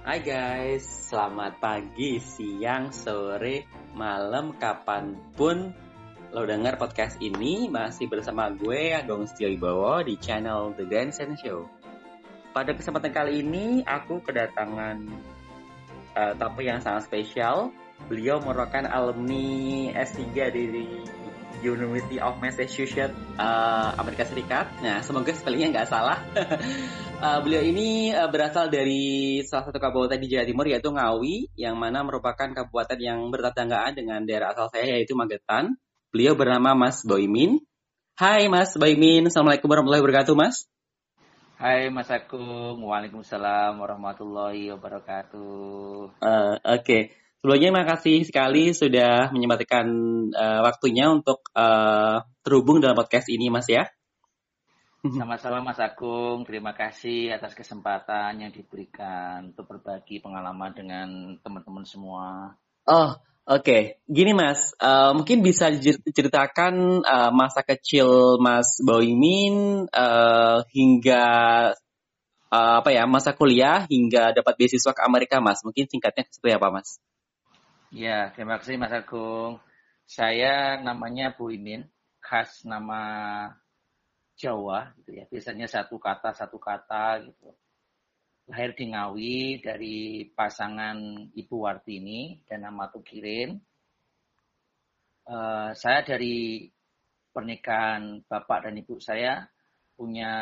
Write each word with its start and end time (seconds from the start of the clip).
Hai 0.00 0.24
guys, 0.24 1.12
selamat 1.12 1.60
pagi, 1.60 2.16
siang, 2.24 2.88
sore, 2.88 3.68
malam, 3.92 4.56
kapan 4.56 5.12
pun 5.36 5.76
lo 6.32 6.48
denger 6.48 6.80
podcast 6.80 7.20
ini 7.20 7.68
masih 7.68 8.08
bersama 8.08 8.48
gue 8.48 8.96
Agung 8.96 9.28
Setio 9.28 9.52
Ibowo 9.52 10.00
di 10.00 10.16
channel 10.16 10.72
The 10.72 10.88
Grandstand 10.88 11.36
Show. 11.36 11.68
Pada 12.56 12.72
kesempatan 12.72 13.12
kali 13.12 13.44
ini 13.44 13.84
aku 13.84 14.24
kedatangan 14.24 15.04
uh, 16.16 16.32
tamu 16.32 16.64
yang 16.64 16.80
sangat 16.80 17.04
spesial. 17.04 17.68
Beliau 18.08 18.40
merupakan 18.40 18.88
alumni 18.88 19.92
S3 20.00 20.32
dari 20.32 20.88
University 21.60 22.18
of 22.20 22.40
Massachusetts 22.40 23.16
uh, 23.36 23.94
Amerika 24.00 24.24
Serikat. 24.24 24.68
Nah, 24.80 25.04
semoga 25.04 25.32
spellingnya 25.32 25.80
nggak 25.80 25.88
salah. 25.88 26.18
uh, 27.20 27.38
beliau 27.44 27.62
ini 27.64 28.12
uh, 28.12 28.28
berasal 28.28 28.72
dari 28.72 29.40
salah 29.44 29.68
satu 29.68 29.78
kabupaten 29.78 30.20
di 30.20 30.28
Jawa 30.28 30.44
Timur 30.48 30.66
yaitu 30.68 30.90
Ngawi, 30.90 31.52
yang 31.56 31.76
mana 31.76 32.02
merupakan 32.02 32.50
kabupaten 32.50 32.98
yang 32.98 33.28
bertetanggaan 33.28 33.96
dengan 33.96 34.24
daerah 34.24 34.52
asal 34.56 34.72
saya 34.72 34.98
yaitu 34.98 35.12
Magetan. 35.12 35.76
Beliau 36.10 36.34
bernama 36.34 36.74
Mas 36.74 37.06
Boymin. 37.06 37.62
Hai 38.18 38.50
Mas 38.52 38.76
Boymin, 38.76 39.30
Assalamualaikum 39.30 39.70
warahmatullahi 39.70 40.02
wabarakatuh 40.04 40.34
Mas. 40.36 40.68
Hai 41.60 41.92
Mas 41.92 42.08
Agung, 42.08 42.80
Waalaikumsalam 42.88 43.76
warahmatullahi 43.76 44.72
wabarakatuh. 44.72 46.24
Uh, 46.24 46.56
Oke, 46.56 46.56
okay. 46.64 47.02
Sebelumnya 47.40 47.72
makasih 47.72 48.28
sekali 48.28 48.76
sudah 48.76 49.32
menyempatkan 49.32 49.88
uh, 50.28 50.60
waktunya 50.60 51.08
untuk 51.08 51.40
uh, 51.56 52.20
terhubung 52.44 52.84
dalam 52.84 52.92
podcast 52.92 53.32
ini, 53.32 53.48
Mas 53.48 53.64
ya. 53.64 53.88
Sama-sama 55.00 55.64
Mas 55.64 55.80
Agung, 55.80 56.44
terima 56.44 56.76
kasih 56.76 57.32
atas 57.32 57.56
kesempatan 57.56 58.44
yang 58.44 58.52
diberikan 58.52 59.56
untuk 59.56 59.64
berbagi 59.72 60.20
pengalaman 60.20 60.76
dengan 60.76 61.08
teman-teman 61.40 61.88
semua. 61.88 62.52
Oh, 62.84 63.16
oke. 63.48 63.64
Okay. 63.64 64.04
Gini 64.04 64.36
Mas, 64.36 64.76
uh, 64.76 65.16
mungkin 65.16 65.40
bisa 65.40 65.72
diceritakan 65.72 67.00
uh, 67.00 67.32
masa 67.32 67.64
kecil 67.64 68.36
Mas 68.36 68.76
Boymin 68.84 69.88
uh, 69.88 70.60
hingga 70.76 71.24
uh, 72.52 72.74
apa 72.84 72.92
ya 72.92 73.08
masa 73.08 73.32
kuliah 73.32 73.88
hingga 73.88 74.36
dapat 74.36 74.60
beasiswa 74.60 74.92
ke 74.92 75.00
Amerika 75.00 75.40
Mas. 75.40 75.64
Mungkin 75.64 75.88
singkatnya 75.88 76.28
seperti 76.28 76.60
apa 76.60 76.68
Mas? 76.68 77.00
Ya, 77.90 78.30
terima 78.38 78.62
kasih 78.62 78.78
Mas 78.78 78.94
Agung. 78.94 79.58
Saya 80.06 80.78
namanya 80.78 81.34
Bu 81.34 81.50
Imin, 81.50 81.90
khas 82.22 82.62
nama 82.62 83.02
Jawa 84.38 84.94
gitu 85.02 85.18
ya. 85.18 85.26
Biasanya 85.26 85.66
satu 85.66 85.98
kata 85.98 86.30
satu 86.30 86.54
kata 86.62 87.18
gitu. 87.26 87.50
Lahir 88.46 88.78
di 88.78 88.94
Ngawi 88.94 89.58
dari 89.58 90.22
pasangan 90.30 90.98
Ibu 91.34 91.56
Wartini 91.66 92.38
dan 92.46 92.62
nama 92.62 92.86
Tukirin. 92.94 93.58
Uh, 95.26 95.74
saya 95.74 96.06
dari 96.06 96.70
pernikahan 97.34 98.22
bapak 98.22 98.70
dan 98.70 98.78
ibu 98.78 99.02
saya 99.02 99.50
punya 99.98 100.34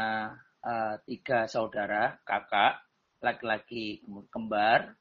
uh, 0.61 1.01
tiga 1.09 1.49
saudara, 1.49 2.21
kakak, 2.29 2.85
laki-laki 3.25 4.05
kembar, 4.29 5.01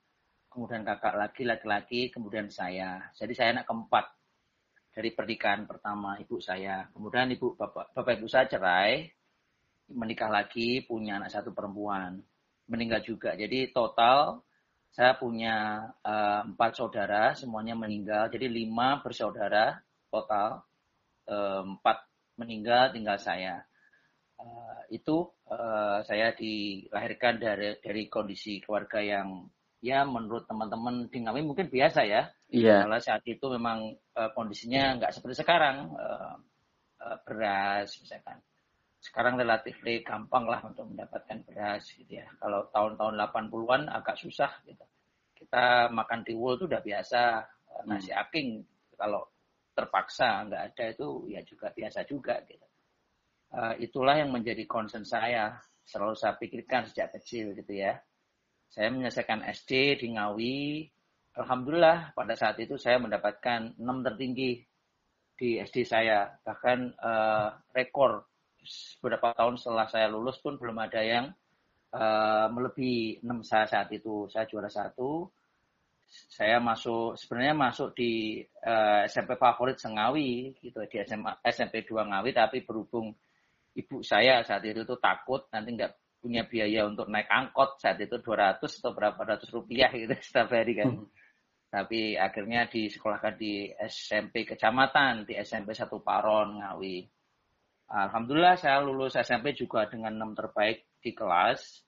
kemudian 0.58 0.81
kakak 0.81 1.13
lagi, 1.13 1.45
laki-laki, 1.45 2.09
kemudian 2.09 2.50
saya. 2.50 3.13
Jadi 3.13 3.38
saya 3.38 3.53
anak 3.53 3.69
keempat 3.69 4.09
dari 4.89 5.14
pernikahan 5.14 5.69
pertama 5.69 6.17
ibu 6.17 6.41
saya. 6.41 6.89
Kemudian 6.89 7.30
ibu 7.30 7.53
bapak, 7.53 7.94
bapak 7.94 8.17
ibu 8.17 8.25
saya 8.25 8.49
cerai, 8.49 9.05
menikah 9.94 10.33
lagi, 10.33 10.81
punya 10.81 11.22
anak 11.22 11.30
satu 11.30 11.53
perempuan, 11.53 12.17
meninggal 12.73 13.05
juga. 13.05 13.38
Jadi 13.38 13.69
total 13.69 14.41
saya 14.89 15.14
punya 15.14 15.86
uh, 16.02 16.41
empat 16.49 16.73
saudara, 16.73 17.38
semuanya 17.38 17.77
meninggal. 17.77 18.33
Jadi 18.33 18.49
lima 18.49 18.97
bersaudara 19.05 19.77
total, 20.09 20.66
uh, 21.30 21.61
empat 21.69 22.02
meninggal, 22.42 22.98
tinggal 22.98 23.21
saya. 23.21 23.61
Uh, 24.42 24.82
itu 24.89 25.21
uh, 25.53 26.02
saya 26.02 26.33
dilahirkan 26.33 27.37
dari 27.37 27.77
dari 27.77 28.09
kondisi 28.09 28.58
keluarga 28.58 29.05
yang 29.05 29.45
ya 29.82 30.02
menurut 30.04 30.49
teman-teman 30.49 31.05
di 31.10 31.17
Ngawi 31.21 31.42
mungkin 31.45 31.67
biasa 31.70 32.02
ya. 32.08 32.30
Iya. 32.49 32.88
Kalau 32.88 32.98
saat 32.98 33.23
itu 33.27 33.45
memang 33.54 33.93
uh, 34.17 34.30
kondisinya 34.33 34.98
nggak 34.98 35.14
seperti 35.14 35.43
sekarang 35.43 35.93
uh, 35.93 36.36
uh, 37.04 37.17
beras 37.27 37.93
misalkan. 38.02 38.42
Sekarang 38.98 39.38
relatif 39.38 39.77
gampang 40.04 40.49
lah 40.49 40.60
untuk 40.65 40.89
mendapatkan 40.89 41.45
beras 41.45 41.93
gitu 41.93 42.17
ya. 42.17 42.27
Kalau 42.42 42.67
tahun-tahun 42.73 43.15
80-an 43.30 43.82
agak 43.93 44.17
susah 44.17 44.52
gitu. 44.65 44.83
Kita 45.38 45.94
makan 45.94 46.26
tiwul 46.26 46.58
itu 46.58 46.65
udah 46.65 46.82
biasa, 46.82 47.21
uh, 47.45 47.83
nasi 47.86 48.09
hmm. 48.09 48.21
aking 48.26 48.48
kalau 48.98 49.21
terpaksa 49.77 50.49
nggak 50.49 50.73
ada 50.73 50.83
itu 50.89 51.08
ya 51.30 51.45
juga 51.45 51.70
biasa 51.70 52.02
juga 52.09 52.42
gitu. 52.49 52.65
Uh, 53.48 53.77
itulah 53.80 54.17
yang 54.17 54.33
menjadi 54.33 54.65
concern 54.65 55.05
saya 55.05 55.55
selalu 55.88 56.20
saya 56.20 56.36
pikirkan 56.36 56.83
sejak 56.89 57.15
kecil 57.15 57.55
gitu 57.55 57.80
ya 57.80 57.95
saya 58.72 58.92
menyelesaikan 58.92 59.44
SD 59.48 60.02
di 60.02 60.08
Ngawi. 60.16 60.88
Alhamdulillah 61.38 62.17
pada 62.17 62.33
saat 62.33 62.58
itu 62.58 62.76
saya 62.82 62.98
mendapatkan 62.98 63.78
6 63.78 64.05
tertinggi 64.05 64.66
di 65.38 65.61
SD 65.61 65.86
saya. 65.86 66.28
Bahkan 66.42 66.80
uh, 66.98 67.50
rekor 67.72 68.26
beberapa 69.00 69.32
tahun 69.38 69.56
setelah 69.61 69.88
saya 69.88 70.08
lulus 70.10 70.42
pun 70.42 70.58
belum 70.58 70.76
ada 70.82 71.00
yang 71.00 71.30
uh, 71.94 72.48
melebihi 72.52 73.22
6 73.22 73.45
saya 73.45 73.66
saat 73.70 73.89
itu. 73.94 74.26
Saya 74.27 74.50
juara 74.50 74.67
satu. 74.67 75.30
Saya 76.08 76.64
masuk 76.64 77.20
sebenarnya 77.20 77.52
masuk 77.52 77.92
di 77.92 78.39
uh, 78.64 79.04
SMP 79.06 79.36
favorit 79.36 79.76
Sengawi 79.76 80.56
gitu 80.64 80.80
di 80.88 81.04
SMA, 81.04 81.36
SMP 81.44 81.83
2 81.83 82.00
Ngawi 82.00 82.32
tapi 82.32 82.64
berhubung 82.64 83.11
ibu 83.77 84.02
saya 84.02 84.42
saat 84.42 84.66
itu 84.66 84.82
takut 84.98 85.45
nanti 85.54 85.76
nggak 85.76 86.07
punya 86.17 86.44
biaya 86.44 86.89
untuk 86.89 87.08
naik 87.08 87.30
angkot 87.30 87.78
saat 87.80 88.02
itu 88.02 88.17
200 88.20 88.60
atau 88.60 88.92
berapa 88.92 89.17
ratus 89.17 89.50
rupiah 89.54 89.94
gitu 89.94 90.11
setiap 90.26 90.52
hari 90.52 90.73
kan. 90.76 90.92
Hmm. 90.94 91.08
Tapi 91.67 92.16
akhirnya 92.16 92.66
disekolahkan 92.72 93.36
di 93.36 93.67
SMP 93.76 94.48
kecamatan, 94.48 95.27
di 95.27 95.36
SMP 95.36 95.76
satu 95.76 96.00
Paron, 96.00 96.64
Ngawi. 96.64 97.04
Alhamdulillah 97.88 98.56
saya 98.60 98.83
lulus 98.83 99.16
SMP 99.16 99.56
juga 99.56 99.88
dengan 99.88 100.16
6 100.16 100.39
terbaik 100.39 101.00
di 101.00 101.11
kelas. 101.11 101.83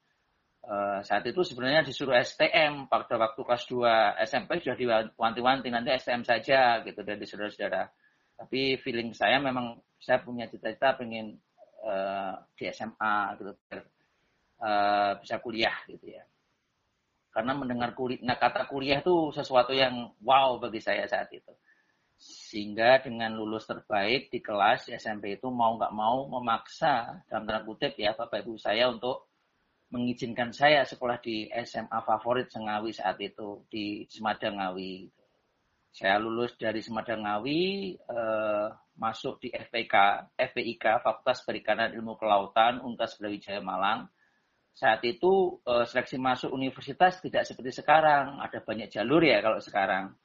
Uh, 0.59 0.99
saat 1.07 1.23
itu 1.23 1.39
sebenarnya 1.39 1.87
disuruh 1.87 2.19
STM 2.19 2.91
pada 2.91 3.15
waktu 3.15 3.39
kelas 3.39 3.63
2 3.71 4.27
SMP 4.27 4.59
sudah 4.59 4.75
diwanti-wanti 4.75 5.71
nanti 5.71 5.95
STM 5.95 6.27
saja 6.27 6.83
gitu 6.83 6.99
dari 7.03 7.23
saudara-saudara. 7.23 7.87
Tapi 8.35 8.79
feeling 8.83 9.15
saya 9.15 9.39
memang 9.39 9.79
saya 9.99 10.19
punya 10.19 10.47
cita-cita 10.51 10.95
pengen 10.99 11.39
uh, 11.83 12.35
di 12.55 12.67
SMA 12.71 13.15
gitu 13.39 13.51
uh, 14.59 15.17
bisa 15.19 15.39
kuliah 15.39 15.75
gitu 15.87 16.15
ya. 16.15 16.23
Karena 17.29 17.55
mendengar 17.55 17.93
kuliah, 17.95 18.19
nah 18.25 18.35
kata 18.35 18.67
kuliah 18.67 18.99
itu 18.99 19.31
sesuatu 19.31 19.71
yang 19.71 20.11
wow 20.25 20.59
bagi 20.59 20.81
saya 20.81 21.05
saat 21.07 21.29
itu. 21.31 21.53
Sehingga 22.19 22.99
dengan 22.99 23.31
lulus 23.31 23.63
terbaik 23.63 24.27
di 24.27 24.43
kelas 24.43 24.91
SMP 24.91 25.39
itu 25.39 25.47
mau 25.47 25.79
nggak 25.79 25.93
mau 25.95 26.27
memaksa 26.27 27.23
dalam 27.31 27.47
tanda 27.47 27.63
kutip 27.63 27.95
ya 27.95 28.11
Bapak 28.11 28.43
Ibu 28.43 28.59
saya 28.59 28.91
untuk 28.91 29.31
mengizinkan 29.89 30.51
saya 30.51 30.83
sekolah 30.83 31.17
di 31.23 31.47
SMA 31.65 31.99
favorit 32.03 32.51
Sengawi 32.51 32.91
saat 32.91 33.17
itu 33.23 33.63
di 33.71 34.03
Semadang 34.11 34.59
Ngawi. 34.59 35.07
Saya 35.89 36.21
lulus 36.21 36.53
dari 36.59 36.83
Semadang 36.85 37.25
Ngawi, 37.25 37.61
eh, 37.97 38.67
masuk 38.99 39.41
di 39.41 39.49
FPK, 39.49 39.95
FPIK, 40.37 41.01
Fakultas 41.01 41.41
Perikanan 41.41 41.95
Ilmu 41.97 42.13
Kelautan, 42.19 42.83
Universitas 42.85 43.17
Brawijaya 43.17 43.61
Malang 43.63 44.05
saat 44.79 45.03
itu 45.03 45.59
uh, 45.67 45.83
seleksi 45.83 46.15
masuk 46.15 46.55
universitas 46.55 47.19
tidak 47.19 47.43
seperti 47.43 47.83
sekarang, 47.83 48.39
ada 48.39 48.63
banyak 48.63 48.87
jalur 48.87 49.19
ya 49.19 49.43
kalau 49.43 49.59
sekarang. 49.59 50.15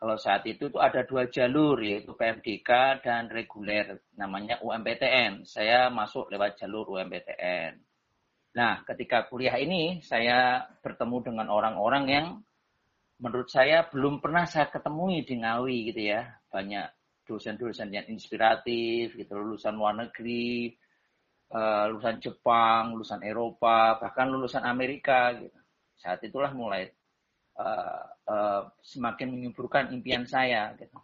Kalau 0.00 0.16
saat 0.16 0.40
itu 0.48 0.72
tuh 0.72 0.80
ada 0.80 1.04
dua 1.04 1.28
jalur 1.28 1.76
yaitu 1.84 2.16
PMDK 2.16 3.04
dan 3.04 3.28
reguler 3.28 4.00
namanya 4.16 4.56
UMPTN. 4.64 5.44
Saya 5.44 5.92
masuk 5.92 6.32
lewat 6.32 6.56
jalur 6.56 6.88
UMPTN. 6.96 7.76
Nah, 8.56 8.80
ketika 8.88 9.28
kuliah 9.28 9.60
ini 9.60 10.00
saya 10.00 10.64
bertemu 10.80 11.20
dengan 11.20 11.52
orang-orang 11.52 12.04
yang 12.08 12.26
menurut 13.20 13.52
saya 13.52 13.84
belum 13.92 14.24
pernah 14.24 14.48
saya 14.48 14.72
ketemui 14.72 15.28
di 15.28 15.44
Ngawi 15.44 15.92
gitu 15.92 16.16
ya. 16.16 16.40
Banyak 16.48 16.88
dosen-dosen 17.28 17.92
yang 17.92 18.08
inspiratif 18.08 19.12
gitu, 19.12 19.36
lulusan 19.36 19.76
luar 19.76 20.00
negeri, 20.00 20.72
uh, 21.50 21.84
lulusan 21.90 22.22
Jepang, 22.22 22.94
lulusan 22.94 23.20
Eropa, 23.26 23.98
bahkan 23.98 24.30
lulusan 24.30 24.62
Amerika. 24.62 25.34
Gitu. 25.34 25.58
Saat 25.98 26.24
itulah 26.24 26.54
mulai 26.54 26.88
uh, 27.58 28.02
uh, 28.30 28.62
semakin 28.80 29.34
menyuburkan 29.34 29.92
impian 29.92 30.24
saya. 30.24 30.72
Gitu. 30.78 30.96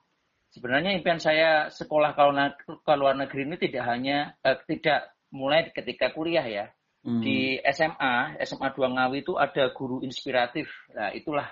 Sebenarnya 0.56 0.96
impian 0.96 1.20
saya 1.20 1.68
sekolah 1.68 2.16
ke 2.64 2.92
luar 2.96 3.14
negeri 3.18 3.44
ini 3.44 3.56
tidak 3.60 3.84
hanya 3.84 4.32
uh, 4.40 4.56
tidak 4.64 5.12
mulai 5.34 5.68
ketika 5.74 6.14
kuliah 6.14 6.46
ya. 6.46 6.66
Hmm. 7.06 7.22
Di 7.22 7.62
SMA, 7.70 8.40
SMA 8.42 8.74
2 8.74 8.96
Ngawi 8.98 9.22
itu 9.22 9.38
ada 9.38 9.70
guru 9.70 10.02
inspiratif. 10.02 10.66
Nah, 10.90 11.14
itulah 11.14 11.46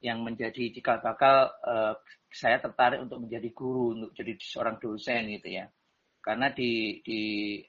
yang 0.00 0.24
menjadi 0.24 0.72
cikal 0.72 1.04
bakal 1.04 1.52
uh, 1.64 2.00
saya 2.32 2.60
tertarik 2.60 3.04
untuk 3.04 3.20
menjadi 3.20 3.48
guru, 3.52 3.96
untuk 3.96 4.10
jadi 4.16 4.36
seorang 4.40 4.80
dosen 4.80 5.28
gitu 5.36 5.48
ya. 5.52 5.68
Karena 6.26 6.50
di 6.50 6.98
di 7.06 7.20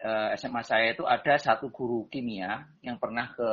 uh, 0.01 0.33
eh, 0.33 0.42
SMA 0.42 0.65
saya 0.65 0.98
itu 0.98 1.06
ada 1.06 1.38
satu 1.38 1.69
guru 1.69 2.09
kimia 2.09 2.65
yang 2.81 2.98
pernah 2.98 3.30
ke 3.30 3.50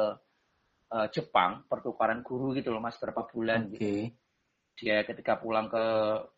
uh, 0.96 1.06
Jepang 1.12 1.68
pertukaran 1.68 2.24
guru 2.24 2.56
gitu 2.56 2.72
loh 2.72 2.80
mas 2.80 2.96
berapa 2.96 3.28
bulan 3.28 3.68
okay. 3.68 3.76
gitu. 3.76 3.88
Dia 4.80 5.04
ketika 5.04 5.36
pulang 5.36 5.68
ke 5.68 5.84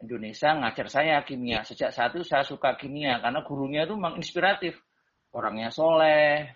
Indonesia 0.03 0.51
ngajar 0.51 0.91
saya 0.91 1.23
kimia. 1.23 1.63
Sejak 1.63 1.95
saat 1.95 2.11
itu 2.19 2.27
saya 2.27 2.43
suka 2.43 2.75
kimia 2.75 3.23
karena 3.23 3.47
gurunya 3.47 3.87
itu 3.87 3.95
memang 3.95 4.19
inspiratif. 4.19 4.75
Orangnya 5.31 5.71
soleh, 5.71 6.51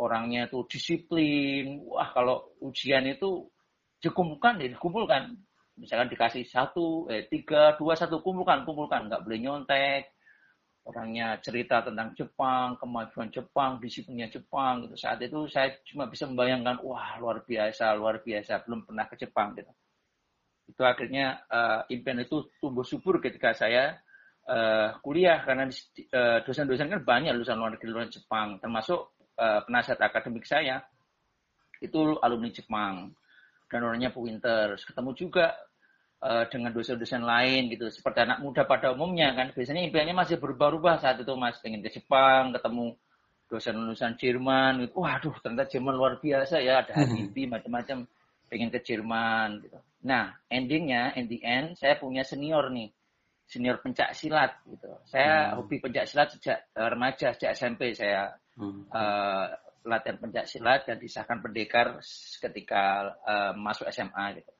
orangnya 0.00 0.48
itu 0.48 0.64
disiplin. 0.64 1.84
Wah 1.84 2.08
kalau 2.16 2.56
ujian 2.64 3.04
itu 3.04 3.52
dikumpulkan, 4.00 4.64
ya 4.64 4.72
dikumpulkan. 4.72 5.36
Misalkan 5.76 6.08
dikasih 6.08 6.48
satu, 6.48 7.04
eh 7.12 7.28
tiga, 7.28 7.76
dua, 7.76 7.92
satu 8.00 8.24
kumpulkan, 8.24 8.64
kumpulkan. 8.64 9.12
Nggak 9.12 9.22
boleh 9.28 9.38
nyontek. 9.44 10.16
Orangnya 10.80 11.36
cerita 11.44 11.84
tentang 11.84 12.16
Jepang, 12.16 12.74
kemajuan 12.80 13.28
Jepang, 13.28 13.76
disiplinnya 13.78 14.32
Jepang. 14.32 14.88
Gitu. 14.88 14.96
Saat 14.96 15.20
itu 15.20 15.44
saya 15.46 15.76
cuma 15.84 16.08
bisa 16.08 16.24
membayangkan, 16.24 16.80
wah 16.82 17.20
luar 17.20 17.44
biasa, 17.44 17.94
luar 17.94 18.24
biasa. 18.24 18.64
Belum 18.64 18.82
pernah 18.88 19.04
ke 19.06 19.14
Jepang. 19.20 19.52
Gitu. 19.54 19.72
Itu 20.72 20.82
akhirnya 20.82 21.44
uh, 21.50 21.84
impian 21.92 22.24
itu 22.24 22.48
tumbuh 22.58 22.82
subur 22.82 23.20
ketika 23.20 23.52
saya 23.52 24.00
uh, 24.48 24.96
kuliah. 25.04 25.44
Karena 25.44 25.68
uh, 25.68 26.38
dosen-dosen 26.42 26.88
kan 26.88 27.00
banyak 27.04 27.36
lulusan 27.36 27.60
luar 27.60 27.76
negeri, 27.76 27.88
luar 27.92 28.08
Jepang. 28.08 28.56
Termasuk 28.58 29.20
uh, 29.36 29.60
penasihat 29.68 30.00
akademik 30.00 30.48
saya 30.48 30.80
itu 31.80 32.16
alumni 32.20 32.52
Jepang 32.52 33.12
dan 33.70 33.80
orangnya 33.86 34.10
pinter. 34.10 34.74
Ketemu 34.74 35.10
juga 35.14 35.54
uh, 36.20 36.44
dengan 36.48 36.70
dosen-dosen 36.70 37.24
lain 37.24 37.72
gitu. 37.72 37.88
Seperti 37.88 38.24
anak 38.24 38.44
muda 38.44 38.64
pada 38.68 38.92
umumnya 38.92 39.32
kan. 39.32 39.52
Biasanya 39.56 39.82
impiannya 39.88 40.14
masih 40.16 40.36
berubah-ubah 40.36 41.00
saat 41.00 41.20
itu 41.20 41.32
mas. 41.36 41.58
Pengen 41.60 41.80
ke 41.80 41.90
Jepang, 41.90 42.52
ketemu 42.54 42.94
dosen 43.50 43.74
lulusan 43.76 44.14
Jerman. 44.20 44.84
Gitu. 44.84 44.94
Waduh 44.96 45.36
ternyata 45.40 45.66
Jerman 45.68 45.94
luar 45.96 46.20
biasa 46.20 46.60
ya. 46.60 46.84
Ada 46.84 46.92
Habibie 46.94 47.48
macam-macam. 47.48 48.06
Pengen 48.50 48.70
ke 48.70 48.80
Jerman 48.82 49.62
gitu. 49.64 49.78
Nah 50.04 50.34
endingnya, 50.50 51.14
in 51.14 51.30
the 51.30 51.38
end 51.44 51.78
saya 51.78 51.96
punya 51.96 52.26
senior 52.26 52.68
nih. 52.70 52.90
Senior 53.50 53.82
pencak 53.82 54.14
silat 54.14 54.62
gitu. 54.62 54.86
Saya 55.10 55.50
hmm. 55.50 55.54
hobi 55.58 55.82
pencak 55.82 56.06
silat 56.06 56.28
sejak 56.38 56.70
remaja, 56.70 57.34
sejak 57.34 57.50
SMP 57.58 57.90
saya 57.98 58.30
hmm. 58.54 58.86
uh, 58.94 59.50
latihan 59.82 60.22
pencak 60.22 60.46
silat 60.46 60.86
dan 60.86 61.02
disahkan 61.02 61.42
pendekar 61.42 61.98
ketika 62.38 63.10
uh, 63.26 63.52
masuk 63.58 63.90
SMA 63.90 64.38
gitu. 64.38 64.50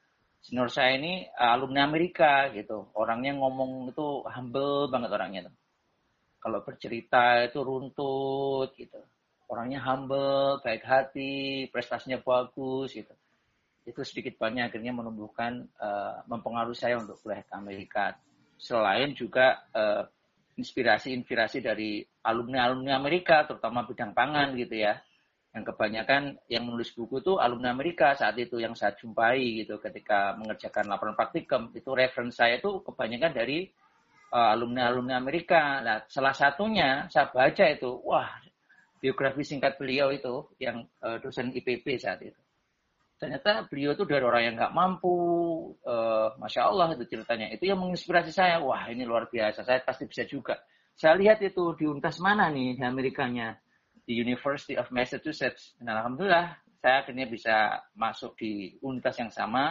Senior 0.41 0.73
saya 0.73 0.97
ini 0.97 1.29
uh, 1.37 1.53
alumni 1.53 1.85
Amerika 1.85 2.49
gitu. 2.57 2.89
Orangnya 2.97 3.37
ngomong 3.37 3.93
itu 3.93 4.25
humble 4.25 4.89
banget 4.89 5.11
orangnya 5.13 5.41
tuh. 5.49 5.57
Kalau 6.41 6.65
bercerita 6.65 7.45
itu 7.45 7.61
runtut 7.61 8.73
gitu. 8.77 9.01
Orangnya 9.51 9.83
humble, 9.85 10.63
baik 10.65 10.87
hati, 10.87 11.69
prestasinya 11.69 12.23
bagus 12.25 12.97
gitu. 12.97 13.13
Itu 13.85 14.01
sedikit 14.07 14.41
banyak 14.41 14.73
akhirnya 14.73 14.97
menumbuhkan 14.97 15.69
uh, 15.77 16.25
mempengaruhi 16.25 16.79
saya 16.79 16.97
untuk 16.97 17.21
kuliah 17.21 17.45
ke 17.45 17.53
Amerika. 17.53 18.17
Selain 18.57 19.13
juga 19.13 19.67
uh, 19.75 20.09
inspirasi-inspirasi 20.57 21.61
dari 21.61 22.01
alumni-alumni 22.25 22.97
Amerika, 22.97 23.45
terutama 23.45 23.85
bidang 23.85 24.13
pangan 24.17 24.57
gitu 24.57 24.77
ya 24.81 25.01
yang 25.51 25.67
kebanyakan 25.67 26.39
yang 26.47 26.63
menulis 26.63 26.95
buku 26.95 27.19
itu 27.19 27.35
alumni 27.43 27.75
Amerika 27.75 28.15
saat 28.15 28.39
itu 28.39 28.63
yang 28.63 28.79
saya 28.79 28.95
jumpai 28.95 29.67
gitu 29.67 29.83
ketika 29.83 30.39
mengerjakan 30.39 30.87
laporan 30.87 31.19
praktikum 31.19 31.75
itu 31.75 31.91
referensi 31.91 32.39
saya 32.39 32.63
itu 32.63 32.79
kebanyakan 32.87 33.35
dari 33.35 33.67
uh, 34.31 34.55
alumni 34.55 34.87
alumni 34.87 35.19
Amerika. 35.19 35.83
Nah 35.83 36.07
salah 36.07 36.31
satunya 36.31 37.11
saya 37.11 37.35
baca 37.35 37.65
itu 37.67 37.91
wah 38.07 38.31
biografi 39.03 39.43
singkat 39.43 39.75
beliau 39.75 40.15
itu 40.15 40.55
yang 40.63 40.87
uh, 41.03 41.19
dosen 41.19 41.51
IPB 41.51 41.99
saat 41.99 42.23
itu. 42.23 42.39
Ternyata 43.19 43.67
beliau 43.67 43.93
itu 43.93 44.07
dari 44.09 44.25
orang 44.25 44.43
yang 44.49 44.55
nggak 44.57 44.73
mampu, 44.73 45.13
uh, 45.85 46.33
masya 46.41 46.71
Allah 46.71 46.95
itu 46.97 47.05
ceritanya. 47.11 47.53
Itu 47.53 47.69
yang 47.69 47.83
menginspirasi 47.83 48.33
saya. 48.33 48.63
Wah 48.63 48.89
ini 48.89 49.05
luar 49.05 49.29
biasa. 49.29 49.67
Saya 49.67 49.83
pasti 49.83 50.09
bisa 50.09 50.25
juga. 50.25 50.57
Saya 50.97 51.19
lihat 51.19 51.43
itu 51.45 51.75
di 51.77 51.85
untas 51.85 52.17
mana 52.23 52.49
nih 52.49 52.81
Amerikanya 52.81 53.61
di 54.05 54.21
University 54.21 54.77
of 54.77 54.89
Massachusetts. 54.93 55.77
Dan 55.77 55.93
alhamdulillah 55.93 56.57
saya 56.81 57.05
akhirnya 57.05 57.27
bisa 57.29 57.85
masuk 57.93 58.37
di 58.41 58.77
universitas 58.81 59.21
yang 59.21 59.33
sama, 59.33 59.65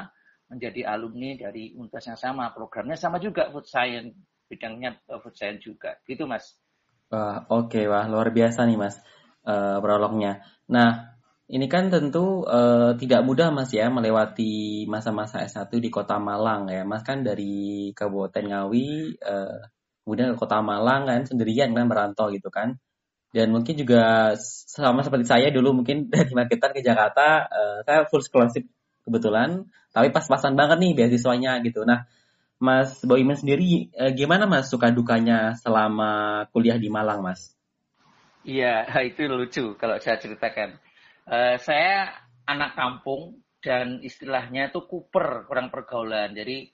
menjadi 0.50 0.90
alumni 0.90 1.38
dari 1.38 1.74
universitas 1.74 2.18
yang 2.18 2.22
sama. 2.22 2.54
Programnya 2.54 2.98
sama 2.98 3.22
juga 3.22 3.50
food 3.54 3.66
science, 3.70 4.14
bidangnya 4.50 4.98
uh, 5.10 5.22
food 5.22 5.38
science 5.38 5.62
juga. 5.62 5.98
Gitu 6.06 6.26
mas. 6.26 6.58
Wah 7.10 7.46
oke 7.50 7.74
okay, 7.74 7.86
wah 7.90 8.06
luar 8.06 8.30
biasa 8.30 8.70
nih 8.70 8.78
mas 8.78 9.02
uh, 9.46 9.82
prolognya. 9.82 10.46
Nah 10.70 11.18
ini 11.50 11.66
kan 11.66 11.90
tentu 11.90 12.46
uh, 12.46 12.94
tidak 12.94 13.26
mudah 13.26 13.50
mas 13.50 13.74
ya 13.74 13.90
melewati 13.90 14.86
masa-masa 14.86 15.42
S1 15.42 15.74
di 15.82 15.90
kota 15.90 16.22
Malang 16.22 16.70
ya. 16.70 16.86
Mas 16.86 17.02
kan 17.02 17.26
dari 17.26 17.90
Kabupaten 17.98 18.46
Ngawi 18.54 19.18
uh, 19.26 19.58
kemudian 20.06 20.34
ke 20.34 20.38
kota 20.38 20.62
Malang 20.62 21.10
kan 21.10 21.26
sendirian 21.26 21.74
kan 21.74 21.90
merantau 21.90 22.30
gitu 22.30 22.54
kan. 22.54 22.78
Dan 23.30 23.54
mungkin 23.54 23.78
juga 23.78 24.34
sama 24.42 25.06
seperti 25.06 25.30
saya 25.30 25.48
dulu 25.54 25.82
mungkin 25.82 26.08
dari 26.14 26.34
Magetan 26.34 26.74
ke 26.74 26.82
Jakarta, 26.82 27.46
uh, 27.46 27.78
saya 27.86 28.10
full 28.10 28.26
scholarship 28.26 28.66
kebetulan, 29.06 29.70
tapi 29.94 30.10
pas-pasan 30.10 30.58
banget 30.58 30.78
nih 30.82 30.94
beasiswanya 30.98 31.62
gitu. 31.62 31.86
Nah, 31.86 32.10
Mas 32.60 33.00
Boyman 33.06 33.38
sendiri 33.38 33.94
uh, 33.96 34.12
gimana 34.12 34.50
Mas 34.50 34.68
suka 34.68 34.90
dukanya 34.90 35.56
selama 35.62 36.44
kuliah 36.50 36.82
di 36.82 36.90
Malang, 36.90 37.22
Mas? 37.22 37.54
Iya, 38.44 38.90
itu 39.10 39.30
lucu 39.30 39.78
kalau 39.78 40.02
saya 40.02 40.18
ceritakan. 40.18 40.82
Uh, 41.30 41.62
saya 41.62 42.10
anak 42.50 42.74
kampung 42.74 43.46
dan 43.62 44.02
istilahnya 44.02 44.74
itu 44.74 44.82
kuper, 44.90 45.46
kurang 45.46 45.70
pergaulan. 45.70 46.34
Jadi 46.34 46.66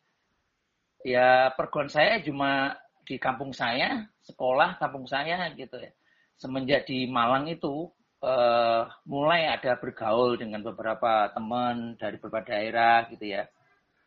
ya 1.03 1.51
pergaulan 1.51 1.91
saya 1.91 2.23
cuma 2.23 2.79
di 3.03 3.19
kampung 3.19 3.51
saya, 3.51 4.07
sekolah 4.23 4.79
kampung 4.79 5.05
saya 5.05 5.51
gitu 5.53 5.77
ya 5.77 5.91
semenjak 6.35 6.87
di 6.87 7.07
Malang 7.07 7.47
itu 7.47 7.89
uh, 8.21 8.83
mulai 9.07 9.47
ada 9.51 9.77
bergaul 9.79 10.35
dengan 10.35 10.63
beberapa 10.65 11.31
teman 11.31 11.95
dari 11.99 12.17
beberapa 12.17 12.55
daerah 12.55 13.07
gitu 13.11 13.25
ya. 13.35 13.47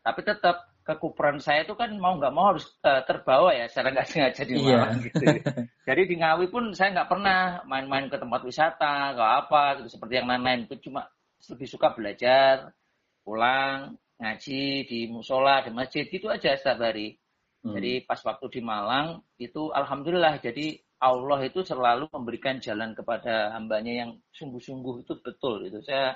Tapi 0.03 0.21
tetap 0.23 0.69
kekuperan 0.89 1.37
saya 1.37 1.61
itu 1.67 1.77
kan 1.77 1.93
mau 2.01 2.17
nggak 2.17 2.33
mau 2.33 2.55
harus 2.55 2.65
uh, 2.81 3.05
terbawa 3.05 3.53
ya 3.53 3.69
secara 3.69 3.93
nggak 3.93 4.07
sengaja 4.09 4.41
di 4.41 4.55
iya. 4.57 4.77
Malang 4.81 4.97
yeah. 4.97 5.05
gitu. 5.05 5.23
Ya. 5.23 5.41
Jadi 5.89 6.01
di 6.05 6.15
Ngawi 6.17 6.45
pun 6.49 6.63
saya 6.73 6.89
nggak 6.97 7.09
pernah 7.09 7.39
main-main 7.69 8.09
ke 8.09 8.17
tempat 8.17 8.41
wisata, 8.41 9.13
ke 9.13 9.23
apa 9.23 9.63
gitu 9.81 9.89
seperti 9.99 10.13
yang 10.17 10.27
lain-lain. 10.29 10.65
Itu 10.65 10.89
cuma 10.89 11.05
lebih 11.39 11.67
suka 11.69 11.93
belajar, 11.93 12.73
pulang, 13.21 13.95
ngaji 14.19 14.85
di 14.85 14.99
musola, 15.07 15.63
di 15.63 15.71
masjid 15.71 16.05
gitu 16.09 16.27
aja 16.27 16.57
setiap 16.57 16.81
hari. 16.81 17.15
Hmm. 17.59 17.75
Jadi 17.75 18.07
pas 18.07 18.19
waktu 18.23 18.45
di 18.59 18.61
Malang 18.63 19.19
itu 19.35 19.71
alhamdulillah 19.71 20.39
jadi 20.39 20.79
Allah 20.99 21.39
itu 21.47 21.63
selalu 21.63 22.11
memberikan 22.11 22.59
jalan 22.59 22.91
kepada 22.91 23.55
hambanya 23.55 24.05
yang 24.05 24.11
sungguh-sungguh 24.35 25.07
itu 25.07 25.13
betul 25.23 25.63
itu 25.63 25.79
saya 25.83 26.15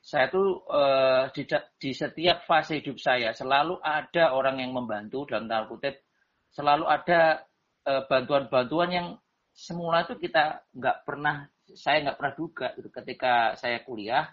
saya 0.00 0.32
tuh 0.32 0.64
uh, 0.66 1.28
di, 1.30 1.44
di 1.76 1.90
setiap 1.92 2.48
fase 2.48 2.80
hidup 2.80 2.96
saya 2.98 3.30
selalu 3.36 3.78
ada 3.84 4.32
orang 4.34 4.58
yang 4.58 4.72
membantu 4.74 5.28
dalam 5.28 5.46
tanda 5.46 5.68
kutip 5.68 5.94
selalu 6.50 6.88
ada 6.88 7.46
uh, 7.86 8.02
bantuan-bantuan 8.08 8.90
yang 8.90 9.08
semula 9.54 10.02
itu 10.02 10.16
kita 10.18 10.66
nggak 10.74 11.06
pernah 11.06 11.46
saya 11.70 12.02
nggak 12.02 12.16
pernah 12.18 12.34
duga 12.34 12.68
gitu. 12.74 12.88
ketika 12.90 13.54
saya 13.54 13.84
kuliah 13.86 14.26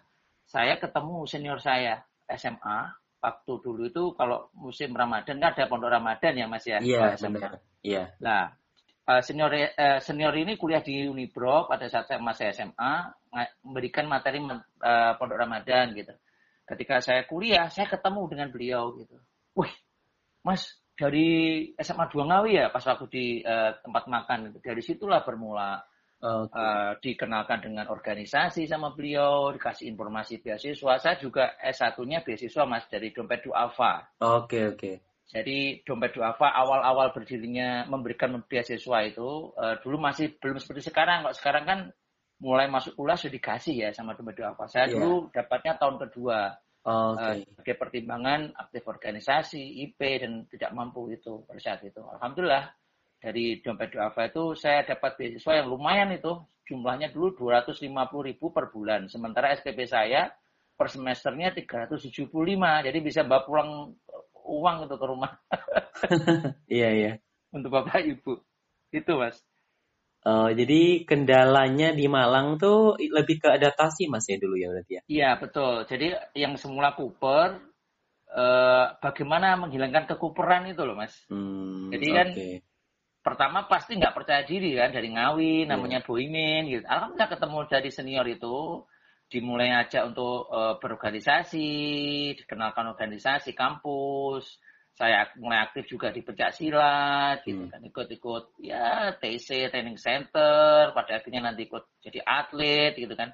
saya 0.47 0.79
ketemu 0.79 1.27
senior 1.27 1.59
saya 1.59 2.01
SMA 2.25 2.97
waktu 3.21 3.53
dulu 3.59 3.83
itu 3.89 4.03
kalau 4.13 4.47
musim 4.55 4.93
Ramadan 4.93 5.41
kan 5.41 5.51
ada 5.53 5.65
pondok 5.65 5.91
Ramadan 5.91 6.33
ya 6.37 6.45
Mas 6.45 6.65
ya. 6.65 6.77
Iya, 6.79 7.17
benar. 7.17 7.59
Iya. 7.81 8.03
Nah, 8.21 8.53
uh, 8.53 8.66
senior 9.23 9.51
uh, 9.55 9.99
senior 10.03 10.35
ini 10.35 10.59
kuliah 10.59 10.83
di 10.83 11.07
Unibro 11.07 11.63
pada 11.63 11.87
saat 11.87 12.11
saya 12.11 12.19
masih 12.19 12.51
SMA 12.51 12.93
memberikan 13.63 14.03
materi 14.11 14.43
uh, 14.43 15.15
pondok 15.15 15.39
Ramadan 15.39 15.95
gitu. 15.95 16.11
Ketika 16.67 16.99
saya 16.99 17.23
kuliah, 17.23 17.71
saya 17.71 17.87
ketemu 17.87 18.27
dengan 18.27 18.47
beliau 18.51 18.91
gitu. 18.99 19.15
Wih, 19.55 19.71
Mas 20.43 20.75
dari 20.99 21.71
SMA 21.79 22.11
2 22.11 22.27
Ngawi 22.27 22.51
ya 22.59 22.67
pas 22.67 22.83
waktu 22.83 23.05
di 23.07 23.25
uh, 23.47 23.79
tempat 23.79 24.03
makan 24.11 24.51
gitu. 24.51 24.59
Dari 24.59 24.81
situlah 24.83 25.23
bermula 25.23 25.79
okay. 26.19 26.51
uh, 26.51 26.91
dikenalkan 26.99 27.63
dengan 27.63 27.87
organisasi 27.87 28.67
sama 28.67 28.91
beliau, 28.91 29.55
dikasih 29.55 29.87
informasi 29.87 30.43
beasiswa. 30.43 30.99
Saya 30.99 31.15
juga 31.15 31.55
S1-nya 31.63 32.27
beasiswa 32.27 32.67
Mas 32.67 32.83
dari 32.91 33.15
Dompet 33.15 33.47
Duafa. 33.47 34.19
Oke, 34.19 34.27
okay, 34.27 34.63
oke. 34.67 34.75
Okay. 34.75 34.95
Jadi 35.27 35.83
dompet 35.83 36.15
duafa 36.15 36.55
awal-awal 36.55 37.11
berdirinya 37.11 37.83
memberikan 37.91 38.39
beasiswa 38.47 38.97
itu 39.03 39.51
uh, 39.59 39.75
dulu 39.83 39.99
masih 39.99 40.39
belum 40.39 40.55
seperti 40.55 40.87
sekarang. 40.87 41.27
Kalau 41.27 41.35
sekarang 41.35 41.63
kan 41.67 41.79
mulai 42.39 42.71
masuk 42.71 42.95
kuliah 42.95 43.19
sudah 43.19 43.35
dikasih 43.35 43.75
ya 43.75 43.89
sama 43.91 44.15
dompet 44.15 44.39
duafa. 44.39 44.71
Saya 44.71 44.87
yeah. 44.87 44.93
dulu 44.95 45.27
dapatnya 45.35 45.75
tahun 45.75 45.97
kedua. 46.07 46.55
Oh, 46.87 47.19
okay. 47.19 47.43
uh, 47.43 47.51
sebagai 47.51 47.75
pertimbangan 47.75 48.55
aktif 48.55 48.87
organisasi, 48.87 49.59
IP 49.83 49.99
dan 50.23 50.47
tidak 50.47 50.71
mampu 50.71 51.11
itu 51.11 51.43
pada 51.43 51.59
saat 51.59 51.83
itu. 51.83 51.99
Alhamdulillah 51.99 52.71
dari 53.19 53.59
dompet 53.59 53.91
duafa 53.91 54.31
itu 54.31 54.55
saya 54.55 54.87
dapat 54.87 55.19
beasiswa 55.19 55.59
yang 55.59 55.67
lumayan 55.67 56.15
itu 56.15 56.39
jumlahnya 56.63 57.11
dulu 57.11 57.35
250 57.35 57.91
ribu 58.31 58.55
per 58.55 58.71
bulan. 58.71 59.11
Sementara 59.11 59.51
SPP 59.51 59.83
saya 59.83 60.31
per 60.77 60.87
semesternya 60.93 61.51
375. 61.51 62.29
Jadi 62.85 62.99
bisa 63.01 63.25
bawa 63.25 63.41
pulang 63.43 63.71
uang 64.47 64.87
itu 64.87 64.95
ke 64.95 65.05
rumah. 65.05 65.31
iya, 66.71 66.89
iya. 66.95 67.11
Untuk 67.51 67.69
Bapak 67.75 67.99
Ibu. 68.01 68.39
Itu, 68.95 69.19
Mas. 69.19 69.43
Uh, 70.27 70.51
jadi 70.51 71.07
kendalanya 71.07 71.95
di 71.95 72.09
Malang 72.11 72.59
tuh 72.59 72.99
lebih 72.99 73.39
ke 73.39 73.47
adaptasi 73.47 74.11
mas 74.11 74.27
ya 74.27 74.35
dulu 74.35 74.59
ya 74.59 74.67
berarti 74.75 74.93
ya? 74.99 75.01
Iya 75.07 75.29
betul. 75.39 75.87
Jadi 75.87 76.11
yang 76.35 76.59
semula 76.59 76.91
kuper, 76.99 77.63
uh, 78.35 78.97
bagaimana 78.99 79.55
menghilangkan 79.55 80.09
kekuperan 80.09 80.67
itu 80.67 80.83
loh 80.83 80.99
mas. 80.99 81.15
Hmm, 81.31 81.93
jadi 81.95 82.07
kan 82.11 82.27
okay. 82.35 82.59
pertama 83.23 83.71
pasti 83.71 83.95
nggak 83.95 84.15
percaya 84.17 84.43
diri 84.43 84.75
kan 84.75 84.91
dari 84.91 85.15
Ngawi, 85.15 85.63
iya. 85.63 85.69
namanya 85.71 86.03
yeah. 86.03 86.07
Boimin 86.11 86.63
gitu. 86.75 86.83
Alhamdulillah 86.83 87.31
ketemu 87.31 87.57
dari 87.71 87.89
senior 87.93 88.25
itu, 88.27 88.57
dimulai 89.27 89.75
aja 89.75 90.07
untuk 90.07 90.47
uh, 90.47 90.79
berorganisasi, 90.79 91.69
dikenalkan 92.39 92.87
organisasi 92.87 93.51
kampus, 93.51 94.59
saya 94.97 95.29
mulai 95.37 95.61
aktif 95.61 95.85
juga 95.85 96.09
di 96.09 96.25
pencak 96.25 96.57
silat 96.57 97.45
gitu 97.45 97.69
hmm. 97.69 97.71
kan 97.71 97.81
ikut-ikut 97.85 98.57
ya 98.65 99.13
TC 99.13 99.69
training 99.69 100.01
center 100.01 100.89
pada 100.89 101.21
akhirnya 101.21 101.53
nanti 101.53 101.69
ikut 101.69 102.01
jadi 102.01 102.25
atlet 102.25 102.97
gitu 102.97 103.13
kan 103.13 103.29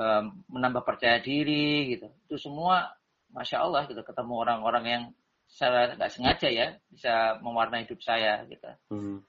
um, 0.00 0.40
menambah 0.48 0.88
percaya 0.88 1.20
diri 1.20 1.92
gitu 1.92 2.08
itu 2.24 2.40
semua 2.40 2.96
masya 3.28 3.68
Allah 3.68 3.84
gitu 3.92 4.00
ketemu 4.00 4.34
orang-orang 4.40 4.84
yang 4.88 5.02
secara 5.46 5.94
nggak 6.00 6.12
sengaja 6.16 6.48
ya 6.48 6.66
bisa 6.88 7.38
mewarnai 7.44 7.84
hidup 7.84 8.00
saya 8.00 8.42
gitu. 8.48 8.66
Hmm. 8.88 9.20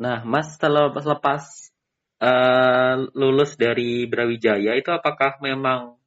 Nah, 0.00 0.26
Mas 0.26 0.58
setelah 0.58 0.90
lepas 0.90 1.70
uh, 2.22 2.94
lulus 3.18 3.58
dari 3.58 4.06
Brawijaya 4.06 4.78
itu 4.78 4.94
apakah 4.94 5.42
memang 5.42 5.98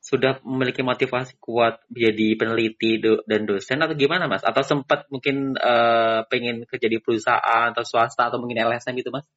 sudah 0.00 0.40
memiliki 0.48 0.80
motivasi 0.80 1.36
kuat 1.36 1.84
jadi 1.92 2.32
peneliti 2.32 2.96
do 3.04 3.20
dan 3.28 3.44
dosen 3.44 3.84
atau 3.84 3.92
gimana 3.92 4.30
mas? 4.30 4.40
Atau 4.46 4.64
sempat 4.64 5.10
mungkin 5.12 5.58
uh, 5.60 6.24
pengen 6.30 6.64
kerja 6.64 6.88
di 6.88 7.02
perusahaan 7.02 7.68
atau 7.74 7.84
swasta 7.84 8.32
atau 8.32 8.40
mungkin 8.40 8.64
LSM 8.64 8.96
gitu 8.96 9.12
mas? 9.12 9.28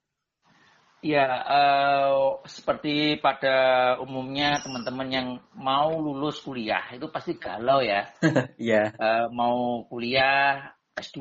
Ya, 1.04 1.28
uh, 1.28 2.40
seperti 2.48 3.20
pada 3.20 4.00
umumnya 4.00 4.64
teman-teman 4.64 5.10
yang 5.12 5.28
mau 5.52 5.92
lulus 6.00 6.40
kuliah 6.40 6.96
itu 6.96 7.12
pasti 7.12 7.36
galau 7.36 7.84
ya. 7.84 8.08
Iya. 8.56 8.96
yeah. 8.96 8.96
uh, 8.96 9.28
mau 9.28 9.84
kuliah 9.92 10.72
S2 10.96 11.20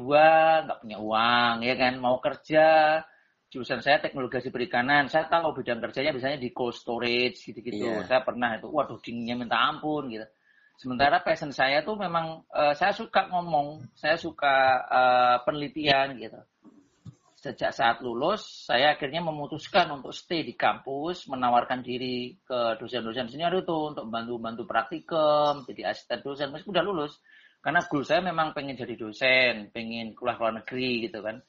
nggak 0.71 0.79
punya 0.87 0.99
uang 1.03 1.67
ya 1.67 1.75
kan, 1.75 1.99
mau 1.99 2.23
kerja 2.23 2.67
jurusan 3.53 3.85
saya 3.85 4.01
teknologi 4.01 4.49
perikanan. 4.49 5.13
Saya 5.13 5.29
tahu 5.29 5.61
bidang 5.61 5.85
kerjanya 5.85 6.17
biasanya 6.17 6.41
di 6.41 6.49
cold 6.57 6.73
storage 6.73 7.45
gitu-gitu. 7.45 7.85
Yeah. 7.85 8.09
Saya 8.09 8.25
pernah 8.25 8.57
itu, 8.57 8.73
waduh 8.73 8.97
dinginnya 9.05 9.45
minta 9.45 9.61
ampun 9.61 10.09
gitu. 10.09 10.25
Sementara 10.81 11.21
passion 11.21 11.53
saya 11.53 11.85
tuh 11.85 12.01
memang 12.01 12.49
uh, 12.49 12.73
saya 12.73 12.97
suka 12.97 13.29
ngomong, 13.29 13.93
saya 13.93 14.17
suka 14.17 14.81
uh, 14.89 15.37
penelitian 15.45 16.17
gitu. 16.17 16.41
Sejak 17.37 17.75
saat 17.75 18.01
lulus, 18.01 18.71
saya 18.71 18.95
akhirnya 18.95 19.21
memutuskan 19.21 19.91
untuk 19.91 20.15
stay 20.15 20.47
di 20.47 20.55
kampus, 20.55 21.27
menawarkan 21.27 21.83
diri 21.83 22.39
ke 22.39 22.79
dosen-dosen 22.79 23.29
senior 23.29 23.51
itu 23.53 23.95
untuk 23.95 24.07
bantu-bantu 24.07 24.63
praktikum, 24.63 25.67
jadi 25.67 25.91
asisten 25.91 26.23
dosen, 26.23 26.55
meskipun 26.55 26.73
udah 26.73 26.87
lulus. 26.87 27.19
Karena 27.63 27.83
goal 27.87 28.07
saya 28.07 28.23
memang 28.23 28.55
pengen 28.55 28.79
jadi 28.79 28.95
dosen, 28.95 29.75
pengen 29.75 30.15
kuliah 30.15 30.39
luar 30.39 30.55
negeri 30.63 31.11
gitu 31.11 31.19
kan. 31.23 31.43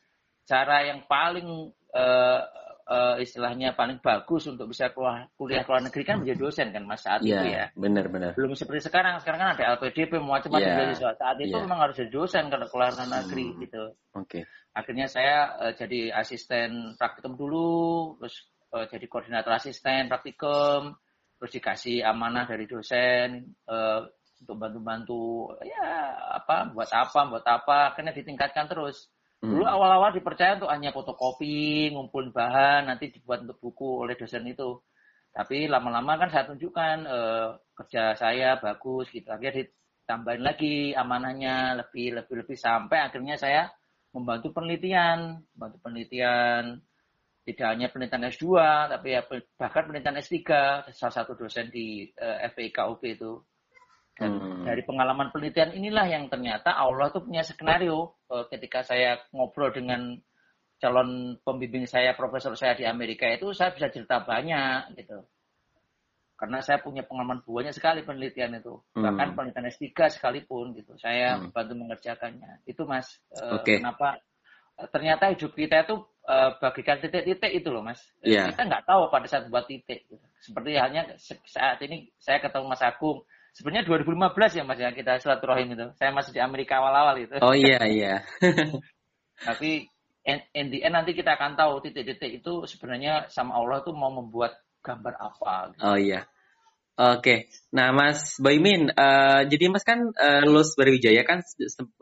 Cara 0.49 0.85
yang 0.85 1.05
paling 1.05 1.73
uh, 1.93 2.41
uh, 2.87 3.15
istilahnya 3.19 3.73
paling 3.73 4.03
bagus 4.03 4.47
untuk 4.49 4.69
bisa 4.69 4.91
keluar 4.91 5.31
kuliah 5.39 5.63
ke 5.63 5.69
luar 5.71 5.83
negeri 5.87 6.03
kan 6.03 6.15
menjadi 6.21 6.39
dosen 6.39 6.67
kan 6.75 6.83
mas 6.83 7.03
saat 7.03 7.23
yeah, 7.23 7.41
itu 7.41 7.47
ya. 7.55 7.65
Benar-benar. 7.77 8.35
Belum 8.35 8.53
seperti 8.57 8.89
sekarang. 8.91 9.19
Sekarang 9.23 9.39
kan 9.39 9.49
ada 9.55 9.79
LPDP 9.79 10.19
macam-macam 10.19 10.61
yeah, 10.61 10.79
jadi 10.83 10.95
saat 11.15 11.37
itu 11.39 11.55
yeah. 11.55 11.63
memang 11.63 11.79
harus 11.79 11.95
jadi 11.95 12.11
dosen 12.11 12.51
kalau 12.51 12.67
keluar 12.67 12.91
ke 12.91 13.03
negeri 13.07 13.45
hmm, 13.49 13.59
gitu. 13.63 13.83
Oke. 14.17 14.27
Okay. 14.27 14.43
Akhirnya 14.73 15.05
saya 15.05 15.53
uh, 15.61 15.73
jadi 15.77 16.09
asisten 16.17 16.97
praktikum 16.97 17.37
dulu, 17.37 18.17
terus 18.17 18.35
uh, 18.73 18.89
jadi 18.89 19.05
koordinator 19.05 19.53
asisten 19.53 20.09
praktikum, 20.09 20.97
terus 21.37 21.51
dikasih 21.53 22.01
amanah 22.01 22.49
dari 22.49 22.65
dosen 22.65 23.53
uh, 23.69 24.01
untuk 24.43 24.59
bantu-bantu 24.59 25.55
ya 25.63 26.19
apa 26.35 26.67
buat 26.75 26.91
apa 26.91 27.31
buat 27.31 27.45
apa 27.47 27.95
akhirnya 27.95 28.11
ditingkatkan 28.11 28.67
terus 28.67 29.07
Dulu 29.43 29.59
hmm. 29.67 29.75
awal-awal 29.75 30.15
dipercaya 30.15 30.55
untuk 30.55 30.71
hanya 30.71 30.95
fotokopi, 30.95 31.91
ngumpulin 31.91 32.31
bahan, 32.31 32.87
nanti 32.87 33.11
dibuat 33.11 33.43
untuk 33.43 33.59
buku 33.59 34.07
oleh 34.07 34.15
dosen 34.15 34.47
itu. 34.47 34.79
Tapi 35.35 35.67
lama-lama 35.67 36.15
kan 36.15 36.31
saya 36.31 36.47
tunjukkan 36.47 36.97
eh, 37.03 37.47
kerja 37.75 38.15
saya 38.15 38.55
bagus 38.63 39.11
gitu. 39.11 39.27
Akhirnya 39.27 39.67
ditambahin 39.67 40.43
lagi 40.47 40.95
amanahnya 40.95 41.75
lebih 41.75 42.23
lebih 42.23 42.47
lebih 42.47 42.55
sampai 42.55 43.03
akhirnya 43.03 43.35
saya 43.35 43.67
membantu 44.15 44.55
penelitian, 44.55 45.43
membantu 45.51 45.77
penelitian 45.83 46.79
tidak 47.43 47.67
hanya 47.75 47.87
penelitian 47.91 48.23
S2 48.31 48.47
tapi 48.87 49.07
ya 49.19 49.21
bahkan 49.59 49.83
penelitian 49.83 50.15
S3 50.23 50.39
salah 50.95 51.11
satu 51.11 51.35
dosen 51.35 51.67
di 51.67 52.07
eh, 52.15 52.47
FPIKUB 52.47 53.01
itu 53.03 53.43
dan 54.13 54.37
hmm. 54.37 54.63
dari 54.69 54.85
pengalaman 54.85 55.33
penelitian 55.33 55.73
inilah 55.73 56.05
yang 56.05 56.29
ternyata 56.29 56.69
Allah 56.77 57.09
tuh 57.09 57.25
punya 57.25 57.41
skenario 57.41 58.13
uh, 58.29 58.45
ketika 58.45 58.85
saya 58.85 59.17
ngobrol 59.33 59.73
dengan 59.73 60.21
calon 60.77 61.39
pembimbing 61.41 61.87
saya, 61.87 62.11
profesor 62.13 62.53
saya 62.59 62.75
di 62.75 62.83
Amerika 62.83 63.23
itu 63.31 63.55
saya 63.55 63.71
bisa 63.71 63.87
cerita 63.87 64.21
banyak 64.21 64.99
gitu. 64.99 65.23
Karena 66.35 66.59
saya 66.59 66.83
punya 66.83 67.07
pengalaman 67.07 67.39
banyak 67.39 67.71
sekali 67.71 68.03
penelitian 68.03 68.59
itu. 68.59 68.83
Hmm. 68.91 69.07
Bahkan 69.07 69.27
penelitian 69.33 69.71
S3 69.71 70.19
sekalipun 70.19 70.75
gitu. 70.75 70.93
Saya 70.99 71.39
hmm. 71.39 71.55
bantu 71.55 71.73
mengerjakannya. 71.79 72.67
Itu 72.67 72.83
Mas, 72.83 73.15
uh, 73.39 73.63
okay. 73.63 73.79
kenapa 73.79 74.19
uh, 74.75 74.89
ternyata 74.91 75.31
hidup 75.31 75.55
kita 75.55 75.87
itu 75.87 76.03
uh, 76.27 76.51
bagikan 76.59 76.99
titik-titik 76.99 77.63
itu 77.63 77.69
loh 77.71 77.79
Mas. 77.79 78.03
Yeah. 78.19 78.51
Kita 78.51 78.67
nggak 78.67 78.83
tahu 78.83 79.07
pada 79.07 79.25
saat 79.25 79.47
buat 79.47 79.65
titik. 79.65 80.05
Gitu. 80.05 80.25
Seperti 80.43 80.75
hanya 80.75 81.15
saat 81.47 81.79
ini 81.79 82.11
saya 82.19 82.43
ketemu 82.43 82.67
Mas 82.67 82.83
Agung, 82.83 83.23
Sebenarnya 83.53 83.85
2015 83.85 84.57
ya 84.57 84.63
Mas 84.65 84.81
ya 84.81 84.89
kita 84.89 85.21
silaturahim 85.21 85.77
itu. 85.77 85.85
Saya 85.93 86.09
masih 86.09 86.33
di 86.33 86.41
Amerika 86.41 86.81
awal-awal 86.81 87.21
itu. 87.21 87.37
Oh 87.39 87.53
iya 87.53 87.85
iya. 87.85 88.25
Tapi 89.47 89.85
in 90.25 90.65
the 90.73 90.81
end 90.81 90.97
nanti 90.97 91.13
kita 91.13 91.37
akan 91.37 91.53
tahu 91.53 91.85
titik-titik 91.85 92.41
itu 92.41 92.65
sebenarnya 92.65 93.29
sama 93.29 93.59
Allah 93.59 93.85
tuh 93.85 93.93
mau 93.93 94.09
membuat 94.09 94.57
gambar 94.81 95.13
apa. 95.21 95.53
Gitu. 95.75 95.81
Oh 95.85 95.97
iya. 95.99 96.25
Oke, 96.93 97.17
okay. 97.17 97.39
nah 97.73 97.89
Mas 97.89 98.37
Boymin, 98.37 98.85
uh, 98.93 99.41
jadi 99.49 99.65
Mas 99.65 99.81
kan 99.81 100.13
uh, 100.13 100.45
lulus 100.45 100.77
Brawijaya 100.77 101.25
kan 101.25 101.41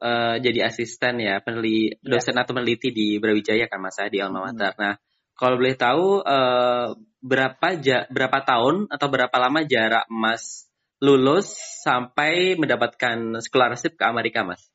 uh, 0.03 0.35
jadi 0.35 0.67
asisten 0.67 1.15
ya, 1.23 1.39
peneliti 1.39 1.95
yeah. 1.95 2.19
dosen 2.19 2.35
atau 2.35 2.51
peneliti 2.51 2.91
di 2.91 3.15
Brawijaya 3.15 3.71
kan 3.71 3.79
Mas 3.79 3.95
ya 3.95 4.11
di 4.11 4.19
Alma 4.19 4.51
Mater. 4.51 4.75
Hmm. 4.75 4.83
Nah, 4.83 4.93
kalau 5.39 5.55
boleh 5.55 5.79
tahu 5.79 6.19
uh, 6.27 6.91
berapa 7.23 7.67
ja, 7.79 8.03
berapa 8.11 8.43
tahun 8.43 8.91
atau 8.91 9.07
berapa 9.07 9.35
lama 9.39 9.63
jarak 9.63 10.11
Mas 10.11 10.67
lulus 11.01 11.49
sampai 11.81 12.53
mendapatkan 12.55 13.41
scholarship 13.41 13.97
ke 13.97 14.05
Amerika, 14.05 14.45
Mas? 14.45 14.69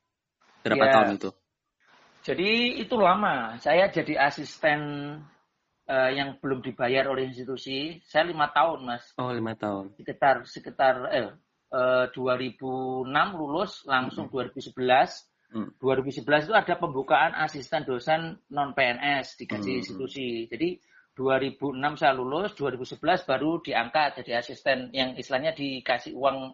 Berapa 0.61 0.85
ya. 0.85 0.93
tahun 0.93 1.09
itu? 1.15 1.29
Jadi 2.27 2.51
itu 2.83 2.95
lama. 2.99 3.55
Saya 3.63 3.87
jadi 3.87 4.19
asisten 4.19 4.79
uh, 5.87 6.11
yang 6.11 6.35
belum 6.43 6.59
dibayar 6.59 7.07
oleh 7.07 7.31
institusi. 7.31 8.03
Saya 8.03 8.27
lima 8.27 8.51
tahun, 8.51 8.83
Mas. 8.83 9.15
Oh, 9.15 9.31
lima 9.31 9.55
tahun. 9.55 9.95
Sekitar 9.95 10.43
sekitar 10.43 10.95
eh 11.15 11.31
uh, 11.71 12.11
2006 12.11 13.07
lulus, 13.39 13.87
langsung 13.87 14.27
hmm. 14.27 14.51
2011. 14.51 15.31
Hmm. 15.47 15.71
2011 15.79 16.51
itu 16.51 16.55
ada 16.59 16.75
pembukaan 16.75 17.31
asisten 17.39 17.87
dosen 17.87 18.35
non 18.51 18.75
PNS 18.75 19.39
di 19.39 19.47
gaji 19.47 19.71
hmm. 19.71 19.79
institusi. 19.79 20.51
Jadi 20.51 20.75
2006 21.17 21.97
saya 21.97 22.13
lulus, 22.13 22.53
2011 22.53 23.25
baru 23.25 23.57
diangkat 23.65 24.21
jadi 24.21 24.37
asisten 24.37 24.93
yang 24.93 25.17
istilahnya 25.17 25.57
dikasih 25.57 26.13
uang 26.13 26.53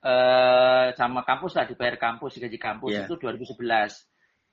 eh, 0.00 0.86
sama 0.96 1.20
kampus 1.28 1.60
lah, 1.60 1.68
dibayar 1.68 2.00
kampus, 2.00 2.40
digaji 2.40 2.56
kampus 2.56 2.96
yeah. 2.96 3.04
itu 3.04 3.20
2011. 3.20 3.60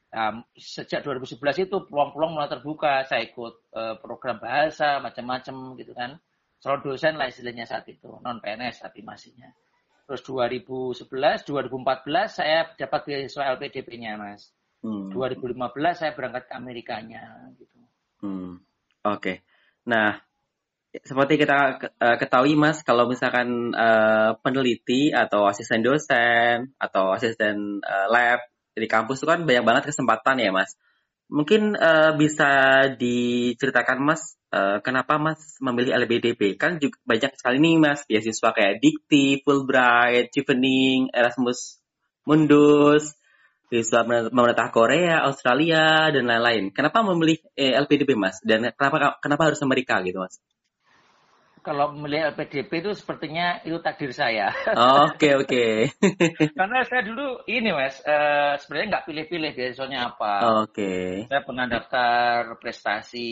Um, 0.07 0.39
sejak 0.55 1.03
2011 1.03 1.67
itu 1.67 1.77
peluang-peluang 1.83 2.31
mulai 2.39 2.47
terbuka, 2.47 3.03
saya 3.03 3.27
ikut 3.27 3.75
uh, 3.75 3.99
program 3.99 4.39
bahasa 4.39 5.03
macam-macam 5.03 5.75
gitu 5.75 5.91
kan. 5.91 6.15
Selalu 6.63 6.95
dosen 6.95 7.19
lah 7.19 7.27
istilahnya 7.27 7.67
saat 7.67 7.83
itu, 7.91 8.07
non 8.23 8.39
PNS 8.39 8.87
tapi 8.87 9.03
masihnya. 9.03 9.51
Terus 10.07 10.23
2011, 10.23 11.43
2014 11.43 12.39
saya 12.39 12.71
dapat 12.79 12.99
beasiswa 13.03 13.51
LPDP-nya 13.59 14.15
mas. 14.15 14.47
Hmm. 14.79 15.11
2015 15.11 15.59
saya 15.91 16.15
berangkat 16.15 16.47
ke 16.47 16.53
Amerikanya 16.55 17.51
gitu. 17.59 17.79
Hmm. 18.23 18.63
Oke. 19.15 19.47
Nah, 19.87 20.19
seperti 20.91 21.39
kita 21.39 21.79
uh, 21.79 22.17
ketahui 22.17 22.57
Mas, 22.57 22.81
kalau 22.81 23.07
misalkan 23.07 23.71
uh, 23.75 24.35
peneliti 24.41 25.13
atau 25.13 25.45
asisten 25.45 25.85
dosen 25.85 26.73
atau 26.81 27.13
asisten 27.13 27.79
uh, 27.83 28.07
lab 28.09 28.41
di 28.77 28.85
kampus 28.85 29.21
itu 29.21 29.27
kan 29.27 29.43
banyak 29.45 29.65
banget 29.65 29.83
kesempatan 29.93 30.41
ya 30.41 30.51
Mas. 30.53 30.75
Mungkin 31.27 31.75
uh, 31.75 32.15
bisa 32.15 32.49
diceritakan 32.95 33.99
Mas, 33.99 34.39
uh, 34.55 34.79
kenapa 34.79 35.19
Mas 35.19 35.59
memilih 35.59 35.91
LBDP? 36.07 36.55
Kan 36.55 36.79
juga 36.79 36.95
banyak 37.03 37.35
sekali 37.35 37.57
nih 37.59 37.75
Mas, 37.83 38.07
beasiswa 38.07 38.49
kayak 38.55 38.79
Dikti, 38.79 39.43
Fulbright, 39.43 40.31
Chevening, 40.31 41.11
Erasmus 41.11 41.83
Mundus, 42.23 43.16
beasiswa 43.67 44.07
pemerintah 44.31 44.67
Korea, 44.71 45.27
Australia, 45.27 46.11
dan 46.11 46.23
lain-lain. 46.27 46.71
Kenapa 46.71 47.03
memilih 47.03 47.39
eh, 47.53 47.75
LPDP 47.75 48.15
Mas? 48.15 48.39
Dan 48.43 48.71
kenapa 48.73 49.19
kenapa 49.19 49.51
harus 49.51 49.59
Amerika 49.63 49.99
gitu 50.03 50.23
Mas? 50.23 50.39
kalau 51.67 51.91
memilih 51.91 52.31
LPDP 52.31 52.79
itu 52.79 52.95
sepertinya 52.95 53.59
itu 53.67 53.75
takdir 53.83 54.15
saya. 54.15 54.55
Oke 54.55 54.79
oh, 54.79 55.03
oke. 55.11 55.19
Okay, 55.19 55.33
okay. 55.43 55.75
Karena 56.55 56.79
saya 56.87 57.03
dulu 57.03 57.43
ini 57.43 57.75
mas, 57.75 57.99
uh, 58.07 58.55
sebenarnya 58.55 58.87
nggak 58.95 59.05
pilih-pilih 59.11 59.51
beasiswanya 59.51 60.15
apa. 60.15 60.63
Oke. 60.63 60.71
Okay. 60.71 61.07
Saya 61.27 61.41
pernah 61.43 61.65
daftar 61.67 62.55
prestasi 62.55 63.27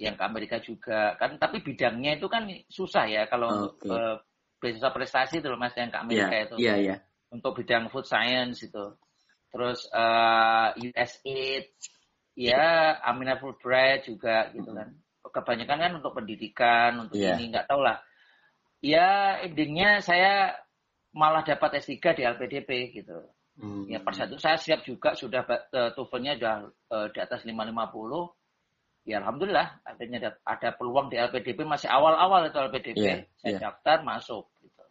yang 0.00 0.16
ke 0.16 0.24
Amerika 0.24 0.56
juga 0.64 1.20
kan, 1.20 1.36
tapi 1.36 1.60
bidangnya 1.60 2.16
itu 2.16 2.32
kan 2.32 2.48
susah 2.72 3.04
ya 3.12 3.28
kalau 3.28 3.76
okay. 3.76 3.92
uh, 3.92 4.16
beasiswa 4.56 4.90
prestasi 4.96 5.44
itu 5.44 5.52
mas 5.60 5.76
yang 5.76 5.92
ke 5.92 6.00
Amerika 6.00 6.32
yeah, 6.32 6.46
itu. 6.48 6.54
Iya 6.56 6.64
yeah, 6.64 6.76
iya. 6.80 6.88
Yeah. 6.96 6.98
Untuk 7.28 7.52
bidang 7.60 7.92
food 7.92 8.08
science 8.08 8.64
itu. 8.64 8.96
Terus 9.56 9.88
uh, 9.88 10.76
eh, 10.76 10.92
USAID, 10.92 11.64
ya 12.36 13.00
Amina 13.00 13.40
Fulbright 13.40 14.04
juga 14.04 14.52
gitu 14.52 14.76
kan 14.76 14.92
kebanyakan 15.36 15.78
kan 15.78 15.92
untuk 16.00 16.12
pendidikan, 16.16 16.90
untuk 17.08 17.20
yeah. 17.20 17.36
ini 17.36 17.52
nggak 17.52 17.68
tahu 17.68 17.84
lah. 17.84 18.00
Ya 18.84 19.40
endingnya 19.42 20.04
saya 20.04 20.56
malah 21.16 21.42
dapat 21.44 21.80
S3 21.80 21.96
di 22.16 22.22
LPDP 22.24 22.70
gitu. 22.92 23.24
Hmm. 23.56 23.88
Ya 23.88 24.04
per 24.04 24.12
satu 24.12 24.36
saya 24.36 24.60
siap 24.60 24.84
juga 24.84 25.16
sudah 25.16 25.44
uh, 25.48 25.90
TOEFL-nya 25.96 26.36
sudah 26.36 26.56
uh, 26.92 27.06
di 27.08 27.18
atas 27.20 27.44
550. 27.44 27.56
Ya 29.06 29.22
alhamdulillah 29.22 29.80
akhirnya 29.86 30.18
ada, 30.18 30.30
ada 30.44 30.68
peluang 30.76 31.08
di 31.08 31.16
LPDP 31.16 31.62
masih 31.64 31.88
awal-awal 31.88 32.48
itu 32.48 32.58
LPDP. 32.58 33.00
Yeah, 33.00 33.20
saya 33.40 33.52
yeah. 33.56 33.60
daftar 33.60 34.04
masuk 34.04 34.44
gitu. 34.60 34.84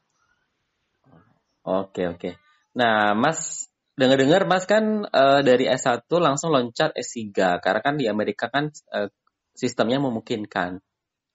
Oke, 1.65 2.09
oke. 2.09 2.29
Nah, 2.75 3.17
Mas 3.17 3.69
dengar-dengar 3.95 4.43
Mas 4.43 4.67
kan 4.67 5.07
uh, 5.07 5.41
dari 5.41 5.71
S1 5.71 6.03
langsung 6.19 6.51
loncat 6.51 6.91
S3 6.95 7.31
karena 7.63 7.79
kan 7.79 7.95
di 7.95 8.05
Amerika 8.11 8.51
kan 8.51 8.69
uh, 8.91 9.07
sistemnya 9.55 10.03
memungkinkan. 10.03 10.83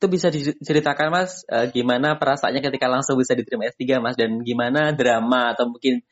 Itu 0.00 0.07
bisa 0.09 0.29
diceritakan 0.29 1.09
Mas 1.09 1.45
uh, 1.49 1.69
gimana 1.73 2.21
perasaannya 2.21 2.61
ketika 2.61 2.88
langsung 2.88 3.17
bisa 3.17 3.33
diterima 3.33 3.69
S3 3.73 4.00
Mas 4.00 4.17
dan 4.17 4.45
gimana 4.45 4.93
drama 4.93 5.57
atau 5.57 5.73
mungkin 5.73 6.05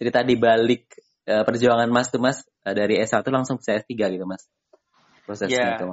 cerita 0.00 0.24
di 0.24 0.40
balik 0.40 0.88
uh, 1.28 1.44
perjuangan 1.44 1.88
Mas 1.92 2.08
tuh 2.08 2.20
Mas 2.20 2.48
uh, 2.64 2.72
dari 2.72 2.96
S1 3.04 3.20
langsung 3.28 3.60
bisa 3.60 3.76
S3 3.76 3.92
gitu 3.92 4.24
Mas. 4.24 4.48
Prosesnya 5.28 5.52
yeah, 5.60 5.72
itu. 5.76 5.86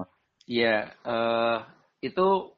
Iya, 0.48 0.64
yeah, 0.64 0.82
uh, 1.04 1.58
itu 2.00 2.56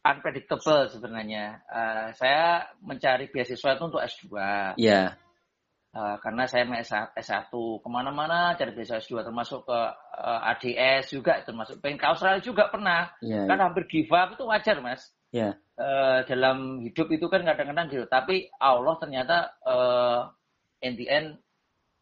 unpredictable 0.00 0.88
sebenarnya. 0.88 1.60
Uh, 1.68 2.08
saya 2.16 2.72
mencari 2.80 3.28
beasiswa 3.28 3.76
itu 3.76 3.82
untuk 3.84 4.00
S2. 4.00 4.24
Iya. 4.24 4.72
Yeah. 4.80 5.08
Uh, 5.96 6.20
karena 6.20 6.44
saya 6.44 6.68
S1 6.68 7.48
ke 7.80 7.88
mana-mana 7.88 8.52
cari 8.52 8.76
beasiswa 8.76 9.00
S2 9.00 9.32
termasuk 9.32 9.64
ke 9.64 9.72
uh, 9.72 9.88
eh, 10.44 10.52
ADS 10.52 11.08
juga 11.08 11.40
termasuk 11.40 11.80
pengen 11.80 11.96
ke 11.96 12.04
Australia 12.04 12.44
juga 12.44 12.68
pernah 12.68 13.16
yeah, 13.24 13.48
kan 13.48 13.56
yeah. 13.56 13.64
hampir 13.64 13.88
give 13.88 14.12
up 14.12 14.36
itu 14.36 14.44
wajar 14.44 14.76
mas 14.84 15.08
yeah. 15.32 15.56
Iya. 15.56 15.80
uh, 15.80 16.18
dalam 16.28 16.84
hidup 16.84 17.08
itu 17.08 17.32
kan 17.32 17.48
kadang-kadang 17.48 17.88
gitu 17.88 18.04
tapi 18.12 18.44
Allah 18.60 18.92
ternyata 19.00 19.56
uh, 19.64 20.28
in 20.84 21.00
the 21.00 21.08
end 21.08 21.40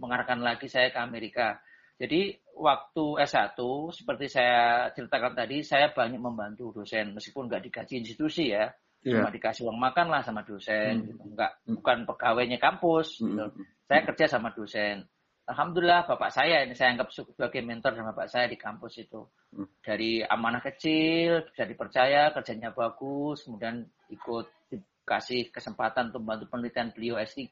mengarahkan 0.02 0.42
lagi 0.42 0.66
saya 0.66 0.90
ke 0.90 0.98
Amerika 0.98 1.62
jadi 1.94 2.34
waktu 2.58 3.04
S1 3.22 3.54
seperti 3.94 4.26
saya 4.26 4.90
ceritakan 4.90 5.38
tadi 5.38 5.62
saya 5.62 5.94
banyak 5.94 6.18
membantu 6.18 6.82
dosen 6.82 7.14
meskipun 7.14 7.46
nggak 7.46 7.70
digaji 7.70 8.02
institusi 8.02 8.58
ya 8.58 8.74
yeah. 9.04 9.20
cuma 9.20 9.30
dikasih 9.30 9.62
uang 9.68 9.78
makan 9.78 10.06
lah 10.08 10.20
sama 10.24 10.42
dosen 10.42 11.00
hmm. 11.00 11.06
gitu. 11.12 11.22
nggak 11.36 11.52
hmm. 11.52 11.74
bukan 11.78 11.98
pegawainya 12.08 12.58
kampus 12.58 13.20
hmm. 13.20 13.28
gitu. 13.28 13.46
saya 13.84 14.00
kerja 14.08 14.24
sama 14.26 14.50
dosen 14.56 15.04
Alhamdulillah 15.44 16.08
bapak 16.08 16.32
saya 16.32 16.64
ini 16.64 16.72
saya 16.72 16.96
anggap 16.96 17.12
sebagai 17.12 17.60
mentor 17.60 17.92
sama 17.92 18.16
bapak 18.16 18.32
saya 18.32 18.48
di 18.48 18.56
kampus 18.56 19.04
itu 19.04 19.20
hmm. 19.52 19.84
dari 19.84 20.24
amanah 20.24 20.64
kecil 20.64 21.44
bisa 21.52 21.68
dipercaya 21.68 22.32
kerjanya 22.32 22.72
bagus 22.72 23.44
kemudian 23.44 23.84
ikut 24.08 24.72
dikasih 24.72 25.52
kesempatan 25.52 26.08
untuk 26.08 26.24
membantu 26.24 26.44
penelitian 26.48 26.96
beliau 26.96 27.20
S3 27.20 27.44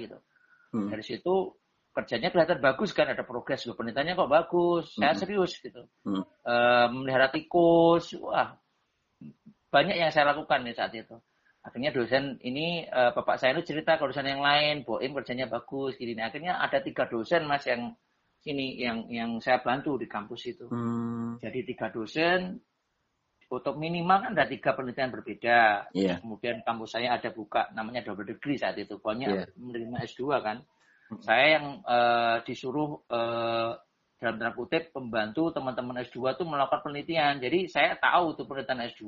gitu 0.00 0.18
hmm. 0.72 0.88
dari 0.88 1.04
situ 1.04 1.52
kerjanya 1.96 2.28
kelihatan 2.28 2.60
bagus 2.60 2.92
kan 2.92 3.08
ada 3.08 3.24
progres 3.24 3.64
loh 3.64 3.72
penelitiannya 3.72 4.20
kok 4.20 4.28
bagus 4.28 4.84
saya 5.00 5.16
hmm. 5.16 5.20
serius 5.20 5.52
gitu 5.64 5.88
hmm. 6.04 6.24
e, 6.44 6.54
memelihara 6.92 7.32
tikus 7.32 8.12
wah 8.20 8.52
banyak 9.76 9.96
yang 10.00 10.08
saya 10.08 10.32
lakukan 10.32 10.64
nih 10.64 10.72
saat 10.72 10.96
itu. 10.96 11.20
Akhirnya 11.60 11.92
dosen 11.92 12.40
ini 12.40 12.88
uh, 12.88 13.12
bapak 13.12 13.36
saya 13.36 13.52
itu 13.58 13.74
cerita 13.74 14.00
ke 14.00 14.08
dosen 14.08 14.24
yang 14.24 14.40
lain, 14.40 14.88
Boim 14.88 15.12
kerjanya 15.12 15.50
bagus, 15.52 16.00
gini. 16.00 16.16
Akhirnya 16.16 16.56
ada 16.56 16.80
tiga 16.80 17.04
dosen 17.04 17.44
mas 17.44 17.68
yang 17.68 17.92
sini 18.40 18.78
yang 18.80 19.10
yang 19.12 19.30
saya 19.42 19.60
bantu 19.60 20.00
di 20.00 20.08
kampus 20.08 20.48
itu. 20.48 20.70
Hmm. 20.70 21.36
Jadi 21.42 21.66
tiga 21.66 21.92
dosen 21.92 22.62
untuk 23.50 23.74
minimal 23.78 24.26
kan 24.26 24.32
ada 24.38 24.46
tiga 24.46 24.78
penelitian 24.78 25.10
berbeda. 25.10 25.90
Yeah. 25.90 26.22
Kemudian 26.22 26.62
kampus 26.62 26.96
saya 26.96 27.18
ada 27.18 27.34
buka 27.34 27.68
namanya 27.74 28.06
double 28.06 28.26
degree 28.26 28.56
saat 28.56 28.78
itu, 28.78 28.96
pokoknya 29.02 29.28
yeah. 29.44 29.46
menerima 29.58 30.06
S2 30.06 30.22
kan. 30.40 30.62
Hmm. 31.10 31.20
Saya 31.22 31.46
yang 31.58 31.66
uh, 31.82 32.46
disuruh 32.46 33.02
uh, 33.10 33.74
dalam 34.16 34.40
tanda 34.40 34.54
kutip 34.56 34.94
membantu 34.96 35.52
teman-teman 35.52 36.06
S2 36.06 36.38
itu 36.38 36.44
melakukan 36.46 36.80
penelitian. 36.86 37.42
Jadi 37.42 37.68
saya 37.68 37.98
tahu 37.98 38.38
tuh 38.38 38.46
penelitian 38.48 38.86
S2 38.86 39.04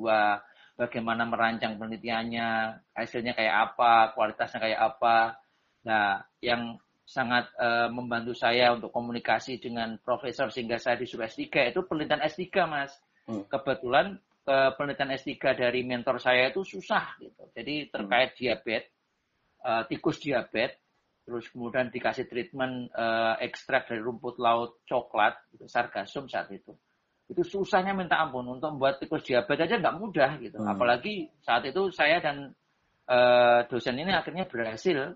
bagaimana 0.78 1.26
merancang 1.26 1.74
penelitiannya, 1.74 2.78
hasilnya 2.94 3.34
kayak 3.34 3.74
apa, 3.74 4.14
kualitasnya 4.14 4.62
kayak 4.62 4.80
apa. 4.94 5.42
Nah, 5.82 6.22
yang 6.38 6.78
sangat 7.02 7.50
uh, 7.58 7.90
membantu 7.90 8.38
saya 8.38 8.70
untuk 8.70 8.94
komunikasi 8.94 9.58
dengan 9.58 9.98
profesor 9.98 10.54
sehingga 10.54 10.78
saya 10.78 10.94
disuruh 10.94 11.26
S3 11.26 11.74
itu 11.74 11.82
penelitian 11.82 12.22
S3, 12.22 12.46
Mas. 12.70 12.94
Hmm. 13.26 13.42
Kebetulan 13.50 14.22
uh, 14.46 14.70
penelitian 14.78 15.18
S3 15.18 15.34
dari 15.58 15.82
mentor 15.82 16.22
saya 16.22 16.46
itu 16.54 16.62
susah 16.62 17.18
gitu. 17.18 17.42
Jadi 17.50 17.90
terkait 17.90 18.30
hmm. 18.32 18.38
diabetes, 18.38 18.94
uh, 19.66 19.82
tikus 19.90 20.22
diabetes, 20.22 20.78
terus 21.26 21.50
kemudian 21.50 21.90
dikasih 21.90 22.30
treatment 22.30 22.94
uh, 22.94 23.34
ekstrak 23.42 23.90
dari 23.90 23.98
rumput 23.98 24.38
laut 24.38 24.80
coklat, 24.86 25.34
gitu, 25.50 25.66
sargasum 25.66 26.30
saat 26.30 26.48
itu 26.54 26.70
itu 27.28 27.44
susahnya 27.44 27.92
minta 27.92 28.16
ampun 28.16 28.48
untuk 28.48 28.76
membuat 28.76 28.98
tikus 29.04 29.20
diabetes 29.28 29.68
aja 29.68 29.76
nggak 29.76 29.96
mudah 30.00 30.30
gitu. 30.40 30.58
Hmm. 30.64 30.72
apalagi 30.72 31.28
saat 31.44 31.68
itu 31.68 31.92
saya 31.92 32.24
dan 32.24 32.56
uh, 33.04 33.68
dosen 33.68 34.00
ini 34.00 34.12
akhirnya 34.16 34.48
berhasil 34.48 35.12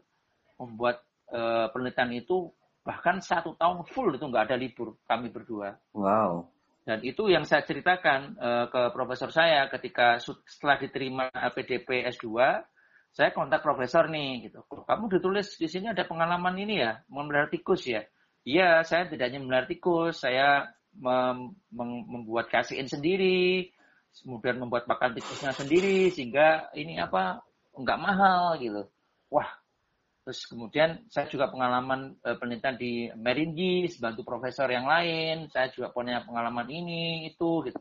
membuat 0.61 1.01
uh, 1.33 1.73
penelitian 1.73 2.13
itu 2.13 2.53
bahkan 2.85 3.25
satu 3.25 3.57
tahun 3.57 3.89
full 3.89 4.13
itu 4.13 4.25
nggak 4.29 4.53
ada 4.53 4.57
libur 4.61 5.01
kami 5.09 5.33
berdua. 5.33 5.81
Wow. 5.97 6.53
Dan 6.83 6.99
itu 7.07 7.31
yang 7.31 7.47
saya 7.47 7.63
ceritakan 7.63 8.37
uh, 8.37 8.67
ke 8.67 8.83
profesor 8.91 9.31
saya 9.31 9.71
ketika 9.71 10.19
setelah 10.19 10.83
diterima 10.83 11.31
PDP 11.31 12.11
S2 12.11 12.27
saya 13.13 13.31
kontak 13.31 13.63
profesor 13.63 14.09
nih 14.09 14.51
gitu. 14.51 14.65
Kamu 14.67 15.09
ditulis 15.13 15.55
di 15.61 15.69
sini 15.69 15.93
ada 15.93 16.03
pengalaman 16.09 16.57
ini 16.59 16.83
ya 16.83 17.01
memelihara 17.07 17.49
tikus 17.49 17.87
ya? 17.87 18.03
Iya 18.43 18.83
saya 18.83 19.07
tidak 19.07 19.31
hanya 19.31 19.39
memelihara 19.41 19.69
tikus 19.71 20.27
saya 20.27 20.75
mem 20.97 21.57
membuat 21.73 22.53
kasihin 22.53 22.89
sendiri, 22.89 23.73
kemudian 24.21 24.61
membuat 24.61 24.85
pakan 24.85 25.17
tikusnya 25.17 25.57
sendiri 25.57 26.13
sehingga 26.13 26.69
ini 26.77 27.01
apa 27.01 27.41
nggak 27.73 28.01
mahal 28.01 28.61
gitu. 28.61 28.85
Wah, 29.33 29.49
terus 30.29 30.45
kemudian 30.45 31.09
saya 31.09 31.25
juga 31.33 31.49
pengalaman 31.49 32.21
e, 32.21 32.37
penelitian 32.37 32.77
di 32.77 32.93
Meringis, 33.17 33.97
bantu 33.97 34.21
profesor 34.21 34.69
yang 34.69 34.85
lain, 34.85 35.49
saya 35.49 35.73
juga 35.73 35.89
punya 35.89 36.21
pengalaman 36.21 36.69
ini 36.69 37.33
itu 37.33 37.65
gitu. 37.65 37.81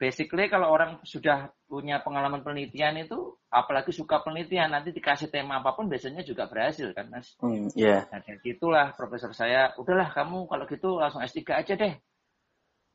Basically 0.00 0.50
kalau 0.50 0.72
orang 0.74 0.98
sudah 1.06 1.52
punya 1.68 2.02
pengalaman 2.02 2.42
penelitian 2.42 2.98
itu, 3.06 3.38
apalagi 3.52 3.94
suka 3.94 4.18
penelitian, 4.24 4.74
nanti 4.74 4.90
dikasih 4.90 5.30
tema 5.30 5.62
apa 5.62 5.78
pun 5.78 5.86
biasanya 5.86 6.26
juga 6.26 6.50
berhasil 6.50 6.90
kan 6.90 7.06
mas. 7.06 7.38
Mm, 7.38 7.70
yeah. 7.78 8.02
Nah, 8.10 8.18
itulah 8.42 8.90
profesor 8.98 9.30
saya, 9.30 9.70
udahlah 9.78 10.10
kamu 10.10 10.50
kalau 10.50 10.64
gitu 10.66 10.98
langsung 10.98 11.22
S3 11.22 11.54
aja 11.54 11.76
deh 11.78 11.94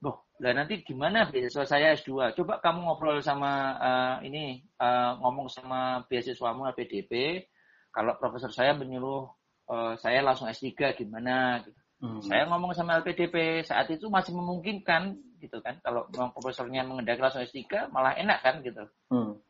Loh, 0.05 0.29
lah 0.37 0.53
nanti 0.53 0.85
gimana 0.85 1.25
beasiswa 1.29 1.65
saya 1.65 1.97
S2? 1.97 2.37
Coba 2.37 2.61
kamu 2.61 2.85
ngobrol 2.85 3.17
sama 3.25 3.73
uh, 3.81 4.15
ini, 4.21 4.61
uh, 4.77 5.17
ngomong 5.21 5.49
sama 5.49 6.05
beasiswamu 6.05 6.69
PDP. 6.77 7.43
Kalau 7.89 8.13
profesor 8.21 8.53
saya 8.53 8.77
menyuruh 8.77 9.25
uh, 9.73 9.93
saya 9.97 10.21
langsung 10.21 10.45
S3 10.45 10.93
gimana? 10.93 11.65
Gitu. 11.65 11.79
Hmm. 11.97 12.21
Saya 12.21 12.45
ngomong 12.45 12.77
sama 12.77 13.01
LPDP 13.01 13.65
saat 13.65 13.89
itu 13.89 14.05
masih 14.05 14.37
memungkinkan 14.37 15.17
gitu 15.41 15.57
kan. 15.65 15.81
Kalau 15.81 16.05
memang 16.13 16.29
profesornya 16.29 16.85
mengendaki 16.85 17.17
langsung 17.17 17.41
S3 17.41 17.89
malah 17.89 18.13
enak 18.13 18.39
kan 18.45 18.61
gitu. 18.61 18.85
Hmm. 19.09 19.41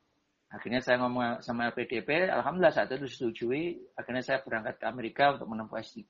Akhirnya 0.48 0.80
saya 0.80 1.04
ngomong 1.04 1.44
sama 1.44 1.68
LPDP, 1.76 2.32
alhamdulillah 2.32 2.72
saat 2.72 2.88
itu 2.96 3.04
disetujui. 3.04 3.84
Akhirnya 4.00 4.24
saya 4.24 4.40
berangkat 4.40 4.80
ke 4.80 4.86
Amerika 4.88 5.36
untuk 5.36 5.52
menempuh 5.52 5.76
S3. 5.76 6.08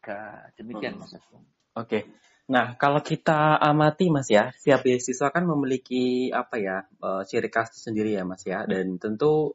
Demikian 0.62 0.94
hmm. 0.94 1.02
Mas. 1.02 1.18
Oke. 1.18 1.26
Okay. 1.74 2.02
Nah, 2.48 2.80
kalau 2.80 3.04
kita 3.04 3.60
amati 3.60 4.08
Mas 4.08 4.32
ya, 4.32 4.56
setiap 4.56 4.88
beasiswa 4.88 5.28
kan 5.36 5.44
memiliki 5.44 6.32
apa 6.32 6.56
ya, 6.56 6.78
uh, 7.04 7.22
ciri 7.28 7.52
khas 7.52 7.76
sendiri 7.76 8.16
ya 8.16 8.24
Mas 8.24 8.48
ya. 8.48 8.64
Dan 8.64 8.96
tentu 8.96 9.52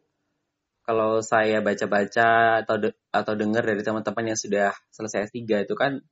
kalau 0.85 1.25
saya 1.25 1.65
baca-baca 1.65 2.61
atau 2.61 2.77
de 2.77 2.91
atau 3.09 3.33
dengar 3.33 3.65
dari 3.65 3.81
teman-teman 3.81 4.35
yang 4.35 4.39
sudah 4.39 4.77
selesai 4.93 5.33
S3 5.33 5.65
itu 5.65 5.73
kan 5.73 6.05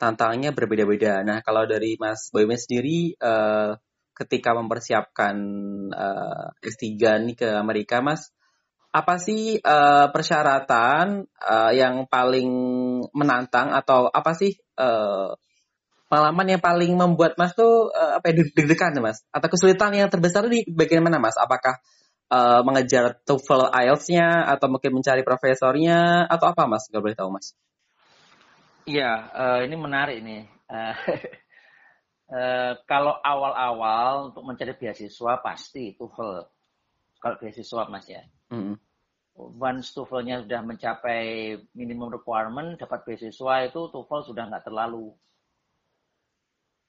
tantangannya 0.00 0.56
berbeda-beda. 0.56 1.20
Nah, 1.20 1.44
kalau 1.44 1.68
dari 1.68 2.00
Mas 2.00 2.32
Boyman 2.32 2.56
sendiri 2.56 3.12
uh, 3.20 3.76
ketika 4.16 4.56
mempersiapkan 4.56 5.36
uh, 5.92 6.48
S3 6.64 6.96
nih 7.28 7.36
ke 7.36 7.48
Amerika, 7.60 8.00
Mas, 8.00 8.32
apa 8.88 9.20
sih 9.20 9.60
uh, 9.60 10.08
persyaratan 10.08 11.28
uh, 11.44 11.72
yang 11.76 12.08
paling 12.08 12.48
menantang 13.12 13.76
atau 13.76 14.08
apa 14.08 14.32
sih 14.32 14.56
uh, 14.80 15.36
pengalaman 16.10 16.58
yang 16.58 16.62
paling 16.62 16.90
membuat 16.98 17.38
Mas 17.38 17.54
tuh 17.54 17.94
uh, 17.94 18.18
apa 18.18 18.34
ya 18.34 18.42
deg-degan 18.42 18.98
Mas? 18.98 19.22
Atau 19.30 19.46
kesulitan 19.54 19.94
yang 19.94 20.10
terbesar 20.10 20.50
di 20.50 20.66
bagian 20.66 21.06
mana 21.06 21.22
Mas? 21.22 21.38
Apakah 21.38 21.78
uh, 22.34 22.66
mengejar 22.66 23.22
TOEFL 23.22 23.70
IELTS-nya 23.70 24.50
atau 24.50 24.66
mungkin 24.66 24.98
mencari 24.98 25.22
profesornya 25.22 26.26
atau 26.26 26.50
apa 26.50 26.66
Mas? 26.66 26.90
Gak 26.90 26.98
boleh 26.98 27.14
tahu 27.14 27.30
Mas. 27.30 27.54
Iya, 28.90 29.30
uh, 29.30 29.58
ini 29.62 29.76
menarik 29.78 30.18
nih. 30.18 30.50
Uh, 30.66 30.94
uh, 32.34 32.72
kalau 32.90 33.14
awal-awal 33.22 34.34
untuk 34.34 34.42
mencari 34.42 34.74
beasiswa 34.74 35.38
pasti 35.38 35.94
TOEFL. 35.94 36.42
Kalau 37.20 37.36
beasiswa 37.38 37.84
mas 37.86 38.08
ya. 38.08 38.24
Mm 38.50 38.60
-hmm. 38.60 38.76
Once 39.60 39.94
TOEFL-nya 39.94 40.42
sudah 40.42 40.60
mencapai 40.66 41.54
minimum 41.78 42.10
requirement, 42.10 42.74
dapat 42.74 43.06
beasiswa 43.06 43.54
itu 43.62 43.80
TOEFL 43.94 44.26
sudah 44.26 44.50
nggak 44.50 44.66
terlalu. 44.66 45.14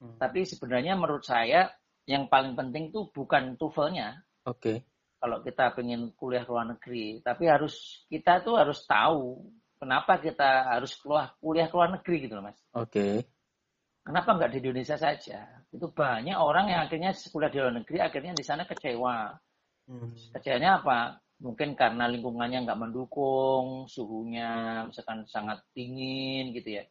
Mm. 0.01 0.17
Tapi 0.17 0.39
sebenarnya 0.49 0.97
menurut 0.97 1.21
saya 1.21 1.69
yang 2.09 2.25
paling 2.25 2.57
penting 2.57 2.89
tuh 2.89 3.13
bukan 3.13 3.55
TOEFL-nya. 3.55 4.25
Oke. 4.49 4.57
Okay. 4.57 4.77
Kalau 5.21 5.37
kita 5.45 5.69
pengen 5.77 6.17
kuliah 6.17 6.41
luar 6.49 6.65
negeri, 6.65 7.21
tapi 7.21 7.45
harus 7.45 8.05
kita 8.09 8.41
tuh 8.41 8.57
harus 8.57 8.81
tahu 8.89 9.37
kenapa 9.77 10.17
kita 10.17 10.65
harus 10.65 10.97
keluar 10.97 11.37
kuliah 11.37 11.69
ke 11.69 11.77
luar 11.77 11.93
negeri 11.93 12.25
gitu 12.25 12.33
loh 12.33 12.49
mas. 12.49 12.57
Oke. 12.73 12.89
Okay. 12.89 13.15
Kenapa 14.01 14.33
nggak 14.33 14.49
di 14.49 14.57
Indonesia 14.65 14.97
saja? 14.97 15.45
Itu 15.69 15.93
banyak 15.93 16.33
orang 16.33 16.73
yang 16.73 16.81
akhirnya 16.89 17.13
kuliah 17.13 17.53
di 17.53 17.57
luar 17.61 17.73
negeri 17.77 17.97
akhirnya 18.01 18.33
di 18.33 18.41
sana 18.41 18.65
kecewa. 18.65 19.29
Hmm. 19.85 20.17
Kecewanya 20.33 20.81
apa? 20.81 21.21
Mungkin 21.41 21.77
karena 21.77 22.09
lingkungannya 22.09 22.65
nggak 22.65 22.81
mendukung, 22.81 23.85
suhunya 23.85 24.81
misalkan 24.89 25.25
sangat 25.29 25.61
dingin 25.77 26.49
gitu 26.53 26.81
ya. 26.81 26.83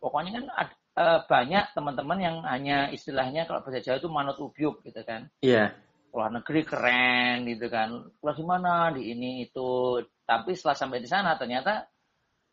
Pokoknya 0.00 0.40
kan 0.40 0.44
ada, 0.64 0.76
uh, 0.96 1.20
banyak 1.28 1.76
teman-teman 1.76 2.18
yang 2.18 2.36
hanya 2.48 2.88
istilahnya 2.90 3.44
kalau 3.44 3.62
bahasa 3.62 3.84
Jawa 3.84 4.00
itu 4.00 4.10
manut 4.10 4.36
ubyuk 4.40 4.82
gitu 4.82 5.00
kan. 5.04 5.28
Iya. 5.44 5.70
Yeah. 5.76 6.12
Luar 6.16 6.32
negeri 6.32 6.64
keren 6.64 7.44
gitu 7.44 7.68
kan. 7.68 8.08
Kelas 8.18 8.36
di 8.40 8.46
mana? 8.48 8.90
Di 8.96 9.12
ini 9.12 9.44
itu. 9.44 10.00
Tapi 10.24 10.56
setelah 10.56 10.74
sampai 10.74 10.98
di 11.04 11.08
sana 11.08 11.36
ternyata 11.36 11.86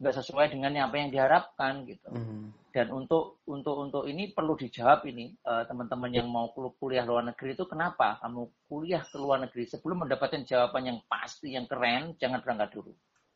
nggak 0.03 0.19
sesuai 0.19 0.51
dengan 0.51 0.75
apa 0.83 0.95
yang 0.99 1.09
diharapkan 1.09 1.87
gitu. 1.87 2.11
Mm. 2.11 2.51
Dan 2.73 2.89
untuk 2.89 3.45
untuk 3.47 3.85
untuk 3.85 4.03
ini 4.09 4.33
perlu 4.33 4.57
dijawab 4.57 5.05
ini 5.05 5.31
uh, 5.45 5.63
teman-teman 5.69 6.09
yang 6.09 6.27
mau 6.27 6.49
kuliah 6.51 7.05
luar 7.05 7.23
negeri 7.23 7.53
itu 7.53 7.69
kenapa 7.69 8.17
kamu 8.19 8.49
kuliah 8.65 9.05
ke 9.05 9.15
luar 9.21 9.45
negeri 9.45 9.69
sebelum 9.69 10.03
mendapatkan 10.03 10.41
jawaban 10.43 10.89
yang 10.89 10.99
pasti 11.05 11.53
yang 11.53 11.69
keren 11.69 12.17
jangan 12.19 12.41
berangkat 12.41 12.73
dulu. 12.73 12.91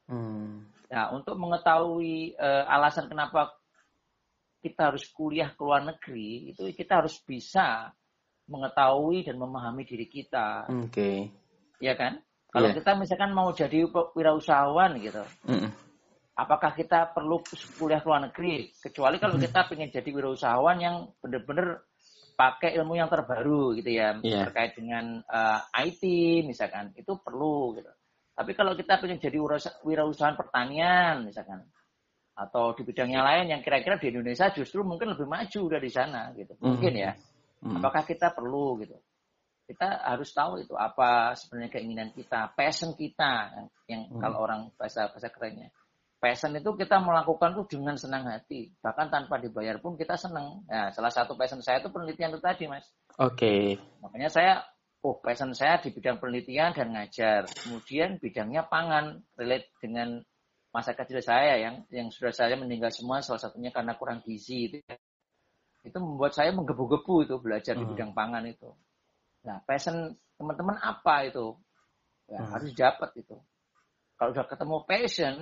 Mm. 0.10 0.66
Nah 0.92 1.06
untuk 1.14 1.38
mengetahui 1.38 2.36
uh, 2.36 2.66
alasan 2.68 3.08
kenapa 3.08 3.54
kita 4.60 4.94
harus 4.94 5.06
kuliah 5.14 5.54
ke 5.54 5.62
luar 5.62 5.86
negeri 5.86 6.54
itu 6.54 6.70
kita 6.74 7.04
harus 7.04 7.18
bisa 7.22 7.94
mengetahui 8.48 9.28
dan 9.28 9.36
memahami 9.38 9.84
diri 9.84 10.08
kita. 10.08 10.66
Oke. 10.72 10.92
Okay. 10.92 11.18
Ya 11.84 11.94
kan? 12.00 12.24
Kalau 12.48 12.72
yeah. 12.72 12.78
kita 12.80 12.92
misalkan 12.96 13.36
mau 13.36 13.52
jadi 13.52 13.86
wirausahawan 13.90 14.98
gitu. 15.04 15.24
Mm 15.46 15.88
apakah 16.38 16.72
kita 16.78 17.10
perlu 17.18 17.42
kuliah 17.82 18.00
ke 18.00 18.08
luar 18.08 18.30
negeri 18.30 18.70
kecuali 18.78 19.18
kalau 19.18 19.42
kita 19.42 19.66
ingin 19.74 19.90
jadi 19.90 20.10
wirausahawan 20.14 20.78
yang 20.78 20.96
benar-benar 21.18 21.82
pakai 22.38 22.78
ilmu 22.78 22.94
yang 22.94 23.10
terbaru 23.10 23.74
gitu 23.82 23.90
ya 23.90 24.22
yeah. 24.22 24.46
terkait 24.46 24.78
dengan 24.78 25.26
uh, 25.26 25.66
eh, 25.74 25.90
IT 25.90 26.02
misalkan 26.46 26.94
itu 26.94 27.18
perlu 27.18 27.74
gitu 27.82 27.90
tapi 28.38 28.54
kalau 28.54 28.78
kita 28.78 29.02
ingin 29.02 29.18
jadi 29.18 29.38
wirausahaan 29.82 30.38
pertanian 30.38 31.26
misalkan 31.26 31.66
atau 32.38 32.78
di 32.78 32.86
bidang 32.86 33.10
yang 33.10 33.26
lain 33.26 33.50
yang 33.50 33.62
kira-kira 33.66 33.98
di 33.98 34.14
Indonesia 34.14 34.54
justru 34.54 34.86
mungkin 34.86 35.18
lebih 35.18 35.26
maju 35.26 35.62
dari 35.74 35.90
sana 35.90 36.30
gitu. 36.38 36.54
Mungkin 36.62 36.94
ya. 36.94 37.12
Mm. 37.58 37.82
apakah 37.82 38.06
kita 38.06 38.38
perlu 38.38 38.78
gitu. 38.86 38.94
Kita 39.66 40.06
harus 40.06 40.30
tahu 40.32 40.62
itu 40.62 40.78
apa 40.78 41.34
sebenarnya 41.34 41.74
keinginan 41.74 42.10
kita 42.14 42.54
passion 42.54 42.94
kita 42.94 43.66
yang 43.90 44.06
mm. 44.14 44.22
kalau 44.22 44.46
orang 44.46 44.70
bahasa 44.78 45.10
bahasa 45.10 45.34
kerennya. 45.34 45.74
Passion 46.18 46.54
itu 46.54 46.74
kita 46.78 47.02
melakukan 47.02 47.58
tuh 47.58 47.66
dengan 47.66 47.98
senang 47.98 48.30
hati. 48.30 48.70
Bahkan 48.82 49.10
tanpa 49.10 49.42
dibayar 49.42 49.82
pun 49.82 49.98
kita 49.98 50.14
senang 50.14 50.62
nah 50.70 50.94
salah 50.94 51.10
satu 51.10 51.34
passion 51.34 51.66
saya 51.66 51.82
itu 51.82 51.90
penelitian 51.90 52.38
itu 52.38 52.42
tadi 52.42 52.70
mas. 52.70 52.86
Oke. 53.18 53.34
Okay. 53.34 53.62
makanya 53.98 54.30
saya 54.30 54.54
oh 55.02 55.18
passion 55.18 55.58
saya 55.58 55.82
di 55.82 55.90
bidang 55.90 56.22
penelitian 56.22 56.78
dan 56.78 56.94
ngajar. 56.94 57.50
Kemudian 57.50 58.22
bidangnya 58.22 58.70
pangan 58.70 59.26
relate 59.34 59.74
dengan 59.82 60.22
masa 60.78 60.94
kecil 60.94 61.18
saya 61.26 61.58
yang 61.58 61.82
yang 61.90 62.14
sudah 62.14 62.30
saya 62.30 62.54
meninggal 62.54 62.94
semua 62.94 63.26
salah 63.26 63.42
satunya 63.42 63.74
karena 63.74 63.98
kurang 63.98 64.22
gizi 64.22 64.70
itu 64.70 64.78
itu 65.82 65.98
membuat 65.98 66.38
saya 66.38 66.54
menggebu-gebu 66.54 67.26
itu 67.26 67.36
belajar 67.42 67.74
hmm. 67.74 67.82
di 67.82 67.86
bidang 67.98 68.12
pangan 68.14 68.46
itu 68.46 68.70
nah 69.42 69.58
passion 69.66 70.14
teman-teman 70.38 70.78
apa 70.78 71.26
itu 71.26 71.58
ya, 72.30 72.46
hmm. 72.46 72.50
harus 72.54 72.72
dapat 72.78 73.10
itu 73.18 73.38
kalau 74.22 74.30
sudah 74.38 74.46
ketemu 74.46 74.78
passion 74.86 75.34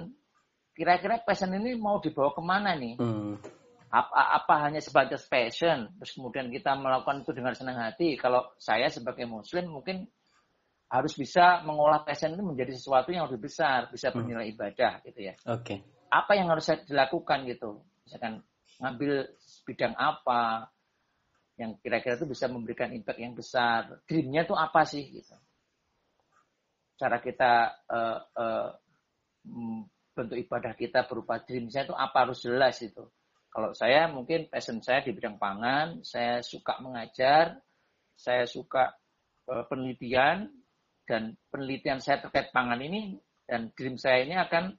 kira-kira 0.76 1.24
passion 1.24 1.56
ini 1.56 1.80
mau 1.80 2.04
dibawa 2.04 2.36
ke 2.36 2.44
mana 2.44 2.76
nih? 2.76 3.00
Hmm. 3.00 3.40
Apa, 3.88 4.44
apa 4.44 4.68
hanya 4.68 4.84
sebatas 4.84 5.24
passion, 5.32 5.88
terus 5.96 6.12
kemudian 6.20 6.52
kita 6.52 6.76
melakukan 6.76 7.24
itu 7.24 7.32
dengan 7.32 7.56
senang 7.56 7.80
hati. 7.80 8.20
Kalau 8.20 8.44
saya 8.60 8.92
sebagai 8.92 9.24
muslim 9.24 9.72
mungkin 9.72 10.04
harus 10.86 11.14
bisa 11.18 11.66
mengolah 11.66 12.06
passion 12.06 12.38
itu 12.38 12.44
menjadi 12.46 12.72
sesuatu 12.78 13.10
yang 13.10 13.26
lebih 13.26 13.50
besar, 13.50 13.90
bisa 13.90 14.10
hmm. 14.10 14.16
bernilai 14.22 14.46
ibadah 14.54 14.94
gitu 15.04 15.20
ya. 15.26 15.34
Oke. 15.50 15.64
Okay. 15.66 15.78
Apa 16.14 16.38
yang 16.38 16.48
harus 16.54 16.70
saya 16.70 16.86
dilakukan 16.86 17.44
gitu? 17.50 17.82
Misalkan 18.06 18.46
ngambil 18.80 19.34
bidang 19.66 19.96
apa 19.98 20.70
yang 21.56 21.80
kira-kira 21.80 22.20
itu 22.20 22.28
bisa 22.28 22.46
memberikan 22.52 22.92
impact 22.92 23.20
yang 23.20 23.34
besar. 23.34 24.04
Dreamnya 24.06 24.46
itu 24.46 24.56
apa 24.56 24.82
sih 24.86 25.04
gitu? 25.10 25.36
Cara 26.96 27.20
kita 27.20 27.84
uh, 27.92 28.20
uh, 28.36 28.70
bentuk 30.16 30.38
ibadah 30.40 30.74
kita 30.80 31.04
berupa 31.08 31.44
dream 31.44 31.68
saya 31.68 31.92
itu 31.92 31.96
apa 31.96 32.18
harus 32.28 32.40
jelas 32.44 32.80
itu. 32.80 33.04
Kalau 33.52 33.72
saya 33.72 34.12
mungkin 34.12 34.52
passion 34.52 34.84
saya 34.84 35.00
di 35.04 35.16
bidang 35.16 35.40
pangan, 35.40 36.04
saya 36.04 36.44
suka 36.44 36.80
mengajar, 36.84 37.60
saya 38.16 38.44
suka 38.48 38.96
uh, 39.48 39.64
penelitian 39.68 40.52
dan 41.06 41.38
penelitian 41.54 42.02
saya 42.02 42.22
terkait 42.22 42.50
pangan 42.50 42.82
ini 42.82 43.18
dan 43.46 43.70
dream 43.78 43.96
saya 43.96 44.26
ini 44.26 44.34
akan 44.34 44.74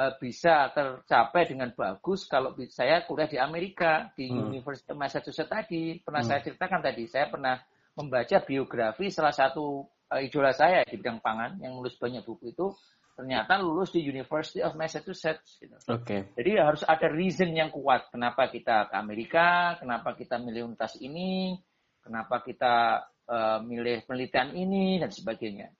uh, 0.00 0.12
bisa 0.16 0.72
tercapai 0.72 1.48
dengan 1.48 1.72
bagus 1.76 2.24
kalau 2.24 2.56
saya 2.72 3.04
kuliah 3.04 3.28
di 3.28 3.38
Amerika 3.40 4.10
di 4.16 4.32
hmm. 4.32 4.56
University 4.56 4.88
of 4.92 4.98
Massachusetts 5.00 5.52
tadi 5.52 6.00
pernah 6.00 6.24
hmm. 6.24 6.30
saya 6.32 6.40
ceritakan 6.40 6.80
tadi 6.80 7.04
saya 7.08 7.28
pernah 7.28 7.56
membaca 7.96 8.36
biografi 8.44 9.08
salah 9.12 9.32
satu 9.32 9.84
uh, 10.12 10.20
idola 10.20 10.52
saya 10.52 10.84
di 10.88 10.96
bidang 10.96 11.20
pangan 11.20 11.60
yang 11.60 11.76
menulis 11.76 11.96
banyak 11.96 12.24
buku 12.24 12.56
itu 12.56 12.72
ternyata 13.16 13.56
lulus 13.56 13.96
di 13.96 14.04
University 14.04 14.60
of 14.60 14.76
Massachusetts. 14.76 15.56
Gitu. 15.56 15.72
Oke. 15.88 16.04
Okay. 16.04 16.20
Jadi 16.36 16.50
harus 16.60 16.84
ada 16.84 17.08
reason 17.08 17.48
yang 17.56 17.72
kuat 17.72 18.12
kenapa 18.12 18.52
kita 18.52 18.92
ke 18.92 18.94
Amerika, 18.94 19.80
kenapa 19.80 20.12
kita 20.12 20.36
milih 20.36 20.68
universitas 20.68 21.00
ini, 21.00 21.56
kenapa 22.04 22.44
kita 22.44 23.08
uh, 23.28 23.58
milih 23.62 24.06
penelitian 24.06 24.54
ini 24.54 24.98
dan 24.98 25.10
sebagainya. 25.10 25.70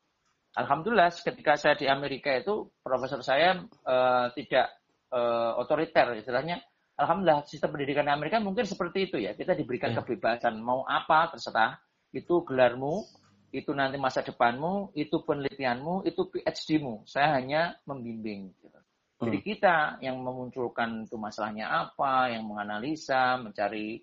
Alhamdulillah 0.56 1.12
ketika 1.12 1.60
saya 1.60 1.76
di 1.76 1.84
Amerika 1.84 2.32
itu 2.32 2.72
profesor 2.80 3.20
saya 3.20 3.60
uh, 3.84 4.32
tidak 4.32 4.72
uh, 5.12 5.58
otoriter 5.60 6.16
istilahnya. 6.16 6.64
Alhamdulillah 6.96 7.44
sistem 7.44 7.76
pendidikan 7.76 8.08
di 8.08 8.12
Amerika 8.16 8.40
mungkin 8.40 8.64
seperti 8.64 9.12
itu 9.12 9.20
ya. 9.20 9.36
Kita 9.36 9.52
diberikan 9.52 9.92
yeah. 9.92 10.00
kebebasan 10.00 10.56
mau 10.64 10.80
apa 10.88 11.28
terserah. 11.36 11.76
Itu 12.08 12.40
gelarmu, 12.48 13.04
itu 13.52 13.68
nanti 13.76 14.00
masa 14.00 14.24
depanmu, 14.24 14.96
itu 14.96 15.20
penelitianmu, 15.20 16.08
itu 16.08 16.24
PhD-mu. 16.32 17.04
Saya 17.04 17.36
hanya 17.36 17.76
membimbing. 17.84 18.56
Gitu. 18.56 18.78
Jadi 19.16 19.38
Hmm. 19.40 19.46
kita 19.48 19.76
yang 20.04 20.20
memunculkan 20.20 21.04
itu 21.04 21.16
masalahnya 21.16 21.68
apa, 21.68 22.32
yang 22.32 22.48
menganalisa, 22.48 23.40
mencari 23.40 24.00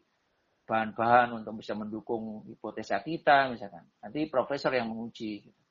bahan-bahan 0.64 1.36
untuk 1.36 1.60
bisa 1.60 1.76
mendukung 1.76 2.48
hipotesa 2.48 3.04
kita 3.04 3.52
misalkan. 3.52 3.84
Nanti 4.00 4.28
profesor 4.32 4.72
yang 4.72 4.92
menguji. 4.92 5.44
gitu. 5.44 5.62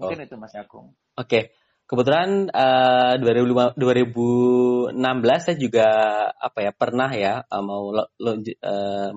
Mungkin 0.00 0.24
itu 0.28 0.34
Mas 0.36 0.52
Agung. 0.56 0.92
Oke, 1.16 1.52
kebetulan 1.88 2.48
eh, 2.52 3.14
2005 3.20 3.76
2016 3.76 5.40
saya 5.40 5.56
juga 5.56 5.88
apa 6.36 6.58
ya 6.60 6.72
pernah 6.72 7.10
ya 7.12 7.44
eh, 7.44 7.62
mau 7.64 7.92
lo- 7.92 8.12
lo- 8.20 8.40
eh, 8.44 9.10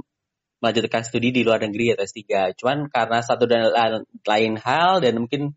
melanjutkan 0.59 1.03
studi 1.07 1.31
di 1.31 1.41
luar 1.47 1.63
negeri 1.63 1.95
atau 1.95 2.03
S3. 2.03 2.51
Cuman 2.59 2.91
karena 2.91 3.19
satu 3.23 3.47
dan 3.47 3.71
la- 3.71 4.03
lain 4.03 4.59
hal 4.59 4.99
dan 4.99 5.15
mungkin 5.23 5.55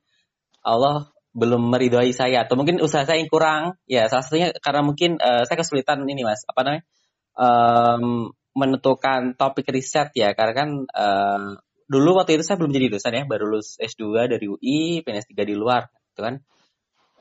Allah 0.63 1.11
belum 1.35 1.73
meridhoi 1.73 2.13
saya 2.15 2.45
atau 2.47 2.55
mungkin 2.55 2.79
usaha 2.79 3.03
saya 3.03 3.19
yang 3.19 3.31
kurang. 3.31 3.75
Ya, 3.91 4.07
salah 4.07 4.23
satunya 4.27 4.49
karena 4.63 4.83
mungkin 4.87 5.19
eh, 5.19 5.43
saya 5.47 5.59
kesulitan 5.59 6.03
ini 6.07 6.23
Mas, 6.27 6.43
apa 6.47 6.61
namanya? 6.63 6.83
em, 7.33 8.31
menentukan 8.53 9.35
topik 9.37 9.69
riset 9.73 10.13
ya 10.13 10.37
karena 10.37 10.53
kan 10.53 10.69
eh, 10.85 11.41
dulu 11.89 12.21
waktu 12.21 12.41
itu 12.41 12.45
saya 12.45 12.57
belum 12.57 12.73
jadi 12.73 12.87
dosen 12.89 13.13
ya 13.13 13.25
baru 13.29 13.45
lulus 13.49 13.77
S2 13.77 14.33
dari 14.33 14.47
UI 14.49 15.05
pengen 15.05 15.21
S3 15.21 15.33
di 15.45 15.57
luar 15.57 15.93
gitu 16.13 16.21
kan. 16.25 16.41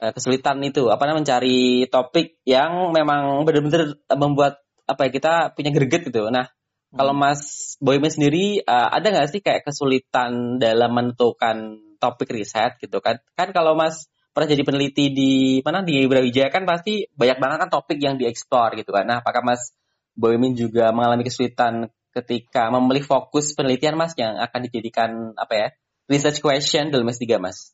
Eh, 0.01 0.11
kesulitan 0.15 0.57
itu 0.65 0.89
apa 0.89 1.05
namanya 1.05 1.21
mencari 1.21 1.85
topik 1.91 2.41
yang 2.47 2.89
memang 2.89 3.45
benar-benar 3.45 3.99
membuat 4.17 4.63
apa 4.89 5.07
ya 5.07 5.09
kita 5.13 5.33
punya 5.53 5.69
greget 5.75 6.07
gitu. 6.09 6.31
Nah 6.31 6.49
kalau 6.91 7.15
Hmm. 7.15 7.23
Mas 7.23 7.41
Boyman 7.79 8.11
sendiri 8.11 8.63
eh, 8.63 8.87
ada 8.91 9.07
nggak 9.07 9.29
sih 9.31 9.39
kayak 9.43 9.63
kesulitan 9.63 10.59
dalam 10.59 10.91
menentukan 10.91 11.79
topik 12.01 12.31
riset 12.33 12.75
gitu 12.81 12.99
kan? 12.99 13.19
Kan 13.37 13.53
kalau 13.55 13.77
Mas 13.77 14.11
pernah 14.31 14.47
jadi 14.47 14.63
peneliti 14.63 15.11
di 15.11 15.31
mana 15.63 15.83
di 15.83 16.07
Brawijaya 16.07 16.47
kan 16.47 16.63
pasti 16.63 17.03
banyak 17.11 17.37
banget 17.39 17.57
kan 17.67 17.69
topik 17.69 17.99
yang 17.99 18.15
dieksplor 18.15 18.79
gitu 18.79 18.91
kan. 18.95 19.03
Nah 19.07 19.19
apakah 19.19 19.43
Mas 19.43 19.75
Boymin 20.21 20.53
juga 20.53 20.93
mengalami 20.93 21.25
kesulitan 21.25 21.89
ketika 22.13 22.69
memilih 22.69 23.01
fokus 23.01 23.57
penelitian 23.57 23.97
Mas 23.97 24.13
yang 24.13 24.37
akan 24.37 24.59
dijadikan 24.69 25.33
apa 25.33 25.53
ya 25.57 25.67
research 26.05 26.43
question 26.45 26.93
dalam 26.93 27.09
S3 27.09 27.41
Mas? 27.41 27.73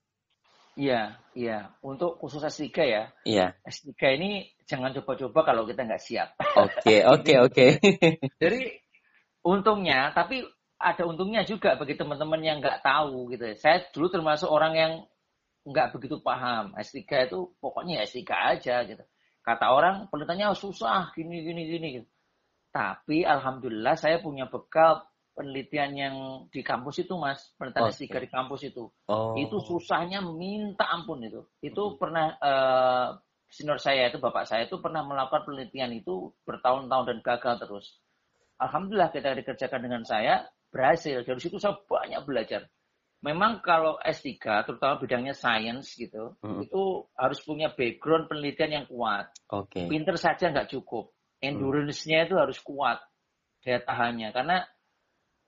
Iya, 0.78 1.18
iya. 1.34 1.74
Untuk 1.82 2.22
khusus 2.22 2.46
S3 2.46 2.70
ya, 2.86 3.04
Iya. 3.26 3.58
S3 3.66 3.98
ini 4.22 4.46
jangan 4.70 4.94
coba-coba 4.94 5.42
kalau 5.42 5.66
kita 5.66 5.90
nggak 5.90 6.04
siap. 6.06 6.38
Oke, 6.54 7.02
oke, 7.02 7.34
oke. 7.50 7.68
Jadi 8.46 8.62
untungnya, 9.42 10.14
tapi 10.14 10.46
ada 10.78 11.04
untungnya 11.10 11.42
juga 11.42 11.74
bagi 11.74 11.98
teman-teman 11.98 12.42
yang 12.46 12.58
nggak 12.62 12.86
tahu 12.86 13.34
gitu. 13.34 13.42
ya. 13.50 13.56
Saya 13.58 13.78
dulu 13.90 14.14
termasuk 14.14 14.46
orang 14.54 14.74
yang 14.78 14.92
nggak 15.66 15.98
begitu 15.98 16.22
paham. 16.22 16.78
S3 16.78 17.26
itu 17.26 17.58
pokoknya 17.58 18.06
S3 18.06 18.22
aja 18.30 18.86
gitu. 18.86 19.02
Kata 19.42 19.74
orang 19.74 20.06
penelitiannya 20.14 20.54
susah, 20.54 21.10
gini, 21.18 21.42
gini, 21.42 21.62
gini. 21.66 21.88
Gitu. 21.98 22.08
Tapi 22.78 23.26
alhamdulillah 23.26 23.98
saya 23.98 24.22
punya 24.22 24.46
bekal 24.46 25.02
penelitian 25.34 25.92
yang 25.98 26.16
di 26.54 26.62
kampus 26.62 27.02
itu 27.02 27.18
mas, 27.18 27.42
penelitian 27.58 27.90
Oke. 27.90 28.06
S3 28.06 28.06
di 28.22 28.30
kampus 28.30 28.62
itu. 28.70 28.86
Oh. 29.10 29.34
Itu 29.34 29.58
susahnya 29.66 30.22
minta 30.22 30.86
ampun 30.86 31.26
itu. 31.26 31.42
Itu 31.58 31.98
pernah 31.98 32.38
eh, 32.38 33.08
senior 33.50 33.82
saya 33.82 34.13
itu 34.13 34.22
bapak 34.22 34.46
saya 34.46 34.70
itu 34.70 34.78
pernah 34.78 35.02
melakukan 35.02 35.48
penelitian 35.50 35.90
itu 35.98 36.30
bertahun-tahun 36.46 37.06
dan 37.10 37.20
gagal 37.26 37.56
terus. 37.66 37.86
Alhamdulillah 38.62 39.10
kita 39.10 39.34
dikerjakan 39.34 39.82
dengan 39.82 40.02
saya 40.06 40.46
berhasil. 40.70 41.26
Dari 41.26 41.42
situ 41.42 41.58
saya 41.58 41.78
banyak 41.82 42.22
belajar. 42.30 42.70
Memang 43.26 43.66
kalau 43.66 43.98
S3 44.06 44.38
terutama 44.62 45.02
bidangnya 45.02 45.34
science 45.34 45.98
gitu, 45.98 46.38
Mm. 46.46 46.70
itu 46.70 46.82
harus 47.18 47.42
punya 47.42 47.74
background 47.74 48.30
penelitian 48.30 48.72
yang 48.82 48.86
kuat. 48.86 49.34
Oke. 49.50 49.90
Pinter 49.90 50.22
saja 50.22 50.54
nggak 50.54 50.70
cukup. 50.70 51.17
Endurance-nya 51.38 52.26
itu 52.26 52.36
harus 52.38 52.58
kuat 52.62 53.02
daya 53.62 53.82
tahannya. 53.84 54.34
Karena 54.34 54.65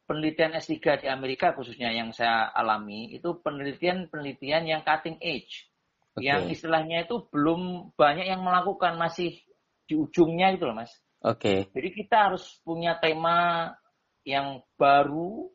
penelitian 0.09 0.57
S3 0.57 1.05
di 1.05 1.07
Amerika 1.09 1.53
khususnya 1.53 1.93
yang 1.93 2.09
saya 2.09 2.49
alami 2.49 3.13
itu 3.13 3.37
penelitian-penelitian 3.41 4.63
yang 4.65 4.81
cutting 4.81 5.17
edge. 5.21 5.69
Oke. 6.17 6.25
yang 6.25 6.49
istilahnya 6.49 7.05
itu 7.05 7.29
belum 7.29 7.93
banyak 7.93 8.25
yang 8.25 8.41
melakukan 8.41 8.97
masih 8.97 9.37
di 9.85 9.93
ujungnya 9.93 10.57
gitu 10.57 10.65
loh 10.67 10.81
mas. 10.81 10.91
Oke. 11.21 11.69
jadi 11.71 11.89
kita 11.93 12.31
harus 12.31 12.59
punya 12.63 12.95
tema 12.97 13.69
yang 14.25 14.63
baru 14.79 15.51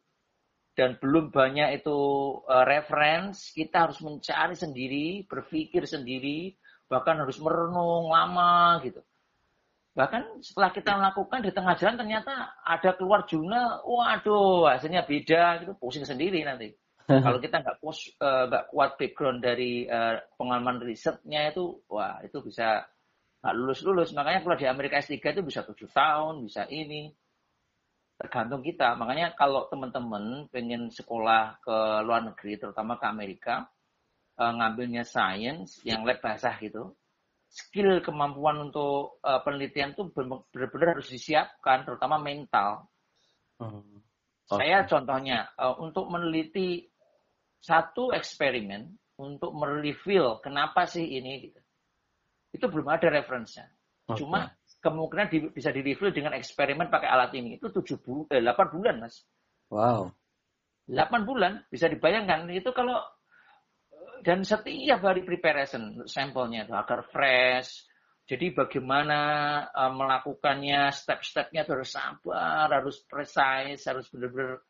dan 0.74 0.98
belum 0.98 1.30
banyak 1.30 1.82
itu 1.82 1.98
uh, 2.46 2.64
reference. 2.66 3.50
Kita 3.54 3.88
harus 3.88 4.02
mencari 4.02 4.54
sendiri 4.58 5.06
berpikir 5.26 5.86
sendiri 5.86 6.54
bahkan 6.84 7.16
harus 7.16 7.40
merenung 7.40 8.12
lama 8.12 8.78
gitu 8.84 9.00
bahkan 9.94 10.26
setelah 10.42 10.74
kita 10.74 10.98
melakukan 10.98 11.38
di 11.46 11.54
tengah 11.54 11.78
jalan 11.78 11.94
ternyata 11.94 12.58
ada 12.66 12.98
keluar 12.98 13.22
jurnal 13.30 13.78
waduh 13.86 14.66
hasilnya 14.66 15.06
beda 15.06 15.62
gitu. 15.62 15.72
Pusing 15.78 16.02
sendiri 16.02 16.42
nanti. 16.42 16.74
Kalau 17.24 17.38
kita 17.38 17.62
nggak 17.62 17.78
pos 17.78 18.10
eh, 18.10 18.44
nggak 18.50 18.64
kuat 18.74 18.90
background 18.98 19.38
dari 19.44 19.86
eh, 19.86 20.18
pengalaman 20.34 20.82
risetnya 20.82 21.52
itu 21.52 21.78
wah 21.86 22.18
itu 22.26 22.42
bisa 22.42 22.82
nggak 23.44 23.54
lulus 23.60 23.80
lulus 23.84 24.10
makanya 24.16 24.40
kalau 24.40 24.56
di 24.56 24.64
Amerika 24.64 24.96
S3 25.04 25.20
itu 25.20 25.42
bisa 25.44 25.62
tujuh 25.62 25.88
tahun 25.92 26.42
bisa 26.48 26.66
ini. 26.72 27.12
Tergantung 28.14 28.64
kita. 28.64 28.96
Makanya 28.96 29.36
kalau 29.36 29.68
teman-teman 29.68 30.48
pengen 30.48 30.88
sekolah 30.88 31.60
ke 31.60 31.76
luar 32.06 32.24
negeri 32.24 32.56
terutama 32.56 32.96
ke 32.96 33.06
Amerika 33.06 33.68
eh, 34.40 34.52
ngambilnya 34.58 35.04
science 35.06 35.84
yang 35.86 36.02
lab 36.08 36.18
basah 36.24 36.56
gitu 36.58 36.96
skill 37.54 38.02
kemampuan 38.02 38.58
untuk 38.58 39.22
eh, 39.22 39.40
penelitian 39.46 39.94
itu 39.94 40.10
benar-benar 40.10 40.98
harus 40.98 41.08
disiapkan 41.10 41.86
terutama 41.86 42.18
mental 42.18 42.90
Hmm. 43.54 44.02
Oke. 44.50 44.66
saya 44.66 44.82
contohnya 44.82 45.46
eh, 45.54 45.74
untuk 45.78 46.10
meneliti 46.10 46.82
satu 47.62 48.10
eksperimen 48.10 48.98
untuk 49.22 49.54
mereveal 49.54 50.42
kenapa 50.42 50.90
sih 50.90 51.06
ini 51.06 51.48
gitu. 51.48 51.60
Itu 52.50 52.66
belum 52.66 52.90
ada 52.90 53.14
referensinya. 53.14 53.70
Oke. 54.10 54.20
Cuma 54.20 54.50
kemungkinan 54.82 55.26
di- 55.30 55.54
bisa 55.54 55.70
di 55.70 55.80
reveal 55.80 56.10
dengan 56.12 56.34
eksperimen 56.34 56.90
pakai 56.90 57.08
alat 57.08 57.30
ini 57.38 57.56
itu 57.56 57.70
7 57.70 57.96
bulan, 58.02 58.26
eh, 58.34 58.42
8 58.42 58.68
bulan, 58.74 58.94
Mas. 59.00 59.22
Wow. 59.70 60.12
8 60.90 61.22
bulan 61.24 61.64
bisa 61.72 61.88
dibayangkan 61.88 62.44
itu 62.52 62.68
kalau 62.76 63.00
dan 64.24 64.40
setiap 64.40 65.04
hari 65.04 65.20
preparation 65.20 66.08
sampelnya 66.08 66.64
itu 66.64 66.72
agar 66.72 67.04
fresh. 67.12 67.84
Jadi 68.24 68.56
bagaimana 68.56 69.20
eh, 69.68 69.92
melakukannya 69.92 70.88
step-stepnya 70.88 71.68
harus 71.68 71.92
sabar, 71.92 72.72
harus 72.72 73.04
precise, 73.04 73.84
harus 73.84 74.08
benar-benar 74.08 74.64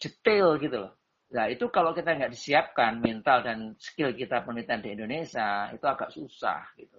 detail 0.00 0.56
gitu 0.56 0.76
loh. 0.88 0.92
Nah 1.36 1.52
itu 1.52 1.68
kalau 1.68 1.92
kita 1.92 2.16
nggak 2.16 2.32
disiapkan 2.32 3.04
mental 3.04 3.44
dan 3.44 3.58
skill 3.76 4.16
kita 4.16 4.40
penelitian 4.48 4.80
di 4.80 4.90
Indonesia 4.96 5.68
itu 5.76 5.84
agak 5.84 6.08
susah 6.08 6.72
gitu. 6.80 6.96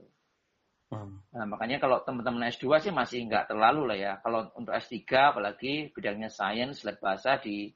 Hmm. 0.87 1.19
Nah, 1.35 1.43
makanya 1.43 1.83
kalau 1.83 1.99
teman-teman 2.07 2.47
S2 2.47 2.79
sih 2.79 2.93
masih 2.95 3.27
nggak 3.27 3.51
terlalu 3.51 3.91
lah 3.91 3.97
ya. 3.97 4.13
Kalau 4.23 4.47
untuk 4.55 4.71
S3 4.71 5.03
apalagi 5.35 5.91
bidangnya 5.91 6.31
science, 6.31 6.87
lab 6.87 6.95
bahasa 7.03 7.35
di 7.43 7.75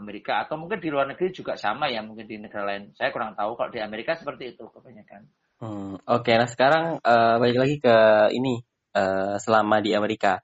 Amerika 0.00 0.40
atau 0.42 0.56
mungkin 0.56 0.80
di 0.80 0.88
luar 0.88 1.04
negeri 1.04 1.28
juga 1.36 1.54
sama 1.60 1.92
ya 1.92 2.00
mungkin 2.00 2.24
di 2.24 2.40
negara 2.40 2.64
lain. 2.72 2.96
Saya 2.96 3.12
kurang 3.12 3.36
tahu 3.36 3.54
kalau 3.60 3.68
di 3.68 3.80
Amerika 3.80 4.16
seperti 4.16 4.56
itu 4.56 4.64
kebanyakan. 4.72 5.28
Hmm. 5.60 5.94
Oke, 6.08 6.32
nah 6.34 6.48
sekarang 6.48 6.98
eh, 6.98 7.34
balik 7.38 7.58
lagi 7.60 7.76
ke 7.78 7.96
ini 8.32 8.58
eh, 8.96 9.36
selama 9.38 9.84
di 9.84 9.92
Amerika. 9.92 10.40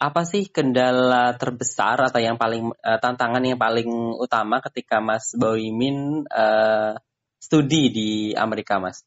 Apa 0.00 0.26
sih 0.26 0.50
kendala 0.50 1.38
terbesar 1.38 2.02
atau 2.02 2.18
yang 2.18 2.40
paling 2.40 2.72
eh, 2.72 2.98
tantangan 2.98 3.44
yang 3.44 3.60
paling 3.60 4.16
utama 4.16 4.64
ketika 4.64 4.98
Mas 4.98 5.36
Boymin 5.36 6.24
eh, 6.26 6.96
studi 7.38 7.92
di 7.92 8.10
Amerika, 8.32 8.80
Mas? 8.80 9.04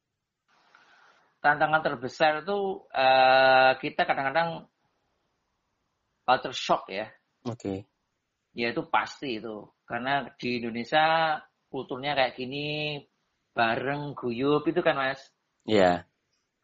Tantangan 1.41 1.81
terbesar 1.81 2.45
itu 2.45 2.87
eh, 2.93 3.71
kita 3.81 4.05
kadang-kadang 4.05 4.69
culture 6.23 6.55
shock 6.55 6.87
ya. 6.93 7.09
Oke. 7.47 7.96
Ya 8.57 8.73
itu 8.73 8.81
pasti 8.89 9.37
itu. 9.37 9.69
Karena 9.85 10.25
di 10.33 10.57
Indonesia 10.57 11.37
kulturnya 11.69 12.17
kayak 12.17 12.33
gini 12.33 12.97
bareng 13.53 14.17
guyup 14.17 14.65
itu 14.65 14.81
kan 14.81 14.97
mas. 14.97 15.21
Iya. 15.69 16.09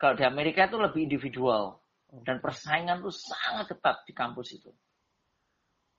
Kalau 0.02 0.18
di 0.18 0.26
Amerika 0.26 0.66
itu 0.66 0.82
lebih 0.82 1.06
individual 1.06 1.78
dan 2.26 2.42
persaingan 2.42 3.06
tuh 3.06 3.14
sangat 3.14 3.78
ketat 3.78 4.02
di 4.10 4.14
kampus 4.18 4.58
itu. 4.58 4.74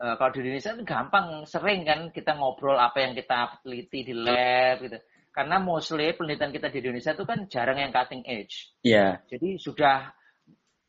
Eh, 0.02 0.14
kalau 0.18 0.30
di 0.34 0.42
Indonesia 0.42 0.74
itu 0.74 0.82
gampang, 0.82 1.46
sering 1.46 1.86
kan 1.86 2.10
kita 2.10 2.34
ngobrol 2.34 2.74
apa 2.74 2.98
yang 2.98 3.14
kita 3.14 3.62
teliti 3.62 4.02
di 4.02 4.14
lab 4.14 4.82
gitu. 4.82 4.98
Karena 5.30 5.62
mostly 5.62 6.14
penelitian 6.14 6.50
kita 6.50 6.70
di 6.70 6.78
Indonesia 6.82 7.14
itu 7.14 7.24
kan 7.26 7.38
jarang 7.46 7.78
yang 7.78 7.94
cutting 7.94 8.26
edge. 8.26 8.74
Iya. 8.82 9.22
Jadi 9.30 9.58
sudah 9.62 10.10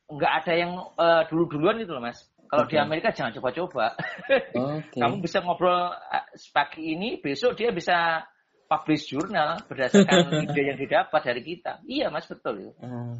nggak 0.09 0.33
ada 0.41 0.53
yang 0.53 0.71
eh, 0.97 1.23
dulu-duluan 1.29 1.77
gitu 1.81 1.93
loh 1.93 2.01
mas. 2.01 2.25
Kalau 2.55 2.71
di 2.71 2.79
Oke. 2.79 2.85
Amerika 2.87 3.09
jangan 3.11 3.35
coba-coba. 3.35 3.99
Oke. 4.79 4.95
Kamu 4.95 5.19
bisa 5.19 5.43
ngobrol 5.43 5.91
eh, 5.91 6.25
pagi 6.55 6.95
ini, 6.95 7.19
besok 7.19 7.59
dia 7.59 7.75
bisa 7.75 8.23
publish 8.65 9.11
jurnal 9.11 9.59
berdasarkan 9.67 10.31
ide 10.47 10.61
yang 10.63 10.79
didapat 10.79 11.21
dari 11.21 11.41
kita. 11.43 11.83
Iya 11.83 12.07
mas 12.07 12.25
betul 12.31 12.71
itu. 12.71 12.73
Hmm. 12.79 13.19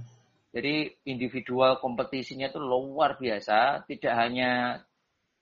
Jadi 0.56 0.88
individual 1.12 1.84
kompetisinya 1.84 2.48
itu 2.48 2.64
luar 2.64 3.20
biasa, 3.20 3.84
tidak 3.92 4.14
hanya 4.16 4.80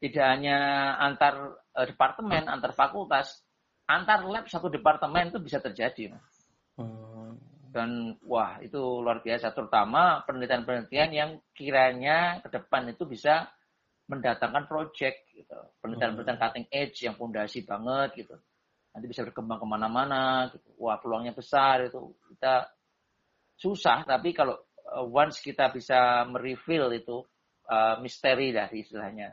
tidak 0.01 0.25
hanya 0.25 0.57
antar 0.97 1.61
uh, 1.77 1.85
departemen, 1.85 2.49
antar 2.49 2.73
fakultas, 2.73 3.45
antar 3.85 4.25
lab 4.25 4.49
satu 4.49 4.73
departemen 4.73 5.29
itu 5.29 5.37
bisa 5.37 5.61
terjadi. 5.61 6.17
Mas. 6.17 6.33
Hmm. 6.81 7.37
Dan 7.69 8.17
wah 8.25 8.57
itu 8.61 8.77
luar 8.77 9.21
biasa, 9.21 9.53
terutama 9.53 10.25
penelitian-penelitian 10.25 11.09
yang 11.13 11.31
kiranya 11.53 12.41
ke 12.41 12.49
depan 12.49 12.89
itu 12.89 13.05
bisa 13.05 13.53
mendatangkan 14.07 14.67
project, 14.67 15.31
gitu. 15.31 15.55
penelitian-penelitian 15.79 16.37
hmm. 16.37 16.43
cutting 16.43 16.67
edge 16.69 16.97
yang 17.07 17.15
fondasi 17.15 17.63
banget 17.63 18.25
gitu. 18.25 18.35
Nanti 18.93 19.05
bisa 19.09 19.25
berkembang 19.25 19.57
ke 19.63 19.67
mana-mana, 19.67 20.51
gitu. 20.51 20.69
wah 20.77 20.99
peluangnya 20.99 21.33
besar 21.33 21.87
itu. 21.87 22.13
Kita 22.35 22.67
susah, 23.55 24.03
tapi 24.03 24.35
kalau 24.35 24.59
uh, 24.91 25.05
once 25.07 25.39
kita 25.39 25.71
bisa 25.71 26.27
mereveal 26.27 26.91
itu 26.91 27.23
uh, 27.71 27.95
misteri 28.03 28.51
dari 28.51 28.83
istilahnya 28.83 29.31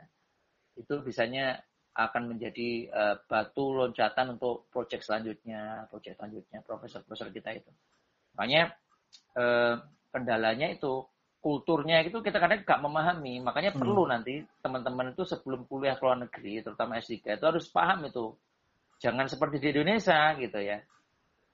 itu 0.79 1.03
bisanya 1.03 1.59
akan 1.91 2.31
menjadi 2.31 2.87
uh, 2.87 3.15
batu 3.27 3.75
loncatan 3.75 4.39
untuk 4.39 4.71
proyek 4.71 5.03
selanjutnya, 5.03 5.91
proyek 5.91 6.15
selanjutnya 6.15 6.63
profesor-profesor 6.63 7.27
kita 7.35 7.51
itu. 7.51 7.71
Makanya 8.39 8.71
uh, 9.35 9.75
kendalanya 10.07 10.71
itu 10.71 11.03
kulturnya 11.41 12.05
itu 12.05 12.21
kita 12.21 12.37
kadang 12.37 12.61
nggak 12.61 12.81
memahami, 12.85 13.41
makanya 13.41 13.73
hmm. 13.73 13.81
perlu 13.81 14.05
nanti 14.05 14.45
teman-teman 14.61 15.17
itu 15.17 15.25
sebelum 15.25 15.65
kuliah 15.65 15.97
ke 15.97 16.05
luar 16.05 16.21
negeri, 16.21 16.61
terutama 16.61 17.01
S3 17.01 17.17
itu 17.17 17.45
harus 17.45 17.65
paham 17.73 18.05
itu. 18.05 18.37
Jangan 19.01 19.25
seperti 19.25 19.57
di 19.57 19.73
Indonesia 19.73 20.37
gitu 20.37 20.61
ya 20.61 20.77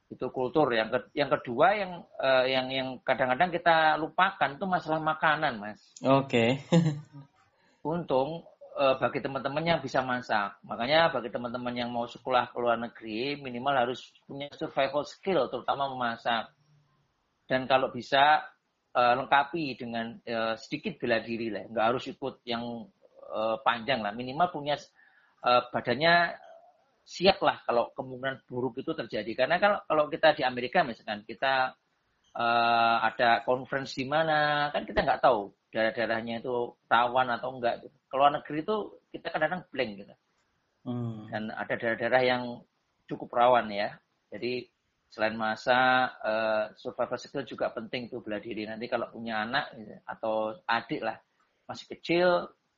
itu 0.07 0.25
kultur 0.31 0.71
yang 0.71 0.87
ke, 0.87 1.11
yang 1.11 1.27
kedua 1.27 1.75
yang 1.75 1.91
uh, 2.15 2.47
yang 2.47 2.71
yang 2.71 2.87
kadang-kadang 3.03 3.51
kita 3.51 3.99
lupakan 3.99 4.55
itu 4.55 4.63
masalah 4.63 5.03
makanan 5.03 5.59
mas 5.59 5.83
oke 5.99 6.31
okay. 6.31 6.63
untung 7.91 8.47
uh, 8.79 8.95
bagi 8.95 9.19
teman-teman 9.19 9.63
yang 9.67 9.79
bisa 9.83 9.99
masak 9.99 10.55
makanya 10.63 11.11
bagi 11.11 11.27
teman-teman 11.27 11.75
yang 11.75 11.89
mau 11.91 12.07
sekolah 12.07 12.55
ke 12.55 12.57
luar 12.57 12.79
negeri 12.79 13.35
minimal 13.35 13.75
harus 13.75 14.07
punya 14.23 14.47
survival 14.55 15.03
skill 15.03 15.51
terutama 15.51 15.91
memasak 15.91 16.55
dan 17.51 17.67
kalau 17.67 17.91
bisa 17.91 18.47
uh, 18.97 19.13
lengkapi 19.21 19.77
dengan 19.77 20.17
uh, 20.25 20.57
sedikit 20.57 20.97
bela 20.97 21.21
diri 21.21 21.53
lah 21.53 21.69
nggak 21.69 21.85
harus 21.93 22.09
ikut 22.09 22.41
yang 22.49 22.89
uh, 23.29 23.61
panjang 23.61 24.01
lah 24.01 24.09
minimal 24.17 24.49
punya 24.49 24.73
uh, 25.45 25.69
badannya 25.69 26.33
siap 27.07 27.39
lah 27.39 27.63
kalau 27.63 27.95
kemungkinan 27.95 28.43
buruk 28.43 28.83
itu 28.83 28.91
terjadi. 28.91 29.31
Karena 29.31 29.55
kalau 29.63 29.79
kalau 29.87 30.05
kita 30.11 30.35
di 30.35 30.43
Amerika 30.43 30.83
misalkan 30.83 31.23
kita 31.23 31.71
uh, 32.35 32.97
ada 32.99 33.47
conference 33.47 33.95
di 33.95 34.03
mana, 34.03 34.67
kan 34.75 34.83
kita 34.83 35.07
nggak 35.07 35.23
tahu 35.23 35.55
daerah-daerahnya 35.71 36.43
itu 36.43 36.75
rawan 36.91 37.31
atau 37.31 37.55
enggak. 37.55 37.79
Gitu. 37.79 37.95
Kalau 38.11 38.27
negeri 38.27 38.59
itu 38.59 38.75
kita 39.15 39.27
kadang-kadang 39.31 39.63
blank 39.71 39.91
gitu. 40.03 40.15
Hmm. 40.83 41.31
Dan 41.31 41.43
ada 41.55 41.73
daerah-daerah 41.79 42.21
yang 42.27 42.43
cukup 43.07 43.31
rawan 43.31 43.71
ya. 43.71 43.95
Jadi 44.27 44.67
selain 45.07 45.35
masa 45.39 46.11
uh, 46.19 46.65
survival 46.75 47.19
skill 47.19 47.47
juga 47.47 47.71
penting 47.71 48.11
tuh 48.11 48.19
bela 48.19 48.37
diri. 48.43 48.67
Nanti 48.67 48.91
kalau 48.91 49.07
punya 49.09 49.43
anak 49.47 49.73
gitu, 49.75 49.95
atau 50.03 50.55
adik 50.67 51.01
lah 51.03 51.17
masih 51.67 51.87
kecil, 51.97 52.27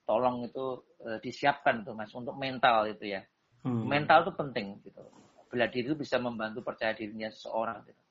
tolong 0.05 0.45
itu 0.45 0.81
uh, 1.05 1.17
disiapkan 1.21 1.81
tuh 1.85 1.93
mas 1.97 2.13
untuk 2.13 2.37
mental 2.37 2.89
itu 2.89 3.17
ya 3.17 3.21
Hmm. 3.63 3.83
Mental 3.87 4.23
itu 4.23 4.31
penting 4.35 4.79
gitu. 4.87 5.03
Bela 5.49 5.67
diri 5.67 5.91
itu 5.91 5.97
bisa 5.97 6.21
membantu 6.21 6.63
percaya 6.63 6.95
dirinya 6.95 7.27
seseorang 7.27 7.83
gitu. 7.83 8.03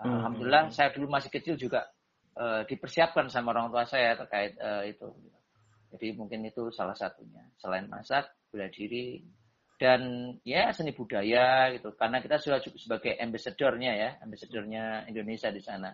Hmm. 0.00 0.22
Alhamdulillah 0.22 0.70
saya 0.70 0.94
dulu 0.94 1.10
masih 1.10 1.30
kecil 1.32 1.58
juga 1.58 1.90
uh, 2.38 2.62
dipersiapkan 2.64 3.26
sama 3.28 3.52
orang 3.56 3.72
tua 3.72 3.84
saya 3.88 4.14
terkait 4.14 4.54
uh, 4.60 4.84
itu. 4.86 5.08
Gitu. 5.10 5.38
Jadi 5.90 6.06
mungkin 6.14 6.46
itu 6.46 6.70
salah 6.70 6.94
satunya. 6.94 7.42
Selain 7.58 7.90
masak, 7.90 8.30
bela 8.54 8.70
diri, 8.70 9.18
dan 9.80 10.36
ya 10.44 10.68
seni 10.76 10.92
budaya 10.92 11.72
gitu. 11.72 11.96
Karena 11.96 12.20
kita 12.20 12.36
sudah 12.36 12.60
sebagai 12.60 13.16
ambassadornya 13.16 13.92
ya, 13.96 14.10
ambassadornya 14.20 15.08
Indonesia 15.08 15.48
di 15.48 15.64
sana. 15.64 15.88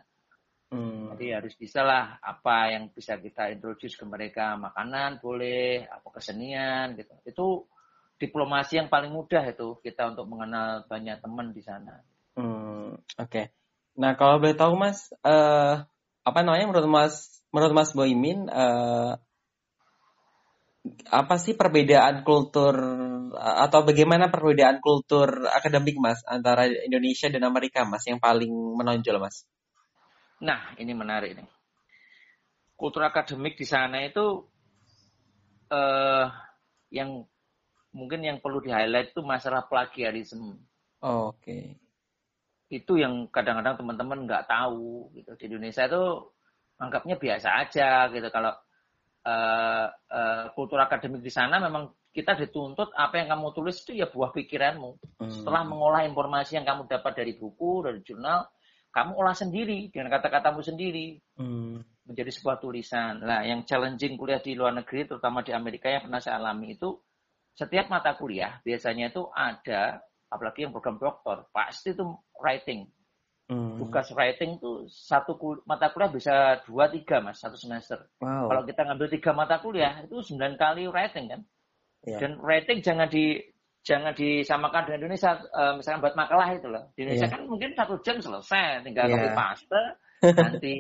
Hmm. 0.66 1.14
Jadi 1.14 1.30
harus 1.30 1.54
bisa 1.54 1.86
lah 1.86 2.18
apa 2.18 2.74
yang 2.74 2.90
bisa 2.90 3.14
kita 3.22 3.54
introduce 3.54 3.94
ke 3.94 4.02
mereka 4.02 4.58
makanan 4.58 5.22
boleh, 5.22 5.86
apa 5.86 6.08
kesenian 6.18 6.98
gitu. 6.98 7.14
Itu 7.22 7.46
diplomasi 8.18 8.82
yang 8.82 8.90
paling 8.90 9.14
mudah 9.14 9.46
itu 9.46 9.78
kita 9.78 10.10
untuk 10.10 10.26
mengenal 10.26 10.82
banyak 10.90 11.22
teman 11.22 11.54
di 11.54 11.62
sana. 11.62 12.02
Hmm, 12.34 12.98
oke. 12.98 13.30
Okay. 13.30 13.54
Nah 13.94 14.18
kalau 14.18 14.42
boleh 14.42 14.58
tahu 14.58 14.74
mas, 14.74 15.14
uh, 15.22 15.86
apa 16.26 16.38
namanya 16.42 16.66
menurut 16.66 16.90
mas, 16.90 17.38
menurut 17.54 17.72
mas 17.72 17.94
Boimin, 17.94 18.50
uh, 18.50 19.14
apa 21.10 21.36
sih 21.40 21.54
perbedaan 21.54 22.26
kultur 22.26 22.74
atau 23.36 23.80
bagaimana 23.84 24.32
perbedaan 24.32 24.80
kultur 24.80 25.48
akademik 25.50 25.96
mas 26.00 26.20
antara 26.26 26.66
Indonesia 26.68 27.28
dan 27.30 27.44
Amerika 27.46 27.84
mas 27.86 28.04
yang 28.08 28.20
paling 28.20 28.50
menonjol 28.50 29.20
mas? 29.20 29.44
Nah 30.40 30.76
ini 30.76 30.92
menarik 30.92 31.36
nih. 31.36 31.48
Kultur 32.76 33.08
akademik 33.08 33.56
di 33.56 33.64
sana 33.64 34.04
itu 34.04 34.44
uh, 35.72 36.26
yang 36.92 37.24
mungkin 37.96 38.20
yang 38.20 38.38
perlu 38.44 38.60
di 38.60 38.68
highlight 38.68 39.16
itu 39.16 39.24
masalah 39.24 39.64
plagiarisme. 39.64 40.60
Oh, 41.00 41.32
Oke. 41.32 41.40
Okay. 41.40 41.64
Itu 42.68 43.00
yang 43.00 43.32
kadang-kadang 43.32 43.80
teman-teman 43.80 44.28
nggak 44.28 44.44
tahu 44.44 45.08
gitu. 45.16 45.32
Di 45.40 45.44
Indonesia 45.48 45.88
itu 45.88 46.04
anggapnya 46.76 47.16
biasa 47.16 47.48
aja 47.64 48.12
gitu. 48.12 48.28
Kalau 48.28 48.52
uh, 49.26 49.86
uh, 49.90 50.44
kultur 50.54 50.78
akademik 50.78 51.20
di 51.20 51.32
sana 51.34 51.58
memang 51.58 51.90
kita 52.14 52.38
dituntut 52.38 52.94
apa 52.96 53.20
yang 53.20 53.36
kamu 53.36 53.52
tulis 53.52 53.76
itu 53.84 54.00
ya 54.00 54.08
buah 54.08 54.32
pikiranmu. 54.32 55.20
Hmm. 55.20 55.28
Setelah 55.28 55.66
mengolah 55.68 56.06
informasi 56.08 56.56
yang 56.56 56.64
kamu 56.64 56.88
dapat 56.88 57.12
dari 57.12 57.36
buku, 57.36 57.84
dari 57.84 58.00
jurnal, 58.00 58.48
kamu 58.88 59.12
olah 59.12 59.36
sendiri 59.36 59.92
dengan 59.92 60.08
kata-katamu 60.16 60.64
sendiri. 60.64 61.20
Hmm. 61.36 61.84
Menjadi 62.08 62.30
sebuah 62.32 62.62
tulisan. 62.62 63.20
Nah, 63.20 63.42
yang 63.42 63.66
challenging 63.66 64.14
kuliah 64.16 64.40
di 64.40 64.54
luar 64.54 64.72
negeri, 64.72 65.10
terutama 65.10 65.42
di 65.42 65.52
Amerika 65.52 65.90
yang 65.90 66.06
pernah 66.06 66.22
saya 66.22 66.38
alami 66.38 66.78
itu, 66.78 66.94
setiap 67.56 67.88
mata 67.88 68.12
kuliah 68.14 68.60
biasanya 68.60 69.08
itu 69.08 69.24
ada 69.32 70.04
apalagi 70.28 70.68
yang 70.68 70.76
program 70.76 71.00
doktor 71.00 71.48
pasti 71.56 71.96
itu 71.96 72.04
writing 72.36 72.84
hmm. 73.50 73.78
tugas 73.78 74.08
writing 74.14 74.58
itu 74.58 74.86
satu 74.88 75.38
kul 75.38 75.62
mata 75.66 75.90
kuliah 75.90 76.10
bisa 76.10 76.34
dua 76.64 76.90
tiga 76.90 77.22
mas 77.22 77.38
satu 77.38 77.58
semester 77.58 78.06
wow. 78.22 78.50
kalau 78.50 78.62
kita 78.66 78.80
ngambil 78.86 79.08
tiga 79.12 79.30
mata 79.34 79.56
kuliah 79.62 80.02
itu 80.02 80.22
sembilan 80.22 80.54
kali 80.58 80.84
writing 80.90 81.26
kan 81.30 81.40
yeah. 82.06 82.18
dan 82.20 82.38
writing 82.42 82.78
jangan 82.82 83.08
di 83.10 83.40
jangan 83.86 84.12
disamakan 84.18 84.82
dengan 84.90 84.98
Indonesia 85.06 85.30
uh, 85.54 85.78
misalkan 85.78 86.02
buat 86.02 86.16
makalah 86.18 86.48
itu 86.54 86.66
loh 86.66 86.90
di 86.98 87.06
Indonesia 87.06 87.30
yeah. 87.30 87.34
kan 87.38 87.42
mungkin 87.46 87.70
satu 87.74 87.94
jam 88.02 88.16
selesai 88.18 88.82
tinggal 88.82 89.06
yeah. 89.06 89.14
copy 89.14 89.30
paste 89.32 89.82
nanti 90.42 90.74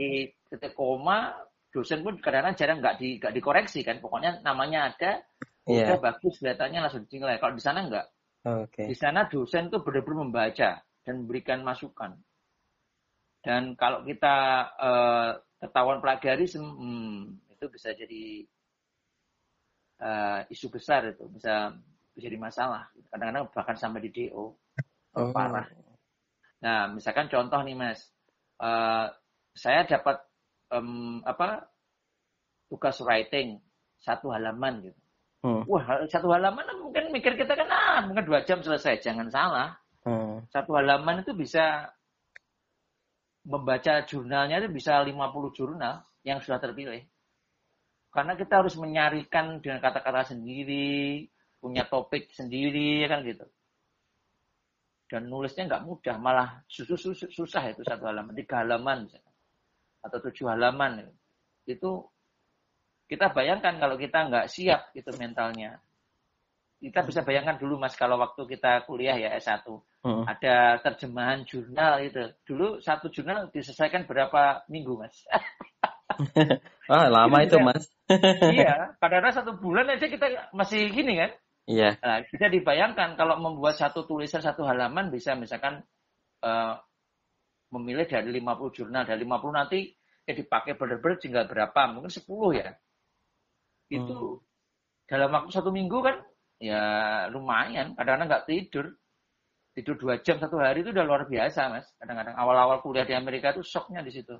titik 0.50 0.72
koma 0.74 1.34
dosen 1.70 2.00
pun 2.00 2.16
kadang-kadang 2.18 2.56
jarang 2.56 2.78
nggak 2.80 2.96
di 2.96 3.20
nggak 3.20 3.34
dikoreksi 3.36 3.84
kan 3.84 4.00
pokoknya 4.00 4.40
namanya 4.40 4.90
ada 4.90 5.20
yeah. 5.66 5.90
udah 5.90 5.98
bagus 6.00 6.38
kelihatannya 6.38 6.80
langsung 6.80 7.04
dinilai. 7.10 7.38
Kalau 7.42 7.54
di 7.54 7.62
sana 7.62 7.78
enggak. 7.82 8.06
Okay. 8.46 8.86
Di 8.86 8.96
sana 8.96 9.26
dosen 9.26 9.68
tuh 9.68 9.82
benar-benar 9.82 10.22
membaca 10.22 10.70
dan 11.02 11.14
memberikan 11.22 11.66
masukan. 11.66 12.14
Dan 13.46 13.78
kalau 13.78 14.02
kita 14.02 14.66
uh, 14.74 15.38
ketahuan 15.62 16.02
plagiarisme, 16.02 16.66
hmm, 16.66 17.46
itu 17.54 17.70
bisa 17.70 17.94
jadi 17.94 18.42
uh, 20.02 20.40
isu 20.50 20.66
besar 20.66 21.14
itu, 21.14 21.30
bisa 21.30 21.70
jadi 22.18 22.34
masalah. 22.34 22.90
Kadang-kadang 23.06 23.46
bahkan 23.54 23.78
sampai 23.78 24.02
di 24.02 24.10
DO 24.10 24.50
oh. 25.14 25.30
parah. 25.30 25.70
Nah, 26.58 26.90
misalkan 26.90 27.30
contoh 27.30 27.62
nih 27.62 27.78
mas, 27.78 28.02
uh, 28.58 29.14
saya 29.54 29.86
dapat 29.86 30.26
um, 30.74 31.22
apa 31.22 31.70
tugas 32.66 32.98
writing 32.98 33.62
satu 34.02 34.34
halaman 34.34 34.90
gitu. 34.90 35.00
Hmm. 35.46 35.62
Wah, 35.70 36.02
satu 36.10 36.34
halaman 36.34 36.66
mungkin 36.82 37.14
mikir 37.14 37.38
kita 37.38 37.54
kan, 37.54 37.70
ah, 37.70 38.02
mungkin 38.02 38.26
dua 38.26 38.42
jam 38.42 38.58
selesai. 38.58 38.98
Jangan 39.06 39.30
salah. 39.30 39.78
Hmm. 40.02 40.42
Satu 40.50 40.74
halaman 40.74 41.22
itu 41.22 41.30
bisa 41.30 41.94
membaca 43.46 44.02
jurnalnya 44.02 44.58
itu 44.58 44.68
bisa 44.74 44.98
50 44.98 45.54
jurnal 45.54 46.02
yang 46.26 46.42
sudah 46.42 46.58
terpilih. 46.58 47.06
Karena 48.10 48.34
kita 48.34 48.64
harus 48.64 48.74
menyarikan 48.74 49.62
dengan 49.62 49.78
kata-kata 49.78 50.34
sendiri, 50.34 51.30
punya 51.62 51.86
topik 51.86 52.34
sendiri, 52.34 53.06
kan 53.06 53.22
gitu. 53.22 53.46
Dan 55.06 55.30
nulisnya 55.30 55.70
nggak 55.70 55.84
mudah, 55.86 56.16
malah 56.18 56.66
susah, 56.66 56.98
susah, 56.98 57.30
susah 57.30 57.62
itu 57.70 57.86
satu 57.86 58.10
halaman, 58.10 58.34
tiga 58.34 58.66
halaman 58.66 59.06
atau 60.02 60.18
tujuh 60.18 60.50
halaman. 60.50 61.06
Itu 61.62 62.10
kita 63.06 63.30
bayangkan 63.30 63.78
kalau 63.78 63.94
kita 63.94 64.26
nggak 64.26 64.50
siap 64.50 64.90
itu 64.98 65.06
mentalnya. 65.14 65.78
Kita 66.76 67.00
bisa 67.08 67.24
bayangkan 67.24 67.56
dulu 67.56 67.80
Mas 67.80 67.96
kalau 67.96 68.20
waktu 68.20 68.44
kita 68.44 68.84
kuliah 68.84 69.16
ya 69.16 69.32
S1 69.36 69.64
Hmm. 70.06 70.22
ada 70.22 70.78
terjemahan 70.86 71.42
jurnal 71.42 71.98
itu. 71.98 72.30
Dulu 72.46 72.78
satu 72.78 73.10
jurnal 73.10 73.50
diselesaikan 73.50 74.06
berapa 74.06 74.62
minggu 74.70 75.02
Mas? 75.02 75.26
Ah, 76.86 77.10
lama 77.10 77.42
Itu 77.42 77.58
Mas. 77.58 77.90
iya, 78.54 78.88
kadang-kadang 79.02 79.34
satu 79.34 79.52
bulan 79.58 79.90
aja 79.90 80.06
kita 80.06 80.54
masih 80.54 80.86
gini 80.94 81.18
kan. 81.18 81.30
Iya. 81.66 81.98
Nah, 81.98 82.22
bisa 82.30 82.46
dibayangkan 82.46 83.18
kalau 83.18 83.42
membuat 83.42 83.74
satu 83.74 84.06
tulisan 84.06 84.38
satu 84.38 84.62
halaman 84.62 85.10
bisa 85.10 85.34
misalkan 85.34 85.82
eh, 86.46 86.74
memilih 87.74 88.06
dari 88.06 88.30
50 88.30 88.70
jurnal, 88.70 89.02
dari 89.02 89.26
50 89.26 89.50
nanti 89.50 89.90
ya 90.22 90.32
dipakai 90.38 90.78
benar-benar 90.78 91.18
tinggal 91.18 91.44
berapa, 91.50 91.80
mungkin 91.90 92.14
10 92.14 92.54
ya. 92.54 92.70
Itu 93.90 94.46
dalam 95.10 95.34
waktu 95.34 95.50
satu 95.50 95.74
minggu 95.74 95.98
kan 96.06 96.22
ya 96.58 96.82
lumayan, 97.28 97.92
kadang-kadang 97.96 98.28
nggak 98.28 98.46
tidur. 98.48 98.86
Tidur 99.76 99.92
dua 100.00 100.16
jam 100.24 100.40
satu 100.40 100.56
hari 100.56 100.80
itu 100.80 100.88
udah 100.88 101.04
luar 101.04 101.28
biasa, 101.28 101.68
Mas. 101.68 101.84
Kadang-kadang 102.00 102.32
awal-awal 102.32 102.80
kuliah 102.80 103.04
di 103.04 103.12
Amerika 103.12 103.52
itu 103.52 103.60
shocknya 103.60 104.00
di 104.00 104.08
situ. 104.08 104.32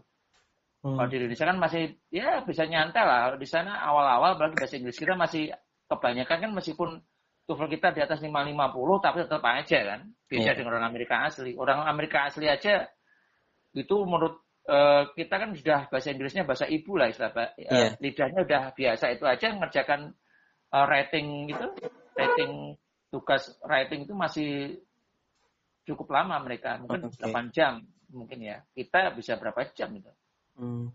Hmm. 0.81 0.97
Kalau 0.97 1.09
di 1.13 1.17
Indonesia 1.21 1.45
kan 1.45 1.59
masih 1.61 1.83
ya 2.09 2.41
bisa 2.41 2.65
nyantai 2.65 3.05
lah. 3.05 3.19
Kalau 3.29 3.37
di 3.37 3.45
sana 3.45 3.85
awal-awal 3.85 4.41
apalagi 4.41 4.57
bahasa 4.57 4.81
Inggris 4.81 4.97
kita 4.97 5.13
masih 5.13 5.53
kebanyakan 5.93 6.37
kan 6.41 6.51
meskipun 6.57 6.91
TOEFL 7.47 7.69
kita 7.69 7.89
di 7.93 8.01
atas 8.01 8.19
550 8.25 9.05
tapi 9.05 9.17
tetap 9.29 9.45
aja 9.45 9.79
kan. 9.85 10.01
Beda 10.25 10.41
Iya. 10.41 10.53
dengan 10.57 10.73
orang 10.81 10.89
Amerika 10.89 11.15
asli. 11.29 11.53
Orang 11.53 11.85
Amerika 11.85 12.19
asli 12.33 12.47
aja 12.49 12.89
itu 13.77 13.97
menurut 14.09 14.41
eh, 14.67 15.05
kita 15.15 15.35
kan 15.37 15.51
sudah 15.53 15.81
bahasa 15.93 16.11
Inggrisnya 16.17 16.43
bahasa 16.49 16.65
ibu 16.65 16.97
lah 16.97 17.13
istilah 17.13 17.31
eh, 17.61 17.69
Iya. 17.69 17.89
lidahnya 18.01 18.41
udah 18.41 18.63
biasa 18.73 19.13
itu 19.13 19.25
aja 19.29 19.53
ngerjakan 19.53 20.01
eh, 20.73 20.85
writing 20.89 21.27
gitu, 21.53 21.67
writing 22.17 22.53
tugas 23.13 23.55
writing 23.63 24.09
itu 24.09 24.15
masih 24.17 24.81
cukup 25.87 26.11
lama 26.11 26.43
mereka, 26.43 26.83
mungkin 26.83 27.07
Oke. 27.07 27.23
8 27.23 27.55
jam 27.55 27.85
mungkin 28.11 28.43
ya. 28.43 28.65
Kita 28.75 29.15
bisa 29.15 29.39
berapa 29.39 29.63
jam 29.77 29.95
itu? 29.95 30.11
Hmm. 30.59 30.91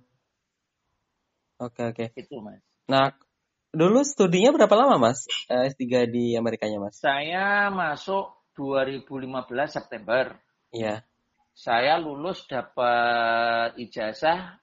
Oke, 1.62 1.82
oke. 1.94 2.06
Itu 2.18 2.42
Mas. 2.42 2.60
Nah, 2.90 3.14
dulu 3.70 4.02
studinya 4.02 4.52
berapa 4.52 4.74
lama, 4.74 4.98
Mas? 4.98 5.30
Eh, 5.48 5.70
S3 5.72 6.10
di 6.10 6.34
Amerikanya, 6.34 6.82
Mas? 6.82 6.98
Saya 6.98 7.70
masuk 7.70 8.34
2015 8.58 9.70
September. 9.70 10.36
Iya. 10.74 11.06
Saya 11.54 12.02
lulus 12.02 12.48
dapat 12.50 13.78
ijazah 13.78 14.58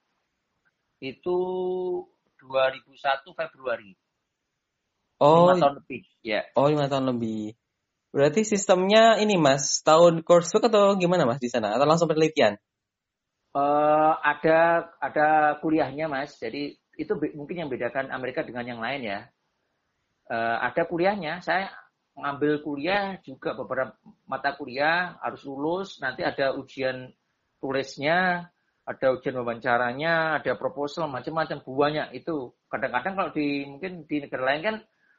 itu 0.99 1.39
2001 2.43 3.31
Februari. 3.39 3.95
Oh, 5.19 5.51
Lima 5.51 5.59
tahun 5.59 5.75
lebih. 5.83 6.01
Ya. 6.23 6.41
oh 6.55 6.71
lima 6.71 6.87
tahun 6.87 7.07
lebih. 7.11 7.59
Berarti 8.15 8.47
sistemnya 8.47 9.19
ini, 9.19 9.35
Mas, 9.37 9.83
tahun 9.85 10.23
coursework 10.23 10.71
atau 10.71 10.95
gimana, 10.97 11.27
Mas, 11.27 11.43
di 11.43 11.51
sana? 11.51 11.75
Atau 11.75 11.85
langsung 11.85 12.09
penelitian? 12.09 12.57
Eh, 13.59 14.13
ada 14.23 14.93
ada 15.01 15.29
kuliahnya 15.59 16.07
Mas. 16.07 16.37
Jadi 16.37 16.77
itu 16.95 17.13
mungkin 17.35 17.67
yang 17.67 17.71
bedakan 17.73 18.13
Amerika 18.13 18.45
dengan 18.45 18.65
yang 18.69 18.81
lain 18.81 19.03
ya. 19.03 19.21
Eh, 20.29 20.57
ada 20.63 20.85
kuliahnya. 20.85 21.41
Saya 21.41 21.73
ngambil 22.19 22.61
kuliah 22.63 23.17
juga 23.25 23.55
beberapa 23.57 23.97
mata 24.29 24.53
kuliah 24.55 25.17
harus 25.25 25.43
lulus. 25.49 25.99
Nanti 25.99 26.23
ada 26.23 26.53
ujian 26.55 27.11
tulisnya, 27.59 28.53
ada 28.85 29.07
ujian 29.17 29.35
wawancaranya, 29.41 30.39
ada 30.39 30.53
proposal 30.55 31.09
macam-macam 31.09 31.65
banyak 31.65 32.09
itu. 32.21 32.53
Kadang-kadang 32.69 33.15
kalau 33.17 33.31
di 33.33 33.65
mungkin 33.65 34.05
di 34.05 34.17
negara 34.23 34.55
lain 34.55 34.63
kan 34.63 34.77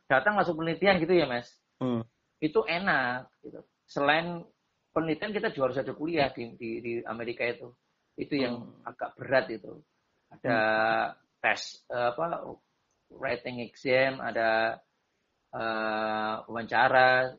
datang 0.09 0.33
langsung 0.33 0.57
penelitian 0.57 0.97
gitu 0.97 1.13
ya 1.13 1.29
Mas. 1.29 1.53
Hmm. 1.77 2.01
Itu 2.41 2.65
enak 2.65 3.29
gitu. 3.45 3.61
Selain 3.85 4.41
penelitian 4.89 5.31
kita 5.31 5.53
juga 5.53 5.71
harus 5.71 5.79
ada 5.85 5.93
kuliah 5.93 6.33
di 6.33 6.57
di, 6.57 6.69
di 6.81 6.93
Amerika 7.05 7.45
itu. 7.45 7.69
Itu 8.17 8.35
yang 8.35 8.83
agak 8.83 9.15
berat 9.15 9.47
itu. 9.53 9.79
Ada 10.33 10.57
tes 11.39 11.85
eh, 11.87 12.09
apa 12.09 12.57
writing 13.13 13.61
exam, 13.61 14.17
ada 14.19 14.81
eh, 15.53 16.35
wawancara, 16.49 17.37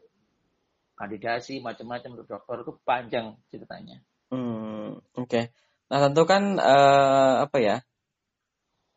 kandidasi 0.94 1.58
macam-macam 1.60 2.22
untuk 2.22 2.28
dokter 2.30 2.56
itu 2.62 2.72
panjang 2.86 3.26
ceritanya. 3.50 3.98
Hmm, 4.30 5.02
oke. 5.18 5.40
Nah, 5.90 5.98
tentu 6.06 6.22
kan 6.22 6.54
eh, 6.54 7.34
apa 7.44 7.58
ya? 7.58 7.76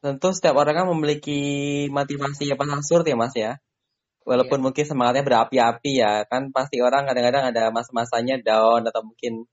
Tentu 0.03 0.35
setiap 0.35 0.59
orang 0.59 0.83
kan 0.83 0.87
memiliki 0.91 1.39
motivasi 1.87 2.51
yang 2.51 2.59
pasang 2.59 2.83
surut 2.83 3.07
ya, 3.07 3.15
Mas 3.15 3.31
ya. 3.39 3.55
Walaupun 4.27 4.59
mungkin 4.59 4.83
semangatnya 4.83 5.23
berapi-api 5.23 5.91
ya, 6.03 6.27
kan 6.27 6.51
pasti 6.51 6.83
orang 6.83 7.07
kadang-kadang 7.07 7.55
ada 7.55 7.71
masa-masanya 7.71 8.35
down 8.43 8.83
atau 8.83 8.99
mungkin 9.07 9.47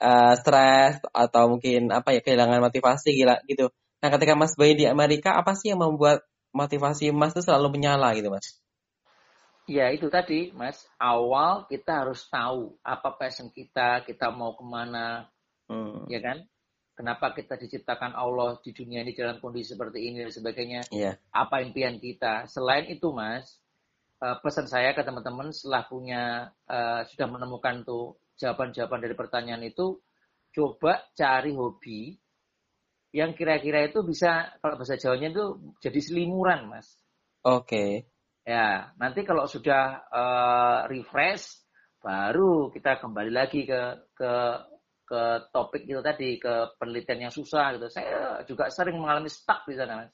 eh, 0.00 0.34
stres 0.40 1.04
atau 1.12 1.42
mungkin 1.52 1.92
apa 1.92 2.16
ya 2.16 2.20
kehilangan 2.24 2.64
motivasi 2.64 3.12
gila 3.20 3.36
gitu. 3.44 3.68
Nah, 4.00 4.08
ketika 4.16 4.32
Mas 4.32 4.56
Bayu 4.56 4.76
di 4.80 4.88
Amerika, 4.88 5.36
apa 5.36 5.52
sih 5.52 5.72
yang 5.72 5.80
membuat 5.84 6.24
motivasi 6.56 7.12
Mas 7.12 7.36
itu 7.36 7.44
selalu 7.44 7.76
menyala 7.76 8.16
gitu, 8.16 8.32
Mas? 8.32 8.56
Ya 9.68 9.92
itu 9.92 10.08
tadi 10.08 10.56
Mas, 10.56 10.88
awal 10.96 11.68
kita 11.68 12.06
harus 12.06 12.24
tahu 12.32 12.80
apa 12.80 13.12
passion 13.20 13.52
kita, 13.52 14.08
kita 14.08 14.32
mau 14.32 14.56
ke 14.56 14.64
mana, 14.64 15.28
Hmm, 15.66 16.06
ya 16.06 16.22
kan? 16.22 16.46
Kenapa 16.96 17.36
kita 17.36 17.60
diciptakan 17.60 18.16
Allah 18.16 18.56
di 18.64 18.72
dunia 18.72 19.04
ini 19.04 19.12
dalam 19.12 19.36
kondisi 19.36 19.76
seperti 19.76 20.08
ini 20.08 20.24
dan 20.24 20.32
sebagainya. 20.32 20.80
iya. 20.88 21.12
Apa 21.28 21.60
impian 21.60 22.00
kita. 22.00 22.48
Selain 22.48 22.88
itu 22.88 23.12
Mas, 23.12 23.60
eh, 24.24 24.36
pesan 24.40 24.64
saya 24.64 24.96
ke 24.96 25.04
teman-teman 25.04 25.52
setelah 25.52 25.84
punya, 25.84 26.48
eh, 26.64 27.04
sudah 27.12 27.28
menemukan 27.28 27.84
tuh 27.84 28.16
jawaban-jawaban 28.40 29.04
dari 29.04 29.12
pertanyaan 29.12 29.68
itu, 29.68 30.00
coba 30.56 31.04
cari 31.12 31.52
hobi 31.52 32.16
yang 33.12 33.36
kira-kira 33.36 33.84
itu 33.84 34.00
bisa, 34.00 34.56
kalau 34.64 34.80
bahasa 34.80 34.96
Jawanya 34.96 35.36
itu 35.36 35.76
jadi 35.84 36.00
selimuran 36.00 36.64
Mas. 36.72 36.96
Oke. 37.44 38.08
Ya, 38.48 38.96
nanti 38.96 39.20
kalau 39.28 39.44
sudah 39.44 40.00
eh, 40.08 40.80
refresh, 40.96 41.60
baru 42.00 42.72
kita 42.72 43.04
kembali 43.04 43.34
lagi 43.34 43.68
ke 43.68 44.08
ke 44.16 44.32
ke 45.06 45.22
topik 45.54 45.86
itu 45.86 46.02
tadi, 46.02 46.36
ke 46.42 46.74
penelitian 46.76 47.30
yang 47.30 47.32
susah 47.32 47.78
gitu. 47.78 47.86
Saya 47.86 48.42
juga 48.42 48.66
sering 48.68 48.98
mengalami 48.98 49.30
stuck 49.30 49.62
di 49.70 49.78
sana, 49.78 50.02
Mas. 50.02 50.10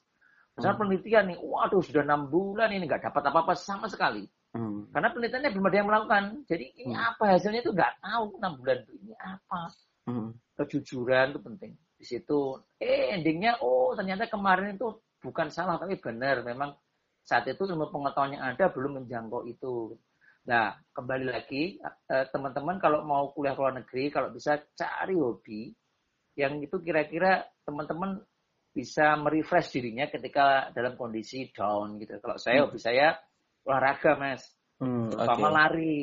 Misalnya 0.53 0.77
Hmm. 0.77 0.83
penelitian 0.85 1.25
nih, 1.33 1.39
waduh 1.41 1.81
sudah 1.81 2.05
enam 2.05 2.29
bulan 2.29 2.69
ini 2.77 2.85
nggak 2.85 3.09
dapat 3.09 3.23
apa-apa 3.25 3.57
sama 3.57 3.89
sekali. 3.89 4.29
Hmm. 4.53 4.85
Karena 4.93 5.09
penelitiannya 5.17 5.51
belum 5.57 5.67
ada 5.73 5.77
yang 5.81 5.89
melakukan. 5.89 6.25
Jadi 6.45 6.65
ini 6.85 6.93
Hmm. 6.93 7.09
apa 7.09 7.25
hasilnya 7.33 7.65
itu 7.65 7.73
nggak 7.73 7.93
tahu 8.05 8.25
enam 8.37 8.53
bulan 8.61 8.77
itu 8.85 8.93
ini 9.01 9.15
apa. 9.17 9.61
Hmm. 10.05 10.29
Kejujuran 10.61 11.27
itu 11.33 11.41
penting. 11.41 11.73
Di 11.97 12.05
situ, 12.05 12.61
eh 12.77 13.17
endingnya, 13.17 13.57
oh 13.65 13.97
ternyata 13.97 14.29
kemarin 14.29 14.77
itu 14.77 14.93
bukan 15.25 15.49
salah 15.49 15.81
tapi 15.81 15.97
benar. 15.97 16.45
Memang 16.45 16.77
saat 17.25 17.49
itu 17.49 17.65
ilmu 17.65 17.89
pengetahuan 17.89 18.37
yang 18.37 18.45
ada 18.45 18.69
belum 18.69 19.01
menjangkau 19.01 19.49
itu. 19.49 19.97
Nah, 20.43 20.75
kembali 20.91 21.31
lagi, 21.31 21.79
eh, 22.11 22.27
teman-teman 22.35 22.83
kalau 22.83 23.07
mau 23.07 23.31
kuliah 23.31 23.55
ke 23.55 23.63
luar 23.63 23.75
negeri, 23.79 24.11
kalau 24.11 24.35
bisa 24.35 24.59
cari 24.75 25.15
hobi 25.15 25.71
yang 26.35 26.59
itu 26.59 26.83
kira-kira 26.83 27.47
teman-teman 27.63 28.19
bisa 28.73 29.15
merefresh 29.21 29.79
dirinya 29.79 30.09
ketika 30.11 30.73
dalam 30.75 30.99
kondisi 30.99 31.53
down 31.55 32.01
gitu. 32.03 32.19
Kalau 32.19 32.41
saya, 32.41 32.65
Hmm. 32.65 32.73
hobi 32.73 32.79
saya 32.83 33.15
olahraga, 33.63 34.19
Mas. 34.19 34.43
Hmm, 34.83 35.15
Terutama 35.15 35.47
oke. 35.47 35.55
lari. 35.55 35.97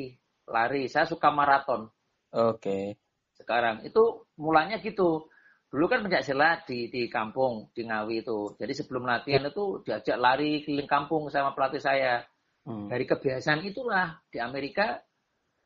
Lari. 0.50 0.82
Saya 0.88 1.04
suka 1.06 1.28
maraton 1.30 1.92
Oke. 2.32 2.96
sekarang. 3.36 3.84
Itu 3.84 4.24
mulanya 4.40 4.80
gitu. 4.80 5.28
Dulu 5.70 5.84
kan 5.86 6.02
pencak 6.02 6.26
silat 6.26 6.66
di 6.66 6.90
di 6.90 7.06
kampung 7.06 7.70
di 7.70 7.86
Ngawi 7.86 8.26
itu. 8.26 8.58
Jadi 8.58 8.72
sebelum 8.74 9.06
latihan 9.06 9.46
itu 9.46 9.84
diajak 9.86 10.18
lari 10.18 10.64
keliling 10.66 10.90
kampung 10.90 11.30
sama 11.30 11.54
pelatih 11.54 11.78
saya. 11.78 12.24
Hmm. 12.70 12.86
Dari 12.86 13.02
kebiasaan 13.02 13.66
itulah 13.66 14.22
di 14.30 14.38
Amerika 14.38 15.02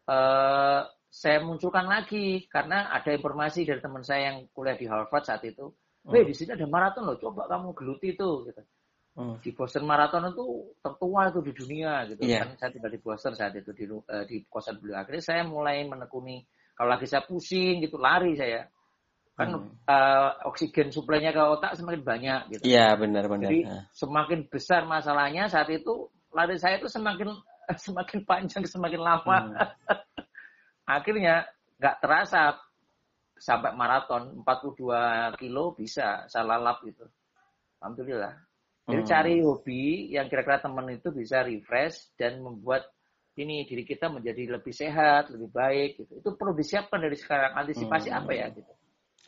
eh, 0.09 0.81
saya 1.15 1.39
munculkan 1.45 1.87
lagi 1.87 2.49
karena 2.51 2.91
ada 2.91 3.15
informasi 3.15 3.63
dari 3.69 3.79
teman 3.79 4.03
saya 4.03 4.33
yang 4.35 4.49
kuliah 4.51 4.75
di 4.75 4.89
Harvard 4.89 5.25
saat 5.29 5.45
itu. 5.45 5.69
Weh 6.05 6.21
Hmm. 6.25 6.29
di 6.29 6.35
sini 6.37 6.53
ada 6.57 6.67
maraton 6.69 7.05
loh, 7.09 7.17
coba 7.17 7.49
kamu 7.49 7.73
geluti 7.77 8.13
itu. 8.13 8.31
Gitu. 8.49 8.63
Hmm. 9.15 9.39
Di 9.39 9.55
Boston 9.55 9.87
Marathon 9.87 10.27
itu 10.35 10.75
tertua 10.83 11.31
itu 11.31 11.39
di 11.39 11.53
dunia 11.55 12.03
gitu. 12.11 12.27
Iya. 12.27 12.45
Kan 12.45 12.59
saya 12.59 12.71
tinggal 12.75 12.91
di 12.91 12.99
Boston 12.99 13.33
saat 13.39 13.55
itu 13.55 13.71
di 13.71 13.87
eh, 13.87 14.25
di 14.27 14.43
kosan 14.51 14.83
beliau. 14.83 14.99
Akhirnya 15.01 15.23
saya 15.23 15.43
mulai 15.47 15.87
menekuni 15.87 16.43
kalau 16.75 16.91
lagi 16.91 17.07
saya 17.07 17.23
pusing 17.23 17.79
gitu 17.79 17.95
lari 17.97 18.35
saya. 18.35 18.67
Kan 19.39 19.55
Hmm. 19.55 19.71
eh, 19.87 20.31
oksigen 20.51 20.91
suplainya 20.91 21.31
ke 21.31 21.41
otak 21.41 21.79
semakin 21.79 22.03
banyak 22.03 22.41
gitu. 22.59 22.63
Iya, 22.67 22.99
benar-benar. 22.99 23.49
Jadi 23.55 23.61
Nah. 23.63 23.83
semakin 23.95 24.41
besar 24.51 24.83
masalahnya 24.83 25.47
saat 25.47 25.71
itu 25.71 26.11
lari 26.35 26.59
saya 26.59 26.83
itu 26.83 26.91
semakin 26.91 27.31
semakin 27.87 28.19
panjang 28.27 28.65
semakin 28.67 29.01
lama. 29.01 29.39
Hmm. 29.39 29.55
Akhirnya 30.99 31.49
nggak 31.81 31.97
terasa 32.03 32.59
sampai 33.39 33.73
maraton 33.73 34.43
42 34.45 35.41
kilo 35.41 35.73
bisa 35.79 36.27
saya 36.29 36.45
lalap 36.45 36.83
gitu. 36.85 37.07
Alhamdulillah. 37.81 38.35
Jadi 38.85 39.01
Hmm. 39.01 39.09
cari 39.09 39.35
hobi 39.41 40.13
yang 40.13 40.29
kira-kira 40.29 40.61
teman 40.61 40.93
itu 40.93 41.09
bisa 41.09 41.41
refresh 41.41 42.13
dan 42.21 42.45
membuat 42.45 42.85
ini 43.35 43.65
diri 43.65 43.83
kita 43.83 44.13
menjadi 44.13 44.61
lebih 44.61 44.77
sehat, 44.77 45.33
lebih 45.33 45.49
baik 45.49 46.05
gitu. 46.05 46.21
Itu 46.21 46.37
perlu 46.37 46.53
disiapkan 46.53 47.01
dari 47.01 47.17
sekarang 47.17 47.57
antisipasi 47.65 48.13
hmm. 48.13 48.19
apa 48.21 48.33
ya 48.37 48.47
gitu. 48.53 48.73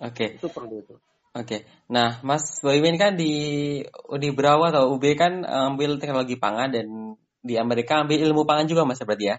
Oke. 0.04 0.12
Okay. 0.12 0.28
Itu 0.36 0.52
perlu 0.52 0.76
itu. 0.76 0.94
Oke, 1.36 1.44
okay. 1.44 1.60
nah 1.92 2.16
Mas 2.24 2.64
Boymin 2.64 2.96
kan 2.96 3.12
di 3.12 3.84
Uni 4.08 4.32
Brawa 4.32 4.72
atau 4.72 4.96
UB 4.96 5.04
kan 5.20 5.44
ambil 5.44 6.00
teknologi 6.00 6.40
pangan 6.40 6.72
dan 6.72 7.12
di 7.44 7.60
Amerika 7.60 8.00
ambil 8.00 8.24
ilmu 8.24 8.48
pangan 8.48 8.64
juga 8.64 8.88
Mas 8.88 9.04
berarti 9.04 9.26
ya? 9.28 9.36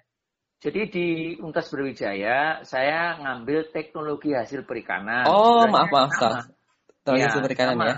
Jadi 0.61 0.81
di 0.93 1.07
Universitas 1.41 1.73
Brawijaya 1.73 2.37
saya 2.61 3.17
ngambil 3.17 3.73
teknologi 3.73 4.33
hasil 4.33 4.65
perikanan. 4.69 5.25
Oh 5.25 5.65
sebenarnya 5.65 5.73
maaf 5.73 5.89
maaf 5.89 6.11
sama. 6.13 6.39
Teknologi 7.01 7.21
ya, 7.21 7.27
hasil 7.29 7.41
perikanan 7.41 7.73
sama. 7.73 7.85
ya? 7.85 7.97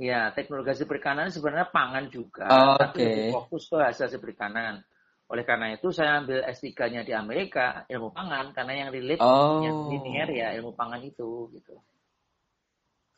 Ya 0.00 0.20
teknologi 0.36 0.68
hasil 0.76 0.86
perikanan 0.88 1.26
sebenarnya 1.32 1.68
pangan 1.72 2.04
juga, 2.12 2.44
oh, 2.44 2.76
tapi 2.76 3.04
okay. 3.04 3.28
fokus 3.32 3.68
ke 3.72 3.76
hasil, 3.80 4.04
hasil 4.08 4.20
perikanan. 4.20 4.84
Oleh 5.32 5.44
karena 5.48 5.76
itu 5.76 5.92
saya 5.92 6.20
ambil 6.20 6.44
S3-nya 6.44 7.08
di 7.08 7.12
Amerika 7.16 7.88
ilmu 7.88 8.12
pangan 8.12 8.52
karena 8.52 8.84
yang 8.84 8.88
relate 8.92 9.20
oh. 9.24 9.64
yang 9.64 9.88
linear 9.92 10.28
ya 10.28 10.48
ilmu 10.60 10.76
pangan 10.76 11.00
itu 11.04 11.48
gitu. 11.56 11.80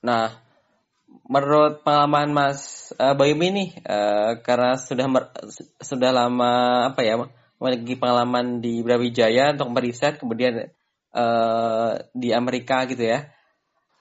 Nah, 0.02 0.34
menurut 1.30 1.86
pengalaman 1.86 2.34
Mas 2.34 2.90
uh, 2.98 3.14
Bayu 3.14 3.38
ini 3.38 3.70
uh, 3.86 4.42
karena 4.42 4.74
sudah 4.74 5.06
sudah 5.78 6.10
lama 6.10 6.52
apa 6.90 7.00
ya 7.06 7.14
memiliki 7.62 7.94
pengalaman 7.94 8.58
di 8.58 8.82
Brawijaya 8.82 9.54
untuk 9.54 9.70
meriset 9.70 10.18
kemudian 10.18 10.74
uh, 11.14 11.92
di 12.10 12.34
Amerika 12.34 12.82
gitu 12.90 13.06
ya. 13.06 13.30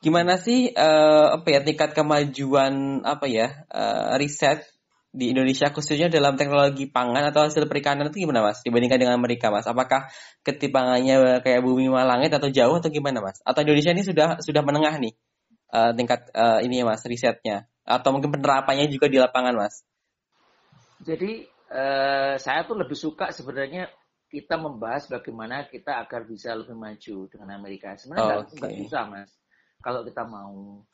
Gimana 0.02 0.41
sih 0.41 0.74
uh, 0.74 1.38
apa 1.38 1.47
ya 1.54 1.62
tingkat 1.62 1.93
kemajuan 1.93 3.06
apa 3.06 3.30
ya 3.30 3.70
uh, 3.70 4.18
riset 4.18 4.66
di 5.14 5.30
Indonesia 5.30 5.70
khususnya 5.70 6.08
dalam 6.10 6.39
teknologi 6.39 6.88
pangan 6.89 7.30
atau 7.30 7.45
hasil 7.45 7.68
perikanan 7.68 8.10
itu 8.10 8.24
gimana 8.26 8.41
mas 8.41 8.64
dibandingkan 8.66 8.97
dengan 8.97 9.16
Amerika 9.22 9.54
mas? 9.54 9.70
Apakah 9.70 10.10
ketimpangannya 10.41 11.45
kayak 11.45 11.62
bumi 11.62 11.91
malangit 11.91 12.34
atau 12.34 12.49
jauh 12.49 12.82
atau 12.82 12.89
gimana 12.89 13.22
mas? 13.22 13.38
Atau 13.45 13.62
Indonesia 13.62 13.93
ini 13.93 14.02
sudah 14.02 14.41
sudah 14.41 14.66
menengah 14.66 14.97
nih? 14.97 15.14
Uh, 15.72 15.91
tingkat 15.95 16.30
uh, 16.36 16.59
ini 16.61 16.84
ya 16.84 16.86
mas 16.86 17.03
risetnya 17.07 17.72
atau 17.88 18.13
mungkin 18.13 18.30
penerapannya 18.30 18.88
juga 18.91 19.09
di 19.09 19.17
lapangan 19.17 19.55
mas? 19.57 19.82
Jadi 21.01 21.47
uh, 21.74 22.38
saya 22.38 22.67
tuh 22.67 22.78
lebih 22.78 22.95
suka 22.95 23.34
sebenarnya 23.34 23.89
kita 24.32 24.55
membahas 24.55 25.11
bagaimana 25.11 25.67
kita 25.67 25.99
agar 25.99 26.24
bisa 26.24 26.55
lebih 26.55 26.78
maju 26.78 27.28
dengan 27.28 27.49
Amerika. 27.57 27.97
Sebenarnya 27.99 28.47
nggak 28.47 28.47
oh, 28.47 28.67
okay. 28.69 28.80
susah 28.86 29.03
mas. 29.11 29.32
Kalau 29.82 30.05
kita 30.07 30.24
mau 30.24 30.86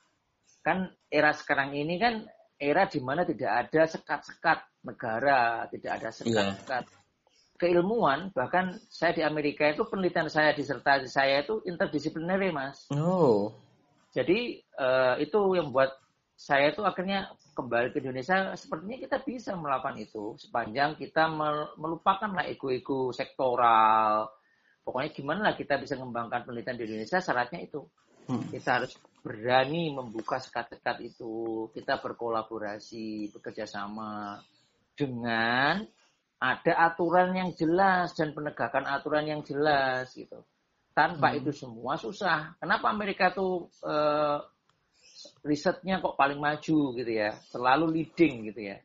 kan 0.66 0.90
era 1.12 1.32
sekarang 1.36 1.76
ini 1.76 2.00
kan 2.02 2.26
era 2.58 2.90
di 2.90 2.98
mana 2.98 3.22
tidak 3.28 3.68
ada 3.68 3.84
sekat-sekat 3.86 4.60
negara, 4.82 5.70
tidak 5.70 5.92
ada 6.02 6.10
iya. 6.10 6.16
sekat-sekat 6.16 6.84
yeah. 6.90 7.58
keilmuan. 7.62 8.34
Bahkan 8.34 8.90
saya 8.90 9.14
di 9.14 9.22
Amerika 9.22 9.70
itu 9.70 9.86
penelitian 9.86 10.32
saya 10.32 10.56
disertasi 10.58 11.06
saya 11.06 11.46
itu 11.46 11.62
interdisipliner 11.68 12.42
mas. 12.50 12.90
Oh. 12.90 13.54
Jadi 14.12 14.62
uh, 14.80 15.16
itu 15.20 15.40
yang 15.58 15.70
buat 15.70 15.92
saya 16.38 16.70
itu 16.70 16.86
akhirnya 16.86 17.34
kembali 17.58 17.90
ke 17.90 17.98
Indonesia 17.98 18.54
sepertinya 18.54 19.02
kita 19.02 19.18
bisa 19.26 19.58
melakukan 19.58 19.98
itu 19.98 20.38
sepanjang 20.38 20.94
kita 20.94 21.26
melupakan 21.76 22.30
lah 22.30 22.46
ego-ego 22.46 23.10
sektoral. 23.10 24.30
Pokoknya 24.86 25.10
gimana 25.12 25.40
lah 25.52 25.56
kita 25.58 25.82
bisa 25.82 25.98
mengembangkan 25.98 26.46
penelitian 26.46 26.78
di 26.78 26.86
Indonesia 26.88 27.20
syaratnya 27.20 27.66
itu. 27.66 27.82
Hmm. 28.30 28.46
Kita 28.54 28.80
harus 28.80 28.94
berani 29.26 29.92
membuka 29.92 30.40
sekat-sekat 30.40 31.04
itu. 31.04 31.68
Kita 31.74 32.00
berkolaborasi, 32.00 33.34
bekerja 33.34 33.68
sama 33.68 34.40
dengan 34.96 35.84
ada 36.38 36.74
aturan 36.94 37.34
yang 37.34 37.50
jelas 37.58 38.14
dan 38.14 38.32
penegakan 38.32 38.86
aturan 38.86 39.26
yang 39.26 39.42
jelas 39.42 40.14
gitu. 40.14 40.46
Tanpa 40.98 41.30
hmm. 41.30 41.46
itu 41.46 41.52
semua 41.54 41.94
susah. 41.94 42.58
Kenapa 42.58 42.90
Amerika 42.90 43.30
tuh 43.30 43.70
uh, 43.86 44.42
risetnya 45.46 46.02
kok 46.02 46.18
paling 46.18 46.42
maju 46.42 46.78
gitu 46.98 47.12
ya, 47.14 47.38
selalu 47.54 48.02
leading 48.02 48.50
gitu 48.50 48.74
ya. 48.74 48.82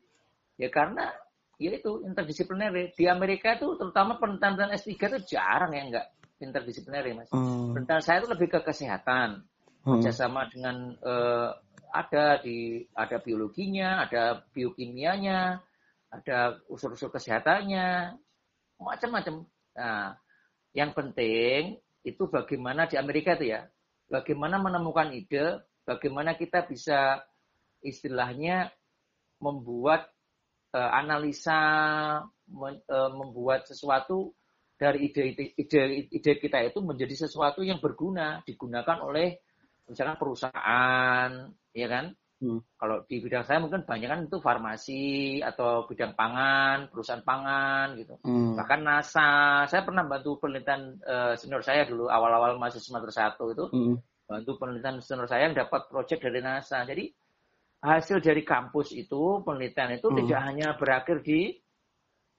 Ya 0.60 0.68
karena 0.68 1.08
ya 1.56 1.72
itu 1.72 2.04
interdisipliner. 2.04 2.92
Di 2.92 3.08
Amerika 3.08 3.56
itu 3.56 3.80
terutama 3.80 4.20
penelitian 4.20 4.76
S3 4.76 4.92
itu 4.92 5.18
jarang 5.32 5.72
ya 5.72 5.82
enggak 5.88 6.06
interdisipliner 6.42 7.06
mas. 7.14 7.30
Hmm. 7.30 7.72
Penelitian 7.72 8.02
saya 8.02 8.20
itu 8.20 8.28
lebih 8.28 8.48
ke 8.50 8.60
kesehatan, 8.66 9.46
hmm. 9.86 9.88
kerjasama 9.96 10.50
dengan 10.50 10.98
uh, 11.00 11.54
ada 11.94 12.42
di 12.42 12.82
ada 12.92 13.16
biologinya, 13.22 14.04
ada 14.04 14.42
biokimianya, 14.50 15.62
ada 16.10 16.58
unsur-unsur 16.66 17.14
kesehatannya, 17.14 18.18
macam-macam. 18.82 19.46
Nah, 19.72 20.18
yang 20.74 20.92
penting 20.92 21.78
itu 22.02 22.26
bagaimana 22.26 22.90
di 22.90 22.98
Amerika 22.98 23.38
itu 23.38 23.54
ya, 23.54 23.62
bagaimana 24.10 24.58
menemukan 24.58 25.14
ide, 25.14 25.62
bagaimana 25.86 26.34
kita 26.34 26.66
bisa 26.66 27.22
istilahnya 27.82 28.70
membuat 29.42 30.10
uh, 30.74 30.90
analisa, 30.94 31.60
men, 32.50 32.78
uh, 32.86 33.10
membuat 33.14 33.66
sesuatu 33.66 34.34
dari 34.78 35.10
ide, 35.10 35.54
ide 35.54 36.10
ide 36.10 36.32
kita 36.42 36.58
itu 36.66 36.82
menjadi 36.82 37.26
sesuatu 37.26 37.62
yang 37.62 37.78
berguna, 37.78 38.42
digunakan 38.42 38.98
oleh 39.02 39.38
misalkan 39.86 40.18
perusahaan, 40.18 41.30
ya 41.74 41.86
kan? 41.86 42.14
Hmm. 42.42 42.58
Kalau 42.74 43.06
di 43.06 43.22
bidang 43.22 43.46
saya 43.46 43.62
mungkin 43.62 43.86
banyak 43.86 44.08
kan 44.10 44.20
itu 44.26 44.42
farmasi 44.42 45.02
atau 45.46 45.86
bidang 45.86 46.18
pangan, 46.18 46.90
perusahaan 46.90 47.22
pangan 47.22 47.94
gitu. 47.94 48.18
Hmm. 48.26 48.58
Bahkan 48.58 48.80
NASA, 48.82 49.62
saya 49.70 49.86
pernah 49.86 50.02
bantu 50.02 50.42
penelitian 50.42 50.98
uh, 51.06 51.38
senior 51.38 51.62
saya 51.62 51.86
dulu 51.86 52.10
awal-awal 52.10 52.58
masih 52.58 52.82
semester 52.82 53.14
satu 53.14 53.54
itu, 53.54 53.70
hmm. 53.70 53.94
bantu 54.26 54.58
penelitian 54.58 54.98
senior 54.98 55.30
saya 55.30 55.46
yang 55.46 55.54
dapat 55.54 55.86
proyek 55.86 56.18
dari 56.18 56.42
NASA. 56.42 56.82
Jadi 56.82 57.14
hasil 57.78 58.18
dari 58.18 58.42
kampus 58.42 58.90
itu 58.90 59.38
penelitian 59.46 59.94
itu 59.94 60.10
hmm. 60.10 60.16
tidak 60.26 60.40
hanya 60.42 60.68
berakhir 60.74 61.22
di 61.22 61.54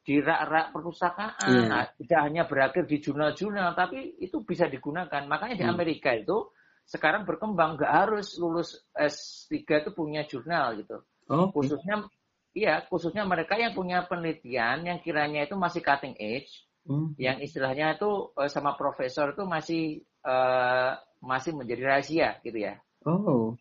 di 0.03 0.19
rak-rak 0.19 0.75
perpustakaan, 0.75 1.47
yeah. 1.47 1.63
nah, 1.63 1.87
tidak 1.95 2.19
hanya 2.27 2.43
berakhir 2.43 2.83
di 2.83 2.99
jurnal-jurnal, 2.99 3.71
tapi 3.71 4.19
itu 4.19 4.43
bisa 4.43 4.67
digunakan. 4.67 5.23
Makanya 5.23 5.55
di 5.55 5.63
hmm. 5.63 5.71
Amerika 5.79 6.11
itu 6.11 6.51
sekarang 6.83 7.23
berkembang 7.23 7.79
nggak 7.79 7.93
harus 7.93 8.35
lulus 8.37 8.83
S3 8.93 9.63
itu 9.63 9.91
punya 9.95 10.27
jurnal 10.27 10.77
gitu. 10.79 11.01
Oh, 11.31 11.49
khususnya 11.49 12.03
iya, 12.51 12.83
khususnya 12.85 13.23
mereka 13.23 13.55
yang 13.55 13.71
punya 13.71 14.03
penelitian 14.05 14.83
yang 14.83 14.99
kiranya 14.99 15.47
itu 15.47 15.55
masih 15.55 15.79
cutting 15.79 16.13
edge, 16.19 16.67
hmm. 16.85 17.15
yang 17.15 17.39
istilahnya 17.39 17.95
itu 17.95 18.35
uh, 18.35 18.49
sama 18.51 18.75
profesor 18.75 19.31
itu 19.31 19.43
masih 19.47 20.03
uh, 20.27 20.99
masih 21.23 21.55
menjadi 21.55 21.81
rahasia 21.87 22.29
gitu 22.43 22.59
ya. 22.59 22.77
Oh. 23.07 23.55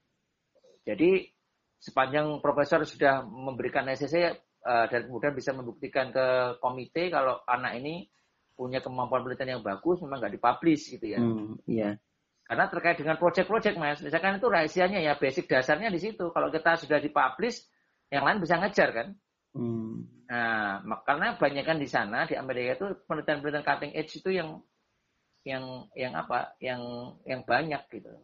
Jadi 0.82 1.30
sepanjang 1.78 2.42
profesor 2.42 2.82
sudah 2.82 3.22
memberikan 3.26 3.86
SCC 3.90 4.14
uh, 4.18 4.30
eh, 4.30 4.86
dan 4.90 5.00
kemudian 5.06 5.34
bisa 5.34 5.50
membuktikan 5.54 6.14
ke 6.14 6.58
komite 6.62 7.10
kalau 7.10 7.42
anak 7.46 7.78
ini 7.78 8.06
punya 8.54 8.78
kemampuan 8.78 9.26
penelitian 9.26 9.58
yang 9.58 9.64
bagus 9.66 9.98
memang 10.02 10.22
nggak 10.22 10.34
dipublish 10.38 10.94
gitu 10.94 11.06
ya. 11.06 11.18
Hmm, 11.18 11.58
iya. 11.66 11.98
Karena 12.52 12.68
terkait 12.68 13.00
dengan 13.00 13.16
project-project 13.16 13.80
mas, 13.80 14.04
misalkan 14.04 14.36
itu 14.36 14.44
rahasianya 14.44 15.00
ya 15.00 15.16
basic 15.16 15.48
dasarnya 15.48 15.88
di 15.88 15.96
situ. 15.96 16.28
Kalau 16.36 16.52
kita 16.52 16.76
sudah 16.76 17.00
dipublish, 17.00 17.64
yang 18.12 18.28
lain 18.28 18.44
bisa 18.44 18.60
ngejar 18.60 18.92
kan. 18.92 19.08
Hmm. 19.56 20.04
Nah, 20.28 20.84
karena 21.08 21.32
banyak 21.40 21.64
kan 21.64 21.80
di 21.80 21.88
sana 21.88 22.28
di 22.28 22.36
Amerika 22.36 22.76
itu 22.76 22.86
penelitian-penelitian 23.08 23.64
cutting 23.64 23.92
edge 23.96 24.20
itu 24.20 24.36
yang 24.36 24.60
yang 25.48 25.88
yang 25.96 26.12
apa, 26.12 26.52
yang 26.60 27.16
yang 27.24 27.40
banyak 27.40 27.80
gitu 27.88 28.20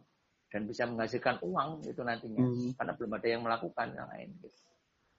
dan 0.53 0.69
bisa 0.69 0.85
menghasilkan 0.85 1.41
uang 1.41 1.89
itu 1.89 2.01
nantinya 2.05 2.45
hmm. 2.45 2.77
karena 2.77 2.93
belum 2.93 3.11
ada 3.17 3.27
yang 3.33 3.41
melakukan 3.41 3.97
yang 3.97 4.13
lain 4.13 4.29
gitu. 4.45 4.61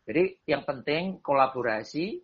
Jadi 0.06 0.22
yang 0.46 0.62
penting 0.62 1.18
kolaborasi, 1.18 2.22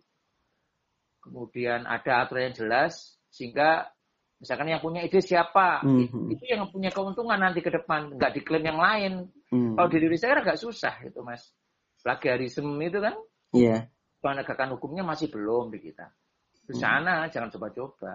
kemudian 1.19 1.83
ada 1.83 2.23
aturan 2.23 2.47
yang 2.47 2.55
jelas 2.55 3.19
sehingga 3.27 3.91
Misalkan 4.37 4.69
yang 4.69 4.81
punya 4.81 5.01
ide 5.01 5.17
siapa, 5.17 5.81
mm-hmm. 5.81 6.29
itu 6.29 6.43
yang 6.45 6.69
punya 6.69 6.93
keuntungan 6.93 7.41
nanti 7.41 7.65
ke 7.65 7.73
depan, 7.73 8.13
nggak 8.13 8.37
diklaim 8.37 8.65
yang 8.69 8.77
lain. 8.77 9.13
Mm-hmm. 9.49 9.73
Kalau 9.73 9.87
di 9.89 9.97
Indonesia 9.97 10.27
kan 10.29 10.39
agak 10.45 10.59
susah 10.61 10.95
itu 11.01 11.19
mas. 11.25 11.41
Plagiarisme 12.05 12.77
itu 12.85 13.01
kan, 13.01 13.17
yeah. 13.51 13.89
penegakan 14.21 14.77
hukumnya 14.77 15.01
masih 15.01 15.33
belum 15.33 15.73
di 15.73 15.81
kita. 15.81 16.07
Di 16.63 16.77
mm. 16.77 16.79
sana 16.79 17.25
mm-hmm. 17.25 17.33
jangan 17.33 17.49
coba-coba. 17.57 18.11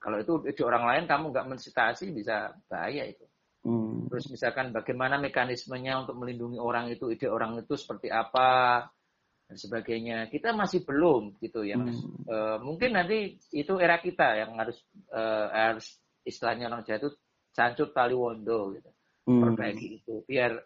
Kalau 0.00 0.16
itu 0.18 0.32
ide 0.48 0.62
orang 0.64 0.84
lain 0.88 1.04
kamu 1.04 1.24
nggak 1.30 1.46
mensitasi 1.52 2.10
bisa 2.16 2.56
bahaya 2.66 3.04
itu. 3.04 3.28
Mm. 3.68 4.08
Terus 4.08 4.32
misalkan 4.32 4.72
bagaimana 4.72 5.20
mekanismenya 5.20 6.08
untuk 6.08 6.16
melindungi 6.16 6.56
orang 6.56 6.88
itu, 6.88 7.12
ide 7.12 7.28
orang 7.28 7.60
itu 7.60 7.76
seperti 7.76 8.08
apa, 8.08 8.80
dan 9.46 9.56
sebagainya. 9.56 10.26
Kita 10.28 10.52
masih 10.52 10.82
belum 10.82 11.38
gitu 11.38 11.62
ya. 11.62 11.78
Hmm. 11.78 11.94
E, 12.26 12.36
mungkin 12.62 12.98
nanti 12.98 13.38
itu 13.54 13.78
era 13.78 13.98
kita 14.02 14.42
yang 14.42 14.58
harus 14.58 14.78
e, 15.10 15.22
harus 15.54 15.86
istilahnya 16.26 16.70
orang 16.70 16.82
Jawa 16.82 16.98
itu 17.72 17.84
tali 17.94 18.14
wondo 18.14 18.74
gitu. 18.74 18.90
Hmm. 19.26 19.42
Perbaiki 19.42 20.02
itu 20.02 20.22
biar 20.26 20.58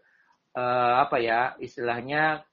e, 0.57 0.63
apa 0.97 1.17
ya 1.21 1.55
istilahnya 1.61 2.45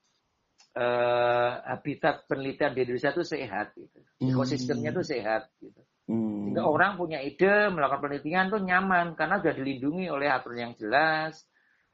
uh, 0.77 1.51
habitat 1.65 2.29
penelitian 2.29 2.71
di 2.77 2.85
Indonesia 2.85 3.11
itu 3.11 3.25
sehat, 3.25 3.73
gitu. 3.73 3.99
Hmm. 4.21 4.29
ekosistemnya 4.33 4.93
itu 4.93 5.03
sehat. 5.03 5.49
Gitu. 5.57 5.81
Hmm. 6.07 6.47
Sehingga 6.47 6.63
orang 6.63 6.95
punya 6.95 7.19
ide 7.19 7.73
melakukan 7.73 8.07
penelitian 8.07 8.47
tuh 8.53 8.61
nyaman 8.63 9.17
karena 9.17 9.41
sudah 9.41 9.55
dilindungi 9.57 10.05
oleh 10.07 10.27
aturan 10.29 10.71
yang 10.71 10.73
jelas. 10.77 11.43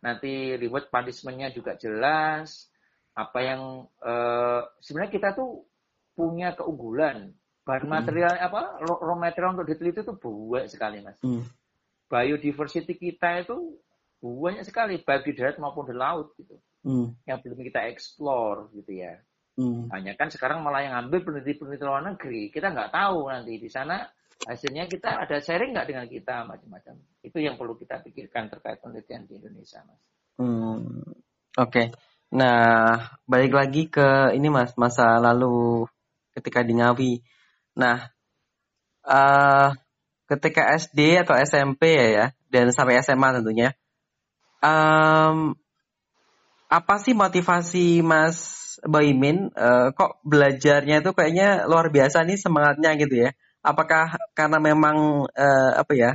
Nanti 0.04 0.60
reward 0.60 0.92
punishment-nya 0.92 1.56
juga 1.56 1.80
jelas. 1.80 2.68
Apa 3.14 3.40
yang 3.46 3.62
uh, 4.02 4.62
sebenarnya 4.82 5.14
kita 5.14 5.30
tuh 5.38 5.66
punya 6.18 6.54
keunggulan. 6.58 7.34
Bahan 7.64 7.88
hmm. 7.88 7.94
material 7.96 8.34
apa 8.44 8.62
raw 8.84 9.16
material 9.16 9.56
untuk 9.56 9.72
diteliti 9.72 10.04
itu 10.04 10.14
banyak 10.20 10.68
sekali 10.68 11.00
mas. 11.00 11.16
Hmm. 11.24 11.48
Biodiversity 12.12 13.00
kita 13.00 13.48
itu 13.48 13.80
banyak 14.20 14.64
sekali 14.68 15.00
baik 15.00 15.24
di 15.28 15.34
darat 15.36 15.58
maupun 15.60 15.88
di 15.88 15.96
laut 15.96 16.36
gitu. 16.36 16.60
Hmm. 16.84 17.16
Yang 17.24 17.38
belum 17.48 17.60
kita 17.64 17.82
explore 17.88 18.68
gitu 18.76 18.92
ya. 19.00 19.16
Hmm. 19.54 19.88
Hanya 19.94 20.18
kan 20.18 20.34
sekarang 20.34 20.66
malah 20.66 20.82
yang 20.82 20.96
ambil 21.08 21.22
peneliti-peneliti 21.22 21.86
luar 21.86 22.04
negeri, 22.04 22.50
kita 22.50 22.74
nggak 22.74 22.90
tahu 22.90 23.30
nanti 23.30 23.62
di 23.62 23.70
sana 23.70 24.02
hasilnya 24.44 24.90
kita 24.90 25.24
ada 25.24 25.38
sharing 25.40 25.72
nggak 25.72 25.88
dengan 25.88 26.06
kita 26.10 26.36
macam-macam. 26.44 26.96
Itu 27.22 27.38
yang 27.40 27.56
perlu 27.56 27.78
kita 27.78 28.02
pikirkan 28.02 28.50
terkait 28.50 28.82
penelitian 28.82 29.30
di 29.30 29.40
Indonesia, 29.40 29.80
mas. 29.86 30.02
Hmm. 30.42 31.06
Oke. 31.54 31.70
Okay. 31.70 31.86
Nah, 32.34 33.14
balik 33.30 33.54
lagi 33.54 33.86
ke 33.94 34.34
ini 34.34 34.50
mas 34.50 34.74
masa 34.74 35.22
lalu 35.22 35.86
ketika 36.34 36.66
di 36.66 36.74
Ngawi. 36.82 37.14
Nah, 37.78 38.10
uh, 39.06 39.70
ketika 40.26 40.74
SD 40.74 41.22
atau 41.22 41.38
SMP 41.38 41.94
ya 41.94 42.08
ya 42.10 42.26
dan 42.50 42.74
sampai 42.74 42.98
SMA 43.06 43.38
tentunya, 43.38 43.78
um, 44.66 45.54
apa 46.74 46.96
sih 46.98 47.14
motivasi 47.14 48.02
Mas 48.02 48.38
Boymin 48.82 49.54
uh, 49.54 49.94
kok 49.94 50.18
belajarnya 50.26 51.06
itu 51.06 51.14
kayaknya 51.14 51.70
luar 51.70 51.94
biasa 51.94 52.26
nih 52.26 52.42
semangatnya 52.42 52.98
gitu 52.98 53.30
ya. 53.30 53.38
Apakah 53.62 54.18
karena 54.34 54.58
memang 54.58 55.30
uh, 55.30 55.72
apa 55.78 55.94
ya 55.94 56.12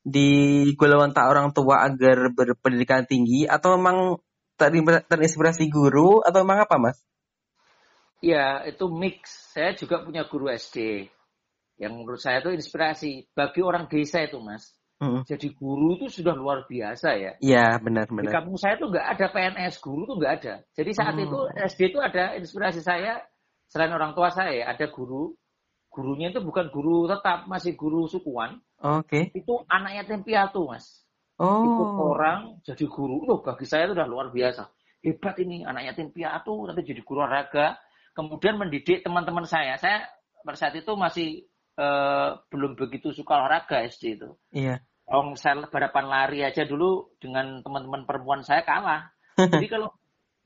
di 0.00 0.72
tak 1.12 1.26
orang 1.28 1.52
tua 1.52 1.84
agar 1.84 2.32
berpendidikan 2.32 3.04
tinggi 3.04 3.44
atau 3.44 3.76
memang 3.76 4.16
terinspirasi 4.58 5.70
guru 5.70 6.20
atau 6.26 6.42
memang 6.42 6.66
apa 6.66 6.76
mas? 6.76 6.98
Ya 8.18 8.66
itu 8.66 8.90
mix. 8.90 9.54
Saya 9.54 9.78
juga 9.78 10.02
punya 10.02 10.26
guru 10.26 10.50
SD 10.50 11.06
yang 11.78 11.94
menurut 11.94 12.18
saya 12.18 12.42
itu 12.42 12.50
inspirasi 12.50 13.30
bagi 13.32 13.62
orang 13.62 13.86
desa 13.86 14.26
itu 14.26 14.42
mas. 14.42 14.74
Hmm. 14.98 15.22
Jadi 15.22 15.54
guru 15.54 15.94
itu 15.94 16.10
sudah 16.10 16.34
luar 16.34 16.66
biasa 16.66 17.14
ya. 17.14 17.32
Iya 17.38 17.78
benar 17.78 18.10
benar. 18.10 18.26
Di 18.26 18.34
kampung 18.34 18.58
saya 18.58 18.74
tuh 18.82 18.90
nggak 18.90 19.06
ada 19.14 19.26
PNS 19.30 19.78
guru 19.78 20.02
tuh 20.10 20.18
nggak 20.18 20.34
ada. 20.42 20.54
Jadi 20.74 20.90
saat 20.90 21.14
hmm. 21.14 21.24
itu 21.30 21.38
SD 21.54 21.80
itu 21.94 21.98
ada 22.02 22.34
inspirasi 22.34 22.82
saya 22.82 23.22
selain 23.70 23.94
orang 23.94 24.18
tua 24.18 24.34
saya 24.34 24.66
ada 24.66 24.90
guru. 24.90 25.38
Gurunya 25.88 26.34
itu 26.34 26.42
bukan 26.42 26.68
guru 26.74 27.06
tetap 27.06 27.46
masih 27.46 27.78
guru 27.78 28.10
sukuan. 28.10 28.58
Oke. 28.82 29.30
Okay. 29.30 29.38
Itu 29.38 29.62
anak 29.70 30.02
yatim 30.02 30.26
piatu 30.26 30.66
mas. 30.66 31.06
Oh. 31.38 31.62
Ikut 31.62 31.90
orang 32.18 32.40
jadi 32.66 32.84
guru. 32.90 33.22
Loh 33.22 33.38
bagi 33.40 33.64
saya 33.64 33.86
itu 33.86 33.94
udah 33.94 34.08
luar 34.10 34.34
biasa. 34.34 34.66
Hebat 34.98 35.38
ini 35.38 35.62
anak 35.62 35.94
yatim 35.94 36.10
piatu 36.10 36.66
nanti 36.66 36.82
jadi 36.82 37.02
guru 37.06 37.22
olahraga. 37.22 37.78
Kemudian 38.12 38.58
mendidik 38.58 39.06
teman-teman 39.06 39.46
saya. 39.46 39.78
Saya 39.78 40.10
pada 40.42 40.58
saat 40.58 40.74
itu 40.74 40.90
masih 40.98 41.46
uh, 41.78 42.42
belum 42.50 42.74
begitu 42.74 43.14
suka 43.14 43.38
olahraga 43.38 43.86
SD 43.86 44.18
itu. 44.18 44.34
Iya. 44.50 44.82
Om 45.08 45.38
saya 45.38 45.62
balapan 45.70 46.04
lari 46.10 46.42
aja 46.44 46.66
dulu 46.66 47.16
dengan 47.22 47.62
teman-teman 47.62 48.04
perempuan 48.04 48.42
saya 48.42 48.66
kalah. 48.66 49.14
Jadi 49.38 49.70
kalau 49.70 49.94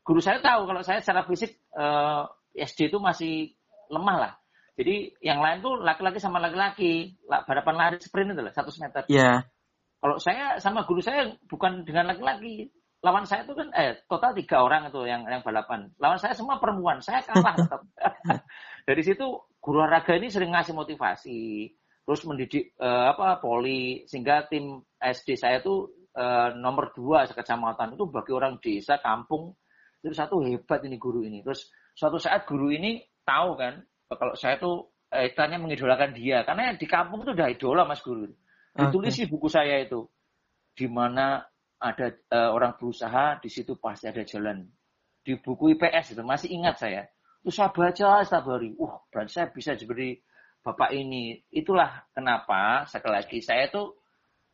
guru 0.04 0.20
saya 0.20 0.38
tahu 0.44 0.68
kalau 0.68 0.84
saya 0.84 1.02
secara 1.02 1.26
fisik 1.26 1.58
eh, 1.74 2.22
SD 2.54 2.94
itu 2.94 3.02
masih 3.02 3.58
lemah 3.90 4.16
lah. 4.20 4.32
Jadi 4.78 5.18
yang 5.18 5.42
lain 5.42 5.66
tuh 5.66 5.82
laki-laki 5.82 6.22
sama 6.22 6.38
laki-laki 6.38 7.18
balapan 7.26 7.74
lari 7.74 7.96
sprint 7.98 8.38
itu 8.38 8.42
lah 8.44 8.54
satu 8.54 8.70
meter. 8.78 9.02
Iya. 9.10 9.18
Yeah. 9.18 9.38
Kalau 10.02 10.18
saya 10.18 10.58
sama 10.58 10.82
guru 10.82 10.98
saya 10.98 11.30
bukan 11.46 11.86
dengan 11.86 12.10
laki-laki. 12.10 12.66
Lawan 13.02 13.26
saya 13.26 13.42
itu 13.42 13.54
kan 13.54 13.70
eh 13.74 13.98
total 14.06 14.30
tiga 14.34 14.62
orang 14.62 14.90
itu 14.90 15.02
yang 15.06 15.26
yang 15.26 15.42
balapan. 15.42 15.90
Lawan 15.98 16.18
saya 16.18 16.34
semua 16.34 16.58
perempuan. 16.58 16.98
Saya 16.98 17.22
kalah 17.22 17.54
Dari 18.88 19.02
situ 19.02 19.26
guru 19.62 19.78
olahraga 19.82 20.18
ini 20.18 20.26
sering 20.26 20.50
ngasih 20.54 20.74
motivasi 20.74 21.70
terus 22.02 22.26
mendidik 22.26 22.74
uh, 22.82 23.14
apa 23.14 23.38
poli 23.38 24.02
sehingga 24.10 24.50
tim 24.50 24.82
SD 24.98 25.38
saya 25.38 25.62
itu 25.62 25.86
uh, 26.18 26.50
nomor 26.58 26.90
dua 26.90 27.30
sekecamatan 27.30 27.94
itu 27.94 28.04
bagi 28.10 28.32
orang 28.34 28.58
desa 28.58 28.98
kampung 28.98 29.54
itu 30.02 30.10
satu 30.10 30.42
hebat 30.42 30.82
ini 30.82 30.98
guru 30.98 31.22
ini 31.22 31.46
terus 31.46 31.70
suatu 31.94 32.18
saat 32.18 32.42
guru 32.42 32.74
ini 32.74 32.98
tahu 33.22 33.54
kan 33.54 33.78
kalau 34.10 34.34
saya 34.34 34.58
tuh 34.58 34.90
eh, 35.14 35.30
tanya 35.30 35.62
mengidolakan 35.62 36.10
dia 36.10 36.42
karena 36.42 36.74
di 36.74 36.86
kampung 36.90 37.22
itu 37.22 37.32
udah 37.38 37.48
idola 37.54 37.86
mas 37.86 38.02
guru 38.02 38.26
ditulis 38.72 39.12
okay. 39.12 39.24
di 39.24 39.30
buku 39.30 39.48
saya 39.52 39.76
itu 39.84 40.08
di 40.72 40.88
mana 40.88 41.44
ada 41.76 42.08
uh, 42.32 42.50
orang 42.56 42.78
berusaha 42.80 43.36
di 43.42 43.50
situ 43.52 43.76
pasti 43.76 44.08
ada 44.08 44.24
jalan 44.24 44.64
di 45.22 45.36
buku 45.38 45.76
IPS 45.76 46.16
itu 46.16 46.22
masih 46.24 46.48
ingat 46.56 46.80
saya 46.80 47.02
itu 47.42 47.50
saya 47.52 47.68
baca 47.74 48.22
setiap 48.24 48.46
hari 48.48 48.72
uh 48.78 48.94
berarti 49.12 49.32
saya 49.34 49.46
bisa 49.50 49.74
jadi 49.74 50.16
bapak 50.62 50.94
ini. 50.94 51.42
Itulah 51.50 52.06
kenapa 52.14 52.86
sekali 52.86 53.18
lagi 53.18 53.38
saya 53.42 53.66
tuh 53.68 53.98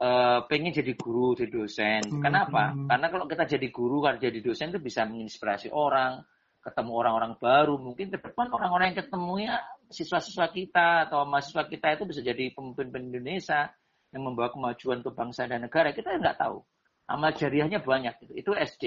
uh, 0.01 0.43
pengen 0.49 0.73
jadi 0.73 0.97
guru, 0.97 1.37
jadi 1.37 1.53
dosen. 1.53 2.03
Hmm. 2.09 2.25
Kenapa? 2.25 2.73
Karena 2.75 3.07
kalau 3.13 3.29
kita 3.29 3.45
jadi 3.45 3.69
guru, 3.69 4.01
kan 4.03 4.17
jadi 4.17 4.41
dosen 4.41 4.73
itu 4.73 4.81
bisa 4.81 5.05
menginspirasi 5.05 5.69
orang, 5.71 6.25
ketemu 6.65 6.93
orang-orang 6.97 7.33
baru. 7.37 7.77
Mungkin 7.77 8.09
ke 8.09 8.19
depan 8.19 8.49
orang-orang 8.51 8.97
yang 8.97 8.99
ketemunya 9.05 9.55
siswa-siswa 9.93 10.49
kita 10.51 11.09
atau 11.09 11.29
mahasiswa 11.29 11.69
kita 11.69 12.01
itu 12.01 12.05
bisa 12.09 12.21
jadi 12.25 12.53
pemimpin 12.57 13.13
Indonesia 13.13 13.69
yang 14.13 14.23
membawa 14.25 14.49
kemajuan 14.53 15.05
ke 15.05 15.11
bangsa 15.13 15.45
dan 15.45 15.65
negara. 15.65 15.93
Kita 15.93 16.17
nggak 16.17 16.41
tahu. 16.41 16.59
Amal 17.09 17.33
jariahnya 17.37 17.81
banyak. 17.81 18.15
Itu, 18.25 18.33
itu 18.37 18.51
SD. 18.53 18.85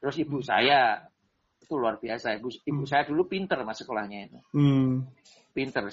Terus 0.00 0.16
ibu 0.18 0.40
hmm. 0.40 0.48
saya 0.48 0.80
itu 1.62 1.74
luar 1.76 1.96
biasa. 2.00 2.36
Ibu, 2.40 2.48
ibu 2.64 2.82
hmm. 2.84 2.90
saya 2.90 3.02
dulu 3.08 3.28
pinter 3.28 3.60
mas 3.64 3.80
sekolahnya 3.80 4.18
itu. 4.28 4.38
Hmm. 4.56 5.08
Pinter 5.52 5.88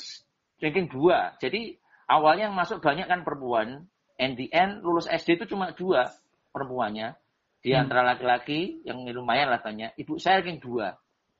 ranking 0.60 0.88
dua. 0.92 1.36
Jadi 1.40 1.76
awalnya 2.08 2.52
yang 2.52 2.58
masuk 2.58 2.84
banyak 2.84 3.08
kan 3.08 3.24
perempuan. 3.24 3.88
And 4.20 4.36
the 4.36 4.52
end 4.52 4.84
lulus 4.84 5.08
SD 5.08 5.40
itu 5.40 5.56
cuma 5.56 5.72
dua 5.72 6.12
perempuannya. 6.52 7.16
Di 7.60 7.76
hmm. 7.76 7.80
antara 7.80 8.04
laki-laki 8.04 8.84
yang 8.84 9.04
lumayan 9.08 9.52
lah 9.52 9.64
tanya. 9.64 9.92
Ibu 9.96 10.20
saya 10.20 10.44
ranking 10.44 10.60
dua. 10.60 10.96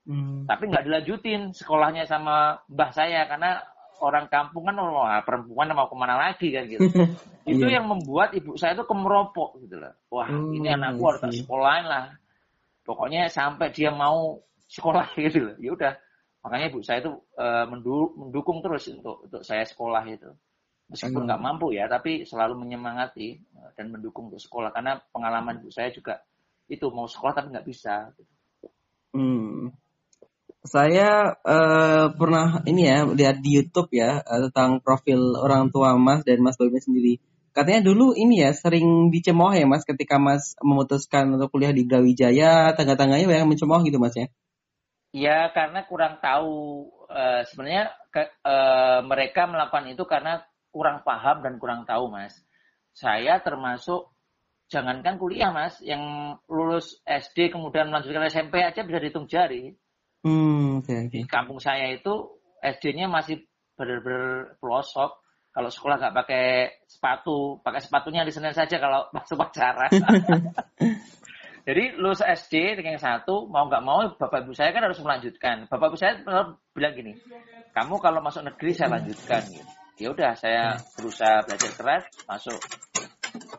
Hmm. 0.08 0.48
Tapi 0.48 0.72
nggak 0.72 0.84
dilanjutin 0.88 1.52
sekolahnya 1.52 2.08
sama 2.08 2.60
mbah 2.68 2.90
saya 2.92 3.28
karena 3.28 3.60
orang 4.00 4.26
kampung 4.32 4.66
kan 4.66 4.76
oh, 4.80 5.06
perempuan 5.22 5.70
mau 5.76 5.86
ke 5.86 5.96
mana 5.96 6.14
lagi 6.16 6.48
kan 6.52 6.64
gitu. 6.66 6.84
itu 7.50 7.64
yeah. 7.64 7.80
yang 7.80 7.86
membuat 7.88 8.34
ibu 8.36 8.56
saya 8.56 8.76
itu 8.76 8.84
kemeropok 8.88 9.60
gitu 9.64 9.80
loh. 9.80 9.94
Wah 10.12 10.28
hmm, 10.28 10.56
ini 10.56 10.68
anakku 10.72 11.02
harus 11.06 11.22
sekolahin 11.32 11.86
lah. 11.86 12.04
Pokoknya 12.84 13.28
sampai 13.28 13.70
dia 13.70 13.92
mau 13.92 14.40
sekolah 14.66 15.14
gitu 15.24 15.52
loh. 15.52 15.56
Ya 15.60 15.70
udah 15.76 15.92
Makanya 16.40 16.66
ibu 16.72 16.80
saya 16.80 17.04
itu 17.04 17.12
uh, 17.36 17.68
mendukung 17.68 18.64
terus 18.64 18.88
untuk 18.88 19.28
untuk 19.28 19.42
saya 19.44 19.64
sekolah 19.68 20.02
itu. 20.08 20.30
Meskipun 20.90 21.28
nggak 21.28 21.42
mampu 21.42 21.70
ya, 21.76 21.86
tapi 21.86 22.26
selalu 22.26 22.66
menyemangati 22.66 23.38
uh, 23.60 23.70
dan 23.76 23.92
mendukung 23.92 24.32
untuk 24.32 24.40
sekolah. 24.40 24.72
Karena 24.72 24.96
pengalaman 25.12 25.60
ibu 25.60 25.68
saya 25.68 25.92
juga 25.92 26.16
itu 26.64 26.88
mau 26.88 27.04
sekolah 27.04 27.32
tapi 27.36 27.52
nggak 27.52 27.66
bisa. 27.68 28.08
Hmm. 29.12 29.68
Saya 30.60 31.40
uh, 31.40 32.12
pernah 32.12 32.60
ini 32.68 32.84
ya 32.84 33.08
lihat 33.08 33.40
di 33.40 33.56
YouTube 33.56 33.88
ya 33.96 34.20
uh, 34.20 34.40
tentang 34.48 34.84
profil 34.84 35.40
orang 35.40 35.72
tua 35.72 35.96
Mas 35.96 36.20
dan 36.28 36.44
Mas 36.44 36.60
Boy 36.60 36.68
sendiri. 36.76 37.16
Katanya 37.50 37.80
dulu 37.82 38.12
ini 38.14 38.44
ya 38.44 38.52
sering 38.52 39.08
dicemooh 39.08 39.56
ya 39.56 39.64
Mas 39.64 39.88
ketika 39.88 40.20
Mas 40.20 40.54
memutuskan 40.60 41.32
untuk 41.32 41.50
kuliah 41.50 41.72
di 41.72 41.88
Brawijaya, 41.88 42.76
tangga-tangganya 42.76 43.26
banyak 43.26 43.56
mencemooh 43.56 43.80
gitu 43.82 43.96
Mas 43.96 44.14
ya. 44.14 44.28
Ya 45.10 45.50
karena 45.50 45.82
kurang 45.90 46.22
tahu 46.22 46.86
uh, 47.10 47.42
sebenarnya 47.42 47.90
ke, 48.14 48.30
uh, 48.46 49.02
mereka 49.02 49.50
melakukan 49.50 49.90
itu 49.90 50.06
karena 50.06 50.46
kurang 50.70 51.02
paham 51.02 51.42
dan 51.42 51.58
kurang 51.58 51.82
tahu 51.82 52.10
mas. 52.10 52.38
Saya 52.94 53.42
termasuk 53.42 54.14
jangankan 54.70 55.18
kuliah 55.18 55.50
mas, 55.50 55.82
yang 55.82 56.34
lulus 56.46 57.02
SD 57.02 57.50
kemudian 57.50 57.90
melanjutkan 57.90 58.30
SMP 58.30 58.62
aja 58.62 58.86
bisa 58.86 59.02
dihitung 59.02 59.26
jari. 59.26 59.74
Hmm, 60.20 60.84
okay, 60.84 61.08
okay. 61.08 61.20
Di 61.20 61.20
kampung 61.24 61.56
saya 61.56 61.88
itu 61.92 62.28
SD-nya 62.60 63.08
masih 63.08 63.40
benar-benar 63.76 64.56
pelosok. 64.60 65.16
Kalau 65.50 65.66
sekolah 65.66 65.96
nggak 65.98 66.14
pakai 66.14 66.46
sepatu, 66.86 67.58
pakai 67.64 67.80
sepatunya 67.82 68.22
di 68.22 68.30
Senin 68.30 68.54
saja 68.54 68.78
kalau 68.78 69.08
masuk 69.16 69.40
pacaran. 69.40 69.90
Jadi 71.68 71.94
lulus 72.00 72.24
SD 72.24 72.80
yang 72.80 72.96
satu 72.96 73.44
mau 73.46 73.68
nggak 73.68 73.84
mau 73.84 74.00
bapak 74.16 74.48
ibu 74.48 74.56
saya 74.56 74.72
kan 74.72 74.84
harus 74.84 75.00
melanjutkan. 75.04 75.68
Bapak 75.68 75.92
ibu 75.92 75.98
saya 76.00 76.24
bilang 76.72 76.94
gini, 76.96 77.12
kamu 77.76 78.00
kalau 78.00 78.24
masuk 78.24 78.48
negeri 78.48 78.72
saya 78.72 78.96
lanjutkan. 78.96 79.44
Gitu. 79.44 79.68
Ya 80.00 80.08
udah 80.08 80.32
saya 80.32 80.80
berusaha 80.96 81.44
belajar 81.44 81.70
keras 81.76 82.04
masuk 82.24 82.56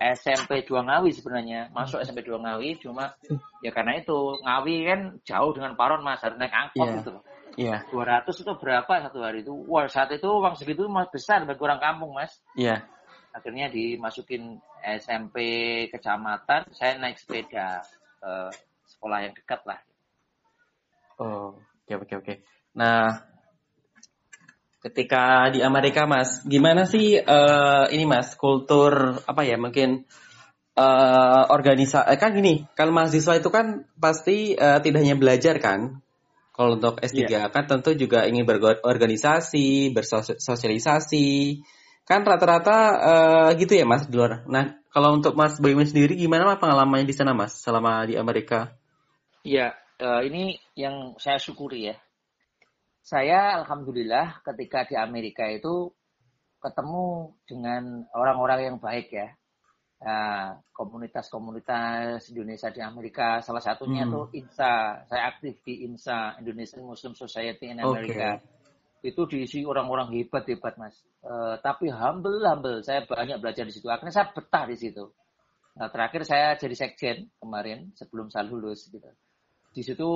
SMP 0.02 0.66
2 0.66 0.88
Ngawi 0.88 1.10
sebenarnya. 1.14 1.70
Masuk 1.72 2.02
SMP 2.02 2.26
2 2.26 2.42
Ngawi 2.42 2.80
cuma 2.82 3.14
ya 3.62 3.72
karena 3.72 4.00
itu 4.00 4.42
Ngawi 4.42 4.76
kan 4.88 5.02
jauh 5.24 5.52
dengan 5.54 5.74
Paron 5.78 6.02
Mas, 6.02 6.22
harus 6.24 6.38
naik 6.40 6.54
angkot 6.54 6.88
Iya. 6.88 6.98
gitu. 7.00 7.14
Iya. 7.60 7.78
200 7.92 8.32
itu 8.32 8.52
berapa 8.56 8.94
satu 9.04 9.20
hari 9.20 9.44
itu? 9.44 9.52
Wah, 9.68 9.84
saat 9.92 10.08
itu 10.16 10.24
uang 10.24 10.56
segitu 10.56 10.88
mas 10.88 11.12
besar 11.12 11.44
bagi 11.44 11.60
orang 11.60 11.84
kampung, 11.84 12.16
Mas. 12.16 12.40
Iya. 12.56 12.88
Akhirnya 13.36 13.68
dimasukin 13.68 14.60
SMP 14.84 15.36
kecamatan, 15.92 16.68
saya 16.72 16.96
naik 17.00 17.20
sepeda 17.20 17.84
ke 18.20 18.34
sekolah 18.88 19.20
yang 19.24 19.34
dekat 19.36 19.62
lah. 19.68 19.80
Oh, 21.20 21.56
oke 21.88 21.94
oke 22.08 22.14
oke. 22.24 22.34
Nah, 22.76 23.31
ketika 24.82 25.54
di 25.54 25.62
Amerika, 25.62 26.10
Mas, 26.10 26.42
gimana 26.44 26.90
sih 26.90 27.22
eh, 27.22 27.86
ini 27.94 28.04
Mas 28.10 28.34
kultur 28.34 29.22
apa 29.30 29.42
ya 29.46 29.56
mungkin 29.62 30.10
eh 30.72 31.44
organisasi 31.52 32.16
kan 32.18 32.32
gini, 32.34 32.66
kalau 32.74 32.96
mahasiswa 32.96 33.38
itu 33.38 33.50
kan 33.54 33.86
pasti 33.96 34.58
eh, 34.58 34.80
tidak 34.82 35.06
hanya 35.06 35.18
belajar 35.18 35.62
kan. 35.62 36.02
Kalau 36.52 36.78
untuk 36.78 37.00
S3 37.00 37.48
kan 37.50 37.64
tentu 37.64 37.96
juga 37.96 38.28
ingin 38.28 38.44
berorganisasi, 38.44 39.96
bersosialisasi. 39.96 41.30
Kan 42.04 42.28
rata-rata 42.28 42.78
eh, 43.00 43.50
gitu 43.62 43.78
ya 43.78 43.86
Mas 43.88 44.10
di 44.10 44.20
luar. 44.20 44.44
Nah, 44.50 44.82
kalau 44.92 45.16
untuk 45.16 45.34
Mas 45.40 45.56
Boyman 45.62 45.88
sendiri 45.88 46.20
gimana 46.20 46.60
pengalamannya 46.60 47.08
di 47.08 47.16
sana 47.16 47.32
Mas 47.32 47.56
selama 47.56 48.04
di 48.04 48.20
Amerika? 48.20 48.76
Iya, 49.48 49.74
eh, 49.98 50.22
ini 50.28 50.60
yang 50.76 51.16
saya 51.18 51.40
syukuri 51.40 51.94
ya. 51.94 51.96
Saya 53.02 53.66
alhamdulillah 53.66 54.46
ketika 54.46 54.86
di 54.86 54.96
Amerika 54.96 55.50
itu 55.50 55.90
ketemu 56.62 57.34
dengan 57.50 58.06
orang-orang 58.14 58.60
yang 58.74 58.78
baik 58.78 59.10
ya. 59.10 59.34
Nah, 60.02 60.58
komunitas-komunitas 60.74 62.34
Indonesia 62.34 62.74
di 62.74 62.82
Amerika, 62.82 63.38
salah 63.46 63.62
satunya 63.62 64.06
Hmm. 64.06 64.14
tuh 64.14 64.26
INSA. 64.34 65.06
Saya 65.06 65.30
aktif 65.30 65.62
di 65.62 65.86
INSA, 65.86 66.42
Indonesian 66.42 66.82
Muslim 66.86 67.14
Society 67.14 67.70
in 67.70 67.82
America. 67.82 68.42
Itu 69.02 69.26
diisi 69.30 69.62
orang-orang 69.66 70.14
hebat-hebat, 70.14 70.78
Mas. 70.78 70.98
Eh, 71.22 71.56
tapi 71.62 71.90
humble, 71.90 72.42
humble. 72.46 72.82
Saya 72.82 73.06
banyak 73.06 73.38
belajar 73.42 73.66
di 73.66 73.74
situ. 73.74 73.90
Akhirnya 73.90 74.14
saya 74.14 74.34
betah 74.34 74.66
di 74.66 74.78
situ. 74.78 75.06
Nah, 75.78 75.90
terakhir 75.90 76.26
saya 76.26 76.58
jadi 76.58 76.76
sekjen 76.78 77.18
kemarin 77.38 77.94
sebelum 77.94 78.30
saya 78.34 78.46
lulus 78.46 78.90
gitu. 78.90 79.06
Di 79.72 79.82
situ 79.86 80.10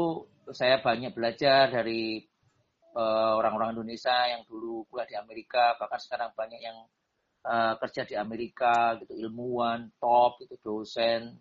saya 0.53 0.81
banyak 0.81 1.13
belajar 1.13 1.69
dari 1.69 2.25
eh, 2.95 3.31
orang-orang 3.39 3.75
Indonesia 3.75 4.15
yang 4.31 4.47
dulu 4.47 4.87
kuliah 4.87 5.07
di 5.07 5.15
Amerika, 5.19 5.75
bahkan 5.75 5.99
sekarang 5.99 6.31
banyak 6.33 6.61
yang 6.63 6.77
eh, 7.45 7.73
kerja 7.77 8.01
di 8.07 8.15
Amerika 8.15 8.95
gitu, 9.03 9.13
ilmuwan, 9.19 9.91
top 9.99 10.39
gitu, 10.41 10.55
dosen 10.63 11.35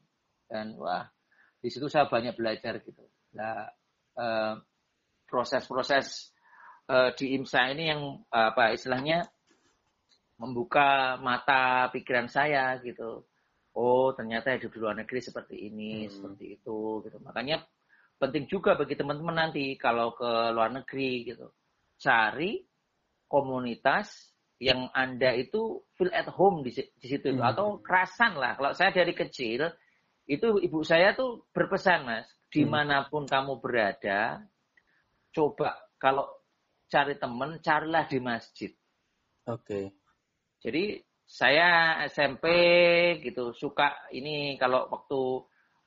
dan 0.50 0.76
wah 0.76 1.06
di 1.62 1.72
situ 1.72 1.88
saya 1.88 2.04
banyak 2.10 2.36
belajar 2.36 2.82
gitu. 2.84 3.08
Nah, 3.38 3.70
eh, 4.18 4.54
proses-proses 5.30 6.34
eh, 6.90 7.10
di 7.16 7.34
IMSA 7.38 7.72
ini 7.72 7.84
yang 7.88 8.02
eh, 8.28 8.46
apa 8.52 8.74
istilahnya 8.76 9.24
membuka 10.36 11.16
mata 11.22 11.88
pikiran 11.94 12.26
saya 12.26 12.76
gitu. 12.82 13.24
Oh, 13.74 14.14
ternyata 14.14 14.54
hidup 14.54 14.70
di 14.70 14.78
luar 14.78 14.94
negeri 14.94 15.18
seperti 15.18 15.66
ini, 15.66 16.06
Hmm. 16.06 16.12
seperti 16.14 16.44
itu 16.60 17.02
gitu. 17.02 17.18
Makanya 17.22 17.62
penting 18.18 18.46
juga 18.46 18.78
bagi 18.78 18.94
teman-teman 18.94 19.48
nanti 19.48 19.74
kalau 19.76 20.14
ke 20.14 20.30
luar 20.54 20.70
negeri 20.70 21.34
gitu. 21.34 21.50
Cari 21.98 22.62
komunitas 23.28 24.34
yang 24.62 24.88
Anda 24.94 25.34
itu 25.34 25.82
feel 25.98 26.14
at 26.14 26.30
home 26.30 26.62
di, 26.62 26.70
di 26.72 27.06
situ 27.06 27.34
itu. 27.34 27.40
Hmm. 27.42 27.50
atau 27.50 27.66
kerasan 27.82 28.38
lah. 28.38 28.54
Kalau 28.56 28.72
saya 28.72 28.94
dari 28.94 29.12
kecil 29.12 29.66
itu 30.24 30.48
ibu 30.62 30.80
saya 30.80 31.12
tuh 31.12 31.44
berpesan 31.52 32.08
Mas, 32.08 32.28
di 32.48 32.64
mana 32.64 33.04
pun 33.10 33.28
kamu 33.28 33.60
berada, 33.60 34.40
coba 35.34 35.76
kalau 36.00 36.24
cari 36.88 37.18
teman, 37.18 37.60
carilah 37.60 38.06
di 38.08 38.18
masjid. 38.22 38.72
Oke. 39.50 39.92
Jadi 40.64 40.96
saya 41.24 42.00
SMP 42.08 42.46
gitu 43.20 43.52
suka 43.52 44.08
ini 44.12 44.56
kalau 44.56 44.88
waktu 44.88 45.20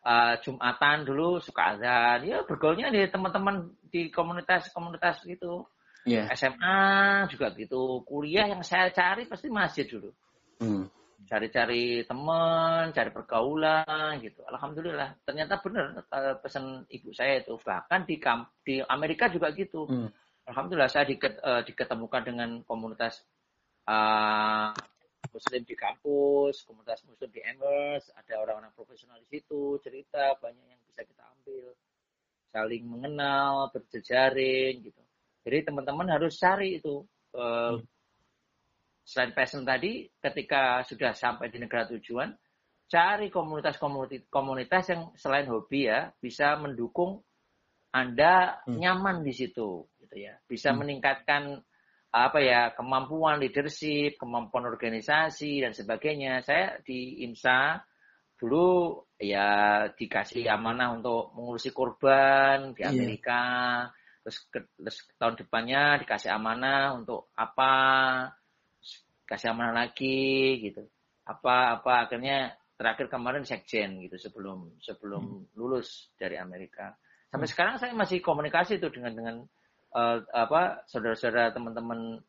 uh, 0.03 0.35
Jumatan 0.43 1.07
dulu 1.07 1.39
suka 1.41 1.77
azan. 1.77 2.27
Ya 2.27 2.43
bergaulnya 2.43 2.91
di 2.91 3.07
teman-teman 3.07 3.71
di 3.87 4.11
komunitas-komunitas 4.11 5.23
gitu. 5.25 5.65
Iya. 6.07 6.31
SMA 6.35 6.79
juga 7.31 7.51
gitu. 7.55 8.03
Kuliah 8.07 8.47
yang 8.47 8.63
saya 8.63 8.91
cari 8.93 9.25
pasti 9.25 9.47
masjid 9.47 9.87
dulu. 9.87 10.11
Hmm. 10.57 10.89
cari-cari 11.27 12.07
teman 12.07 12.95
cari 12.95 13.11
pergaulan 13.11 14.15
gitu. 14.23 14.47
Alhamdulillah 14.47 15.21
ternyata 15.27 15.59
benar 15.59 16.07
uh, 16.07 16.39
pesan 16.39 16.87
ibu 16.87 17.11
saya 17.11 17.43
itu. 17.43 17.59
Bahkan 17.59 18.07
di 18.07 18.15
kamp 18.15 18.55
di 18.63 18.79
Amerika 18.79 19.27
juga 19.27 19.51
gitu. 19.51 19.85
Hmm. 19.85 20.07
Alhamdulillah 20.47 20.87
saya 20.87 21.03
diket, 21.03 21.43
eh, 21.43 21.61
diketemukan 21.67 22.23
dengan 22.23 22.49
komunitas 22.63 23.19
eh, 23.83 24.67
Muslim 25.37 25.61
di 25.61 25.75
kampus, 25.77 26.65
komunitas 26.65 27.05
Muslim 27.05 27.29
di 27.29 27.41
Amherst, 27.45 28.09
ada 28.17 28.41
orang-orang 28.41 28.73
profesional 28.73 29.21
di 29.21 29.29
situ, 29.37 29.77
cerita 29.85 30.33
banyak 30.41 30.65
yang 30.65 30.81
bisa 30.89 31.05
kita 31.05 31.21
ambil, 31.37 31.77
saling 32.49 32.83
mengenal, 32.89 33.69
berjejaring 33.69 34.81
gitu. 34.81 35.01
Jadi 35.45 35.57
teman-teman 35.69 36.09
harus 36.09 36.33
cari 36.41 36.81
itu. 36.81 37.05
eh, 37.37 37.77
Selain 39.07 39.31
passion 39.31 39.63
tadi, 39.63 40.03
ketika 40.19 40.83
sudah 40.83 41.15
sampai 41.15 41.47
di 41.47 41.63
negara 41.63 41.87
tujuan, 41.95 42.27
cari 42.91 43.31
komunitas-komunitas 43.31 44.27
komunitas 44.27 44.83
yang 44.91 45.15
selain 45.15 45.47
hobi 45.47 45.87
ya 45.87 46.11
bisa 46.19 46.59
mendukung 46.59 47.23
anda 47.95 48.59
Hmm. 48.67 48.79
nyaman 48.79 49.23
di 49.23 49.31
situ 49.31 49.87
gitu 49.99 50.15
ya 50.15 50.35
bisa 50.47 50.71
Hmm. 50.71 50.83
meningkatkan 50.83 51.43
apa 52.11 52.39
ya 52.39 52.71
kemampuan 52.73 53.37
leadership 53.43 54.15
kemampuan 54.17 54.65
organisasi 54.65 55.61
dan 55.61 55.75
sebagainya. 55.75 56.39
Saya 56.41 56.79
di 56.81 57.21
IMSA 57.27 57.83
dulu 58.37 59.01
ya 59.17 59.85
dikasih 59.91 60.45
amanah 60.47 60.93
untuk 60.93 61.33
mengurusi 61.33 61.73
korban 61.73 62.71
di 62.77 62.85
Iya. 62.85 62.93
Amerika. 62.93 63.41
Terus, 64.23 64.37
ke- 64.51 64.69
terus 64.75 64.97
tahun 65.15 65.35
depannya 65.39 66.03
dikasih 66.03 66.31
amanah 66.35 66.95
untuk 66.99 67.31
apa 67.33 67.71
kasih 69.27 69.51
amanah 69.51 69.87
lagi 69.87 70.59
gitu. 70.63 70.83
Apa 71.27 71.79
apa 71.79 72.07
akhirnya 72.07 72.55
terakhir 72.77 73.09
kemarin 73.11 73.43
sekjen 73.43 73.99
gitu 74.05 74.15
sebelum 74.21 74.77
sebelum 74.79 75.49
lulus 75.57 76.13
dari 76.15 76.37
Amerika. 76.39 76.93
Sampai 77.27 77.47
sekarang 77.49 77.75
saya 77.81 77.91
masih 77.91 78.23
komunikasi 78.23 78.79
tuh 78.79 78.93
dengan 78.93 79.11
dengan 79.17 79.35
eh, 79.97 80.17
apa 80.29 80.85
saudara-saudara 80.85 81.49
teman-teman 81.57 82.21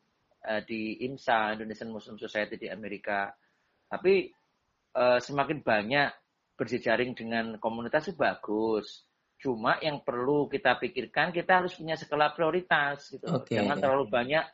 eh, 0.49 0.63
di 0.65 1.05
IMSA 1.05 1.61
Indonesian 1.61 1.93
Muslim 1.93 2.17
Society 2.17 2.57
di 2.57 2.69
Amerika. 2.73 3.29
Tapi 3.89 4.33
eh, 4.97 5.19
semakin 5.21 5.61
banyak 5.61 6.11
berjejaring 6.59 7.15
dengan 7.15 7.61
komunitas 7.61 8.09
itu 8.11 8.19
bagus. 8.19 9.07
Cuma 9.39 9.79
yang 9.79 10.03
perlu 10.03 10.51
kita 10.51 10.81
pikirkan 10.83 11.31
kita 11.31 11.63
harus 11.63 11.79
punya 11.79 11.95
skala 11.95 12.35
prioritas 12.35 13.07
gitu 13.15 13.31
Oke. 13.31 13.55
jangan 13.55 13.79
terlalu 13.79 14.11
banyak 14.11 14.45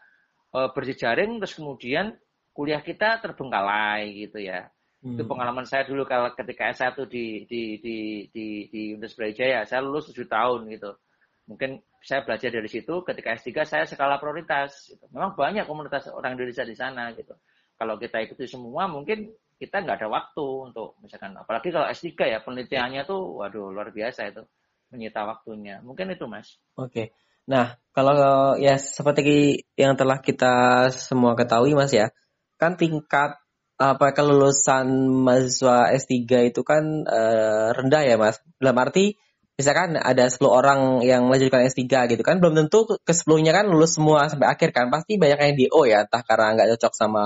eh, 0.53 0.69
berjejaring 0.75 1.41
terus 1.41 1.57
kemudian 1.57 2.13
kuliah 2.55 2.85
kita 2.85 3.23
terbengkalai 3.23 4.29
gitu 4.29 4.43
ya. 4.43 4.69
Hmm. 5.05 5.21
itu 5.21 5.25
pengalaman 5.29 5.69
saya 5.69 5.85
dulu 5.85 6.09
kalau 6.09 6.33
ketika 6.33 6.73
S1 6.73 6.97
di 7.13 7.45
di 7.45 7.77
di 7.77 7.97
di 8.33 8.47
di 8.73 8.83
Universitas 8.97 9.21
Brawijaya. 9.21 9.61
Saya 9.69 9.85
lulus 9.85 10.09
7 10.09 10.25
tahun 10.25 10.65
gitu. 10.73 10.97
Mungkin 11.45 11.77
saya 12.05 12.21
belajar 12.21 12.53
dari 12.53 12.69
situ 12.69 13.01
ketika 13.01 13.33
S3 13.33 13.49
saya 13.65 13.85
skala 13.89 14.21
prioritas 14.21 14.93
gitu. 14.93 15.05
memang 15.09 15.33
banyak 15.33 15.65
komunitas 15.65 16.13
orang 16.13 16.37
Indonesia 16.37 16.63
di 16.63 16.77
sana 16.77 17.11
gitu 17.17 17.33
kalau 17.81 17.97
kita 17.97 18.21
ikuti 18.21 18.45
semua 18.45 18.85
mungkin 18.87 19.33
kita 19.57 19.81
nggak 19.81 20.05
ada 20.05 20.09
waktu 20.13 20.47
untuk 20.69 21.01
misalkan 21.01 21.33
apalagi 21.35 21.73
kalau 21.73 21.89
S3 21.89 22.13
ya 22.29 22.39
penelitiannya 22.45 23.09
tuh 23.09 23.41
waduh 23.41 23.73
luar 23.73 23.89
biasa 23.89 24.29
itu 24.29 24.45
menyita 24.93 25.25
waktunya 25.25 25.81
mungkin 25.81 26.13
itu 26.13 26.29
mas 26.29 26.61
Oke. 26.77 27.17
Nah, 27.45 27.77
kalau 27.93 28.57
ya 28.57 28.81
seperti 28.81 29.61
yang 29.77 30.01
telah 30.01 30.25
kita 30.25 30.89
semua 30.97 31.37
ketahui 31.37 31.77
Mas 31.77 31.93
ya, 31.93 32.09
kan 32.57 32.81
tingkat 32.81 33.37
apa 33.77 34.17
kelulusan 34.17 34.89
mahasiswa 35.27 35.93
S3 35.93 36.49
itu 36.49 36.65
kan 36.65 37.05
eh, 37.05 37.69
rendah 37.77 38.03
ya 38.07 38.17
Mas. 38.17 38.41
Dalam 38.57 38.81
arti 38.81 39.21
misalkan 39.55 39.95
ada 39.95 40.27
10 40.27 40.51
orang 40.51 40.81
yang 41.07 41.31
melanjutkan 41.31 41.63
S3 41.67 42.11
gitu 42.11 42.23
kan 42.27 42.43
belum 42.43 42.59
tentu 42.67 42.99
ke 42.99 43.13
10-nya 43.15 43.55
kan 43.55 43.71
lulus 43.71 43.97
semua 43.99 44.27
sampai 44.27 44.51
akhir 44.51 44.75
kan. 44.75 44.91
Pasti 44.91 45.19
banyak 45.19 45.39
yang 45.39 45.55
DO 45.59 45.81
ya, 45.87 45.99
entah 46.07 46.23
karena 46.27 46.47
nggak 46.59 46.69
cocok 46.77 46.93
sama 46.95 47.23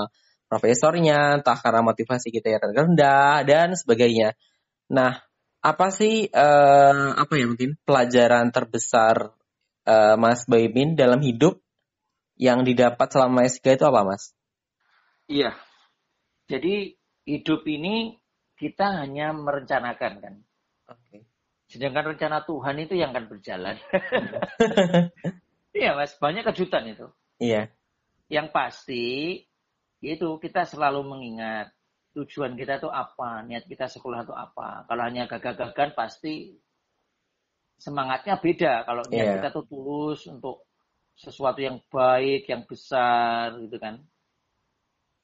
profesornya, 0.49 1.41
entah 1.41 1.57
karena 1.57 1.81
motivasi 1.85 2.29
kita 2.33 2.57
yang 2.57 2.63
rendah 2.73 3.45
dan 3.45 3.73
sebagainya. 3.73 4.33
Nah, 4.89 5.21
apa 5.61 5.87
sih 5.93 6.29
eh, 6.29 7.05
apa 7.13 7.33
ya 7.35 7.45
mungkin 7.45 7.77
pelajaran 7.85 8.49
terbesar 8.49 9.33
eh, 9.85 10.15
Mas 10.17 10.45
Baimin 10.49 10.97
dalam 10.97 11.21
hidup 11.21 11.61
yang 12.39 12.63
didapat 12.63 13.07
selama 13.11 13.45
S3 13.45 13.77
itu 13.77 13.85
apa 13.85 14.01
Mas? 14.05 14.33
Iya. 15.29 15.53
Jadi 16.49 16.97
hidup 17.29 17.61
ini 17.69 18.17
kita 18.57 19.05
hanya 19.05 19.29
merencanakan 19.35 20.13
kan. 20.17 20.35
Oke. 20.89 21.28
Sedangkan 21.69 22.17
rencana 22.17 22.41
Tuhan 22.43 22.75
itu 22.81 22.97
yang 22.97 23.13
akan 23.13 23.29
berjalan. 23.29 23.77
Iya 25.69 25.93
mas, 25.93 26.17
banyak 26.17 26.41
kejutan 26.49 26.89
itu. 26.89 27.07
Iya. 27.37 27.69
Yang 28.25 28.47
pasti 28.49 29.05
itu 30.01 30.29
kita 30.41 30.65
selalu 30.65 31.05
mengingat 31.05 31.69
tujuan 32.17 32.57
kita 32.57 32.81
itu 32.81 32.89
apa, 32.89 33.45
niat 33.45 33.69
kita 33.69 33.85
sekolah 33.85 34.25
itu 34.25 34.33
apa. 34.33 34.89
Kalau 34.89 35.03
hanya 35.05 35.29
gagah-gagahan 35.29 35.93
pasti 35.93 36.57
semangatnya 37.77 38.41
beda. 38.41 38.83
Kalau 38.89 39.05
niat 39.05 39.25
Iya. 39.29 39.33
kita 39.39 39.49
tuh 39.53 39.65
tulus 39.69 40.25
untuk 40.25 40.65
sesuatu 41.13 41.61
yang 41.61 41.77
baik, 41.85 42.49
yang 42.49 42.65
besar 42.65 43.53
gitu 43.61 43.77
kan. 43.77 44.01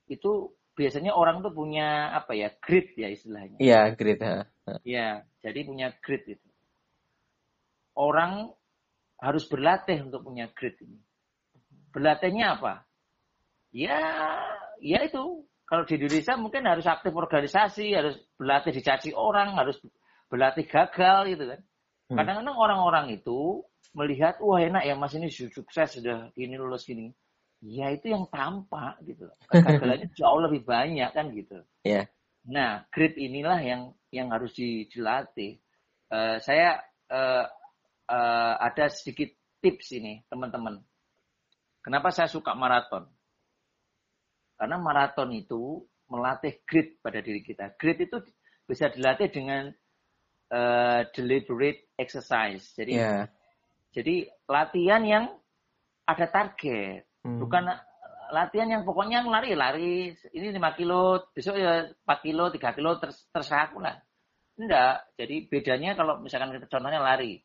Itu 0.06 0.54
biasanya 0.76 1.16
orang 1.16 1.40
tuh 1.42 1.56
punya 1.56 2.12
apa 2.12 2.36
ya, 2.36 2.52
grit 2.60 2.94
ya 3.00 3.08
istilahnya. 3.08 3.58
Iya, 3.58 3.96
great. 3.96 4.20
ha. 4.22 4.46
Ya, 4.84 5.24
jadi 5.40 5.64
punya 5.64 5.96
grit 6.04 6.28
itu. 6.28 6.48
Orang 7.96 8.52
harus 9.24 9.48
berlatih 9.48 10.04
untuk 10.04 10.28
punya 10.28 10.52
grit 10.52 10.76
ini. 10.84 11.00
Berlatihnya 11.96 12.60
apa? 12.60 12.84
Ya, 13.72 14.00
ya 14.84 15.00
itu. 15.08 15.48
Kalau 15.66 15.82
di 15.88 15.98
Indonesia 15.98 16.38
mungkin 16.38 16.68
harus 16.70 16.86
aktif 16.86 17.10
organisasi, 17.16 17.96
harus 17.98 18.22
berlatih 18.38 18.70
dicaci 18.70 19.16
orang, 19.18 19.58
harus 19.58 19.82
berlatih 20.30 20.70
gagal 20.70 21.34
gitu 21.34 21.44
kan. 21.50 21.60
Hmm. 22.06 22.18
Kadang-kadang 22.22 22.58
orang-orang 22.60 23.06
itu 23.18 23.66
melihat, 23.98 24.38
wah 24.44 24.62
enak 24.62 24.86
ya 24.86 24.94
mas 24.94 25.16
ini 25.18 25.32
sukses 25.32 25.98
sudah 25.98 26.30
ini 26.38 26.54
lulus 26.54 26.86
gini. 26.86 27.10
Ya 27.64 27.92
itu 27.94 28.12
yang 28.12 28.28
tampak 28.28 29.00
gitu. 29.06 29.30
Kegagalannya 29.48 30.08
jauh 30.20 30.40
lebih 30.44 30.66
banyak 30.68 31.10
kan 31.16 31.32
gitu. 31.32 31.64
Iya. 31.86 32.10
Nah, 32.46 32.86
grit 32.94 33.18
inilah 33.18 33.58
yang 33.62 33.82
yang 34.14 34.30
harus 34.30 34.54
di- 34.54 34.86
dilatih. 34.92 35.58
Eh, 36.12 36.38
saya 36.44 36.78
eh, 37.10 37.46
eh, 38.10 38.54
ada 38.62 38.86
sedikit 38.92 39.34
tips 39.62 39.98
ini, 39.98 40.22
teman-teman. 40.30 40.78
Kenapa 41.82 42.10
saya 42.14 42.30
suka 42.30 42.54
maraton? 42.54 43.06
Karena 44.56 44.78
maraton 44.80 45.34
itu 45.36 45.84
melatih 46.10 46.62
grit 46.70 47.02
pada 47.02 47.20
diri 47.20 47.42
kita. 47.42 47.74
Grit 47.82 47.98
itu 48.06 48.18
bisa 48.70 48.90
dilatih 48.94 49.30
dengan 49.34 49.74
eh, 50.54 51.02
deliberate 51.18 51.90
exercise. 51.98 52.78
Jadi, 52.78 52.94
Iya. 53.02 53.26
jadi 53.90 54.30
latihan 54.46 55.02
yang 55.02 55.26
ada 56.06 56.30
target. 56.30 57.10
Hmm. 57.26 57.42
Bukan 57.42 57.66
latihan 58.30 58.70
yang 58.70 58.84
pokoknya 58.86 59.26
lari 59.26 59.58
lari 59.58 60.14
ini 60.14 60.48
5 60.54 60.78
kilo 60.78 61.30
besok 61.34 61.58
ya 61.58 61.90
4 61.90 62.26
kilo 62.26 62.54
3 62.54 62.78
kilo 62.78 63.02
ters- 63.02 63.26
terserah 63.34 63.74
aku 63.74 63.82
lah. 63.82 63.98
Enggak 64.56 65.10
jadi 65.18 65.36
bedanya 65.50 65.92
kalau 65.98 66.22
misalkan 66.22 66.54
kita 66.54 66.70
contohnya 66.70 67.02
lari 67.02 67.42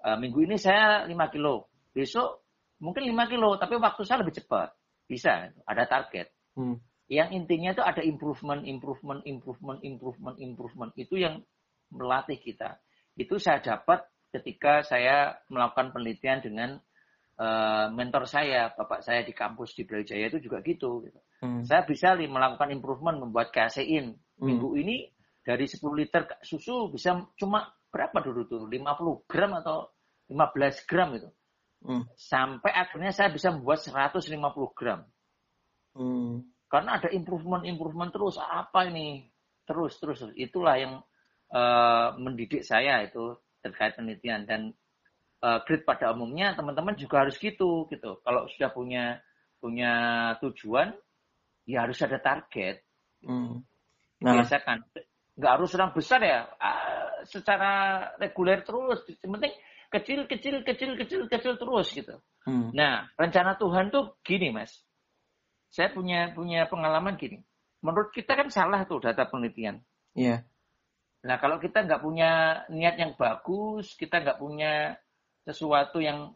Eh, 0.00 0.16
minggu 0.16 0.48
ini 0.48 0.56
saya 0.56 1.04
5 1.04 1.28
kilo 1.28 1.68
besok 1.92 2.48
mungkin 2.80 3.04
5 3.04 3.28
kilo 3.28 3.60
tapi 3.60 3.76
waktu 3.76 4.00
saya 4.08 4.24
lebih 4.24 4.40
cepat. 4.40 4.72
Bisa 5.04 5.52
ada 5.66 5.84
target. 5.86 6.32
Hmm. 6.50 6.82
yang 7.10 7.34
intinya 7.34 7.74
itu 7.74 7.82
ada 7.82 8.02
improvement 8.06 8.62
improvement 8.62 9.22
improvement 9.26 9.82
improvement 9.82 10.36
improvement. 10.38 10.90
Itu 10.94 11.18
yang 11.18 11.42
melatih 11.90 12.38
kita. 12.38 12.78
Itu 13.18 13.42
saya 13.42 13.58
dapat 13.58 14.06
ketika 14.30 14.86
saya 14.86 15.34
melakukan 15.50 15.90
penelitian 15.90 16.38
dengan 16.38 16.70
eh, 17.40 17.86
mentor 17.88 18.28
saya 18.28 18.68
bapak 18.76 19.00
saya 19.00 19.24
di 19.24 19.32
kampus 19.32 19.72
di 19.72 19.88
Brawijaya 19.88 20.28
itu 20.28 20.44
juga 20.44 20.60
gitu, 20.60 21.00
gitu. 21.08 21.16
Hmm. 21.40 21.64
saya 21.64 21.88
bisa 21.88 22.12
li- 22.12 22.28
melakukan 22.28 22.68
improvement 22.68 23.16
membuat 23.16 23.48
kasein 23.48 24.12
Hmm. 24.36 24.44
minggu 24.48 24.72
ini 24.76 25.08
dari 25.40 25.64
10 25.64 25.96
liter 25.96 26.28
susu 26.44 26.92
bisa 26.92 27.16
cuma 27.36 27.64
berapa 27.88 28.20
dulu 28.20 28.44
tuh 28.44 28.62
50 28.68 29.24
gram 29.24 29.56
atau 29.56 29.88
15 30.28 30.84
gram 30.84 31.16
itu 31.16 31.28
Hmm. 31.80 32.04
sampai 32.12 32.76
akhirnya 32.76 33.08
saya 33.08 33.32
bisa 33.32 33.48
membuat 33.56 33.80
150 33.80 34.68
gram 34.76 35.00
Hmm. 35.96 36.44
karena 36.68 37.00
ada 37.00 37.08
improvement 37.10 37.64
improvement 37.64 38.12
terus 38.12 38.36
apa 38.36 38.84
ini 38.86 39.26
terus 39.64 39.96
terus 39.98 40.20
itulah 40.36 40.76
yang 40.76 41.00
eh, 41.50 42.08
mendidik 42.14 42.62
saya 42.62 43.02
itu 43.02 43.34
terkait 43.58 43.98
penelitian 43.98 44.46
dan 44.46 44.70
eh, 45.42 45.58
grid 45.64 45.82
pada 45.88 46.12
umumnya 46.12 46.52
teman-teman 46.54 46.94
juga 46.96 47.26
harus 47.26 47.36
gitu 47.40 47.88
gitu 47.88 48.20
kalau 48.22 48.46
sudah 48.52 48.70
punya 48.72 49.18
punya 49.60 49.92
tujuan 50.40 50.92
ya 51.68 51.84
harus 51.84 52.00
ada 52.00 52.20
target 52.20 52.84
Hmm. 53.20 53.60
Nah, 54.20 54.32
biasakan 54.36 54.84
nggak 55.36 55.52
harus 55.56 55.72
orang 55.76 55.92
besar 55.96 56.20
ya 56.20 56.48
ah, 56.60 57.24
secara 57.24 58.04
reguler 58.20 58.60
terus 58.64 59.04
yang 59.24 59.40
penting 59.40 59.52
kecil 59.88 60.20
kecil 60.28 60.54
kecil 60.64 60.90
kecil 60.96 61.20
kecil 61.28 61.54
terus 61.56 61.88
gitu 61.92 62.16
hmm. 62.44 62.72
Nah, 62.76 63.08
rencana 63.16 63.56
Tuhan 63.56 63.92
tuh 63.92 64.20
gini, 64.24 64.52
Mas. 64.52 64.80
Saya 65.70 65.92
punya 65.92 66.32
punya 66.34 66.66
pengalaman 66.66 67.16
gini. 67.16 67.40
Menurut 67.80 68.12
kita 68.12 68.36
kan 68.36 68.48
salah 68.52 68.84
tuh 68.84 69.00
data 69.00 69.24
penelitian. 69.28 69.80
Iya. 70.12 70.44
Nah, 71.24 71.36
kalau 71.36 71.60
kita 71.60 71.84
nggak 71.84 72.02
punya 72.02 72.64
niat 72.72 72.96
yang 72.96 73.12
bagus, 73.16 73.96
kita 73.96 74.20
nggak 74.20 74.40
punya 74.40 74.96
sesuatu 75.44 75.98
yang 76.02 76.32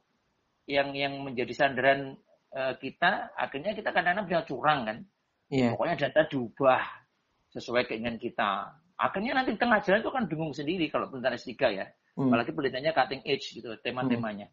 yang 0.65 0.97
yang 0.97 1.21
menjadi 1.21 1.53
sandaran 1.53 2.17
eh, 2.55 2.75
kita, 2.81 3.35
akhirnya 3.37 3.77
kita 3.77 3.91
kadang-kadang 3.93 4.27
bisa 4.31 4.43
curang 4.49 4.81
kan. 4.89 4.99
Iya. 5.53 5.77
Pokoknya 5.77 6.09
data 6.09 6.25
diubah 6.31 6.83
sesuai 7.53 7.87
keinginan 7.87 8.17
kita. 8.17 8.75
Akhirnya 8.95 9.35
nanti 9.37 9.55
di 9.55 9.61
tengah 9.61 9.83
jalan 9.83 10.01
itu 10.01 10.13
kan 10.15 10.25
bingung 10.31 10.55
sendiri 10.55 10.87
kalau 10.89 11.11
penelitian 11.11 11.35
S3 11.39 11.55
ya. 11.75 11.87
Hmm. 12.15 12.31
Apalagi 12.31 12.51
penelitiannya 12.55 12.93
cutting 12.95 13.23
edge 13.27 13.47
gitu, 13.59 13.69
tema-temanya. 13.83 14.47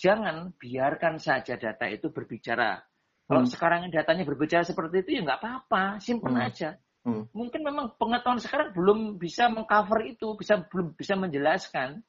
Jangan 0.00 0.56
biarkan 0.56 1.20
saja 1.20 1.54
data 1.60 1.86
itu 1.86 2.08
berbicara. 2.10 2.80
Kalau 3.24 3.44
Hmm. 3.44 3.52
sekarang 3.52 3.80
datanya 3.92 4.24
berbicara 4.24 4.64
seperti 4.64 5.04
itu 5.04 5.10
ya 5.16 5.20
nggak 5.24 5.40
apa-apa, 5.40 6.00
simpen 6.00 6.36
Hmm. 6.36 6.44
aja. 6.48 6.76
Hmm. 7.04 7.28
Mungkin 7.36 7.60
memang 7.60 7.96
pengetahuan 8.00 8.40
sekarang 8.40 8.72
belum 8.72 9.20
bisa 9.20 9.52
mengcover 9.52 10.08
itu, 10.08 10.32
bisa 10.40 10.64
belum 10.64 10.96
bisa 10.96 11.14
menjelaskan. 11.16 12.00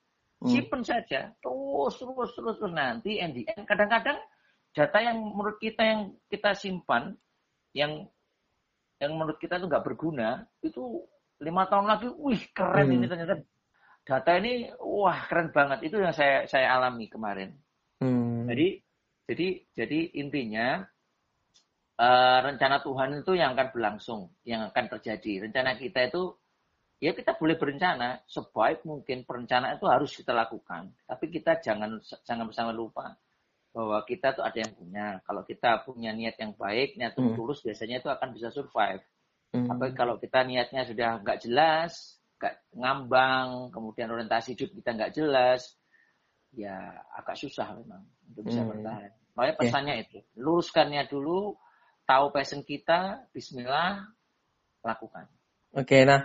Hmm. 0.45 0.53
Simpen 0.53 0.81
saja, 0.85 1.33
terus 1.41 1.93
terus 1.97 2.31
terus 2.37 2.55
terus 2.61 2.73
nanti 2.77 3.17
end 3.17 3.33
kadang-kadang 3.65 4.21
data 4.77 4.97
yang 5.01 5.17
menurut 5.33 5.57
kita 5.57 5.81
yang 5.81 6.01
kita 6.29 6.53
simpan, 6.53 7.17
yang 7.73 8.05
yang 9.01 9.11
menurut 9.17 9.41
kita 9.41 9.57
itu 9.57 9.65
nggak 9.65 9.81
berguna, 9.81 10.45
itu 10.61 11.01
lima 11.41 11.65
tahun 11.65 11.89
lagi, 11.89 12.07
wih 12.13 12.45
keren 12.53 12.93
Hmm. 12.93 12.95
ini 13.01 13.05
ternyata 13.09 13.35
data 14.05 14.31
ini, 14.37 14.69
wah 14.77 15.25
keren 15.25 15.49
banget. 15.49 15.89
Itu 15.89 15.97
yang 15.97 16.13
saya 16.13 16.45
saya 16.45 16.77
alami 16.77 17.09
kemarin. 17.09 17.57
Hmm. 17.99 18.45
Jadi 18.45 18.85
jadi 19.25 19.47
jadi 19.73 19.99
intinya 20.21 20.85
eh, 21.97 22.39
rencana 22.45 22.85
Tuhan 22.85 23.25
itu 23.25 23.33
yang 23.33 23.57
akan 23.57 23.67
berlangsung, 23.73 24.29
yang 24.45 24.69
akan 24.69 24.85
terjadi. 24.93 25.49
Rencana 25.49 25.73
kita 25.79 26.05
itu 26.05 26.37
ya 27.05 27.13
kita 27.13 27.37
boleh 27.37 27.53
berencana 27.53 28.25
sebaik 28.25 28.81
mungkin 28.81 29.21
perencanaan 29.29 29.77
itu 29.77 29.85
harus 29.85 30.09
kita 30.17 30.33
lakukan. 30.33 30.89
Tapi 31.05 31.25
kita 31.29 31.61
jangan 31.61 32.01
jangan 32.25 32.49
bersama 32.49 32.73
lupa 32.73 33.13
bahwa 33.69 34.01
kita 34.09 34.33
tuh 34.33 34.41
ada 34.41 34.57
yang 34.57 34.73
punya. 34.73 35.05
Kalau 35.21 35.45
kita 35.45 35.85
punya 35.85 36.09
niat 36.17 36.33
yang 36.41 36.57
baik, 36.57 36.97
niat 36.97 37.13
yang 37.13 37.29
Hmm. 37.29 37.37
tulus 37.37 37.61
biasanya 37.61 38.01
itu 38.01 38.09
akan 38.09 38.33
bisa 38.33 38.49
survive. 38.49 39.05
Hmm. 39.53 39.69
Tapi 39.69 39.93
kalau 39.93 40.17
kita 40.17 40.41
niatnya 40.41 40.81
sudah 40.89 41.21
nggak 41.21 41.45
jelas, 41.45 42.17
nggak 42.41 42.53
ngambang, 42.73 43.69
kemudian 43.69 44.09
orientasi 44.09 44.57
hidup 44.57 44.73
kita 44.73 44.89
nggak 44.97 45.13
jelas, 45.13 45.77
ya 46.57 46.73
agak 47.13 47.37
susah 47.37 47.69
memang 47.77 48.01
untuk 48.33 48.49
bisa 48.49 48.65
Hmm. 48.65 48.71
bertahan. 48.73 49.11
Makanya 49.35 49.53
Ya. 49.53 49.59
pesannya 49.61 49.95
itu, 50.01 50.19
luruskannya 50.39 51.05
dulu, 51.05 51.53
tahu 52.07 52.25
passion 52.33 52.63
kita, 52.65 53.29
Bismillah, 53.35 54.07
lakukan. 54.81 55.27
Oke, 55.75 56.07
nah, 56.07 56.23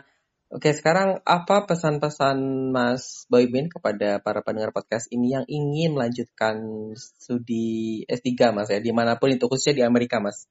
oke 0.51 0.71
sekarang 0.75 1.23
apa 1.23 1.65
pesan-pesan 1.65 2.39
Mas 2.75 3.25
Boymin 3.31 3.71
kepada 3.71 4.19
para 4.19 4.43
pendengar 4.43 4.75
podcast 4.75 5.07
ini 5.15 5.39
yang 5.39 5.47
ingin 5.47 5.95
melanjutkan 5.95 6.59
studi 6.99 8.03
S3 8.11 8.51
Mas 8.51 8.69
ya, 8.69 8.83
di 8.83 8.91
mana 8.91 9.17
pun 9.17 9.31
itu 9.31 9.47
khususnya 9.47 9.81
di 9.81 9.85
Amerika 9.87 10.19
Mas? 10.19 10.51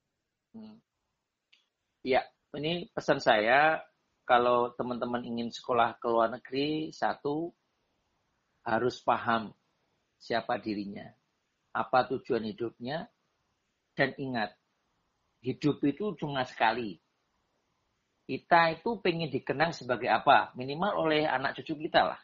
Hmm. 0.56 0.80
Ya, 2.00 2.24
ini 2.56 2.88
pesan 2.96 3.20
saya, 3.20 3.84
kalau 4.24 4.72
teman-teman 4.74 5.28
ingin 5.28 5.52
sekolah 5.52 6.00
ke 6.00 6.08
luar 6.08 6.32
negeri, 6.32 6.96
satu, 6.96 7.52
harus 8.64 9.04
paham 9.04 9.52
siapa 10.16 10.56
dirinya, 10.62 11.12
apa 11.76 12.08
tujuan 12.08 12.48
hidupnya, 12.48 13.12
dan 13.98 14.16
ingat, 14.16 14.56
hidup 15.44 15.84
itu 15.84 16.16
cuma 16.16 16.48
sekali. 16.48 17.04
Kita 18.30 18.70
itu 18.78 19.02
pengen 19.02 19.34
dikenang 19.34 19.74
sebagai 19.74 20.06
apa? 20.06 20.54
Minimal 20.54 21.02
oleh 21.02 21.26
anak 21.26 21.58
cucu 21.58 21.90
kita 21.90 22.14
lah. 22.14 22.22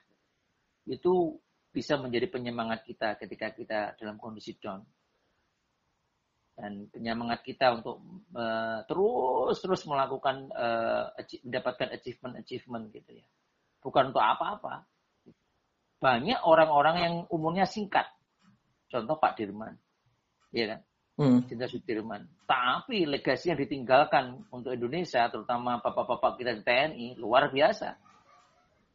Itu 0.85 1.41
bisa 1.73 1.97
menjadi 1.97 2.29
penyemangat 2.29 2.85
kita 2.85 3.17
ketika 3.17 3.49
kita 3.57 3.79
dalam 3.97 4.21
kondisi 4.21 4.53
down. 4.61 4.85
dan 6.55 6.87
penyemangat 6.87 7.43
kita 7.43 7.75
untuk 7.75 7.99
uh, 8.31 8.79
terus 8.87 9.59
terus 9.59 9.83
melakukan 9.91 10.47
uh, 10.55 11.11
mendapatkan 11.43 11.91
achievement 11.91 12.39
achievement 12.39 12.95
gitu 12.95 13.11
ya 13.19 13.27
bukan 13.83 14.15
untuk 14.15 14.23
apa-apa 14.23 14.87
banyak 15.99 16.39
orang-orang 16.47 16.95
yang 17.03 17.15
umurnya 17.27 17.67
singkat 17.67 18.07
contoh 18.87 19.19
Pak 19.19 19.35
Dirman 19.35 19.75
ya 20.55 20.71
kan 20.71 20.79
hmm. 21.19 21.49
Cinta 21.49 21.65
Sudirman 21.67 22.23
tapi 22.47 23.07
legasi 23.07 23.51
yang 23.51 23.59
ditinggalkan 23.59 24.45
untuk 24.51 24.75
Indonesia 24.75 25.27
terutama 25.31 25.79
bapak-bapak 25.79 26.39
kita 26.39 26.51
di 26.55 26.63
TNI 26.63 27.07
luar 27.19 27.49
biasa 27.51 27.95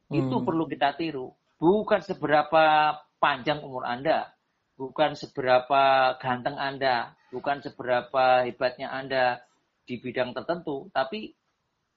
hmm. 0.08 0.16
itu 0.16 0.36
perlu 0.44 0.64
kita 0.68 0.96
tiru 0.96 1.32
bukan 1.60 2.00
seberapa 2.00 2.96
panjang 3.20 3.60
umur 3.60 3.84
Anda 3.84 4.32
bukan 4.80 5.12
seberapa 5.12 6.16
ganteng 6.16 6.56
Anda, 6.56 7.12
bukan 7.28 7.60
seberapa 7.60 8.48
hebatnya 8.48 8.88
Anda 8.88 9.44
di 9.84 10.00
bidang 10.00 10.32
tertentu, 10.32 10.88
tapi 10.88 11.36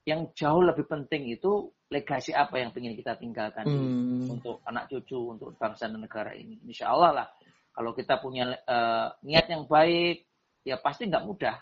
yang 0.03 0.36
jauh 0.36 0.59
lebih 0.59 0.84
penting 0.91 1.32
itu 1.32 1.71
legasi 1.88 2.36
apa 2.36 2.59
yang 2.59 2.76
ingin 2.76 2.99
kita 2.99 3.15
tinggalkan 3.15 3.63
hmm. 3.63 4.28
untuk 4.28 4.59
anak 4.67 4.91
cucu, 4.91 5.32
untuk 5.32 5.55
bangsa 5.55 5.88
dan 5.88 6.03
negara 6.03 6.36
ini. 6.36 6.59
Insya 6.67 6.91
Allah 6.91 7.24
lah, 7.24 7.28
kalau 7.74 7.97
kita 7.97 8.21
punya 8.21 8.53
uh, 8.69 9.09
niat 9.26 9.49
yang 9.49 9.65
baik, 9.65 10.30
ya 10.61 10.78
pasti 10.78 11.09
nggak 11.09 11.26
mudah. 11.26 11.57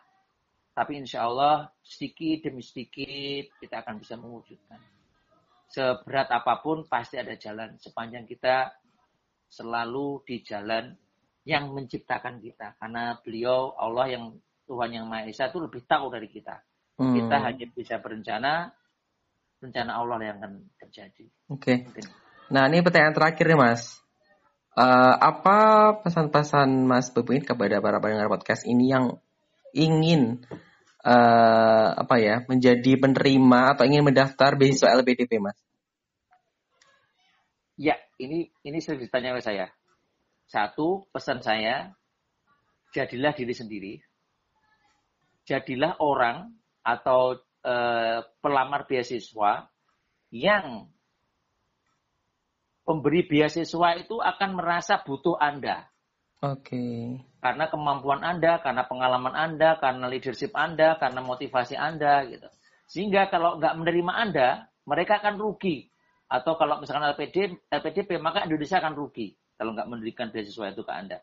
Tapi 0.76 1.00
insya 1.00 1.28
Allah 1.28 1.72
sedikit 1.80 2.52
demi 2.52 2.60
sedikit 2.64 3.56
kita 3.64 3.80
akan 3.80 3.96
bisa 4.00 4.20
mewujudkan. 4.20 4.80
Seberat 5.72 6.28
apa 6.32 6.60
pun 6.60 6.84
pasti 6.84 7.16
ada 7.16 7.32
jalan 7.40 7.80
sepanjang 7.80 8.28
kita 8.28 8.76
selalu 9.48 10.24
di 10.28 10.44
jalan 10.44 10.92
yang 11.48 11.72
menciptakan 11.72 12.44
kita. 12.44 12.76
Karena 12.76 13.16
beliau 13.24 13.72
Allah 13.80 14.12
yang 14.12 14.36
Tuhan 14.68 14.92
yang 14.92 15.06
Maha 15.08 15.28
Esa 15.32 15.48
itu 15.48 15.64
lebih 15.64 15.84
tahu 15.88 16.12
dari 16.12 16.28
kita. 16.28 16.60
Hmm. 17.00 17.16
Kita 17.16 17.38
hanya 17.40 17.66
bisa 17.72 18.00
berencana, 18.04 18.72
rencana 19.64 19.92
Allah 19.96 20.20
yang 20.24 20.44
akan 20.44 20.54
terjadi. 20.76 21.26
Oke. 21.52 21.88
Okay. 21.88 22.04
Nah 22.52 22.68
ini 22.68 22.84
pertanyaan 22.84 23.16
terakhir 23.16 23.48
nih 23.48 23.60
Mas. 23.60 24.01
Uh, 24.72 25.16
apa 25.20 26.00
pesan-pesan 26.00 26.88
Mas 26.88 27.12
Bebin 27.12 27.44
kepada 27.44 27.84
para 27.84 28.00
pendengar 28.00 28.32
podcast 28.32 28.64
ini 28.64 28.88
yang 28.88 29.20
ingin 29.76 30.48
uh, 31.04 31.88
apa 32.00 32.16
ya 32.24 32.48
menjadi 32.48 32.96
penerima 32.96 33.76
atau 33.76 33.84
ingin 33.84 34.08
mendaftar 34.08 34.56
beasiswa 34.56 34.96
LPDP 34.96 35.44
Mas? 35.44 35.60
Ya, 37.82 37.98
ini 38.22 38.54
ini 38.62 38.78
sering 38.80 39.02
ditanya 39.02 39.34
oleh 39.34 39.44
saya. 39.44 39.68
Satu, 40.46 41.08
pesan 41.10 41.42
saya, 41.42 41.90
jadilah 42.94 43.34
diri 43.34 43.56
sendiri. 43.56 43.94
Jadilah 45.48 45.98
orang 45.98 46.54
atau 46.86 47.40
e, 47.66 47.76
pelamar 48.44 48.86
beasiswa 48.86 49.66
yang 50.30 50.86
pemberi 52.84 53.26
beasiswa 53.26 53.90
itu 53.98 54.18
akan 54.18 54.50
merasa 54.58 55.00
butuh 55.02 55.38
Anda. 55.38 55.86
Oke. 56.42 56.74
Okay. 56.74 57.02
Karena 57.42 57.70
kemampuan 57.70 58.22
Anda, 58.26 58.62
karena 58.62 58.86
pengalaman 58.90 59.34
Anda, 59.34 59.78
karena 59.78 60.10
leadership 60.10 60.54
Anda, 60.58 60.98
karena 60.98 61.22
motivasi 61.22 61.78
Anda 61.78 62.26
gitu. 62.26 62.50
Sehingga 62.90 63.30
kalau 63.30 63.62
nggak 63.62 63.78
menerima 63.78 64.14
Anda, 64.14 64.50
mereka 64.90 65.22
akan 65.22 65.38
rugi. 65.38 65.90
Atau 66.26 66.58
kalau 66.58 66.82
misalkan 66.82 67.06
LPD, 67.14 67.70
LPDP, 67.70 68.18
maka 68.18 68.48
Indonesia 68.48 68.82
akan 68.82 68.98
rugi 68.98 69.38
kalau 69.62 69.78
nggak 69.78 69.90
memberikan 69.94 70.34
beasiswa 70.34 70.74
itu 70.74 70.82
ke 70.82 70.90
Anda. 70.90 71.22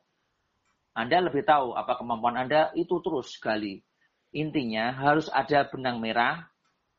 Anda 0.94 1.26
lebih 1.26 1.42
tahu 1.42 1.74
apa 1.74 1.98
kemampuan 1.98 2.38
Anda 2.38 2.70
itu 2.78 3.02
terus 3.02 3.34
sekali. 3.34 3.82
Intinya 4.30 4.94
harus 4.94 5.26
ada 5.34 5.66
benang 5.66 5.98
merah 5.98 6.46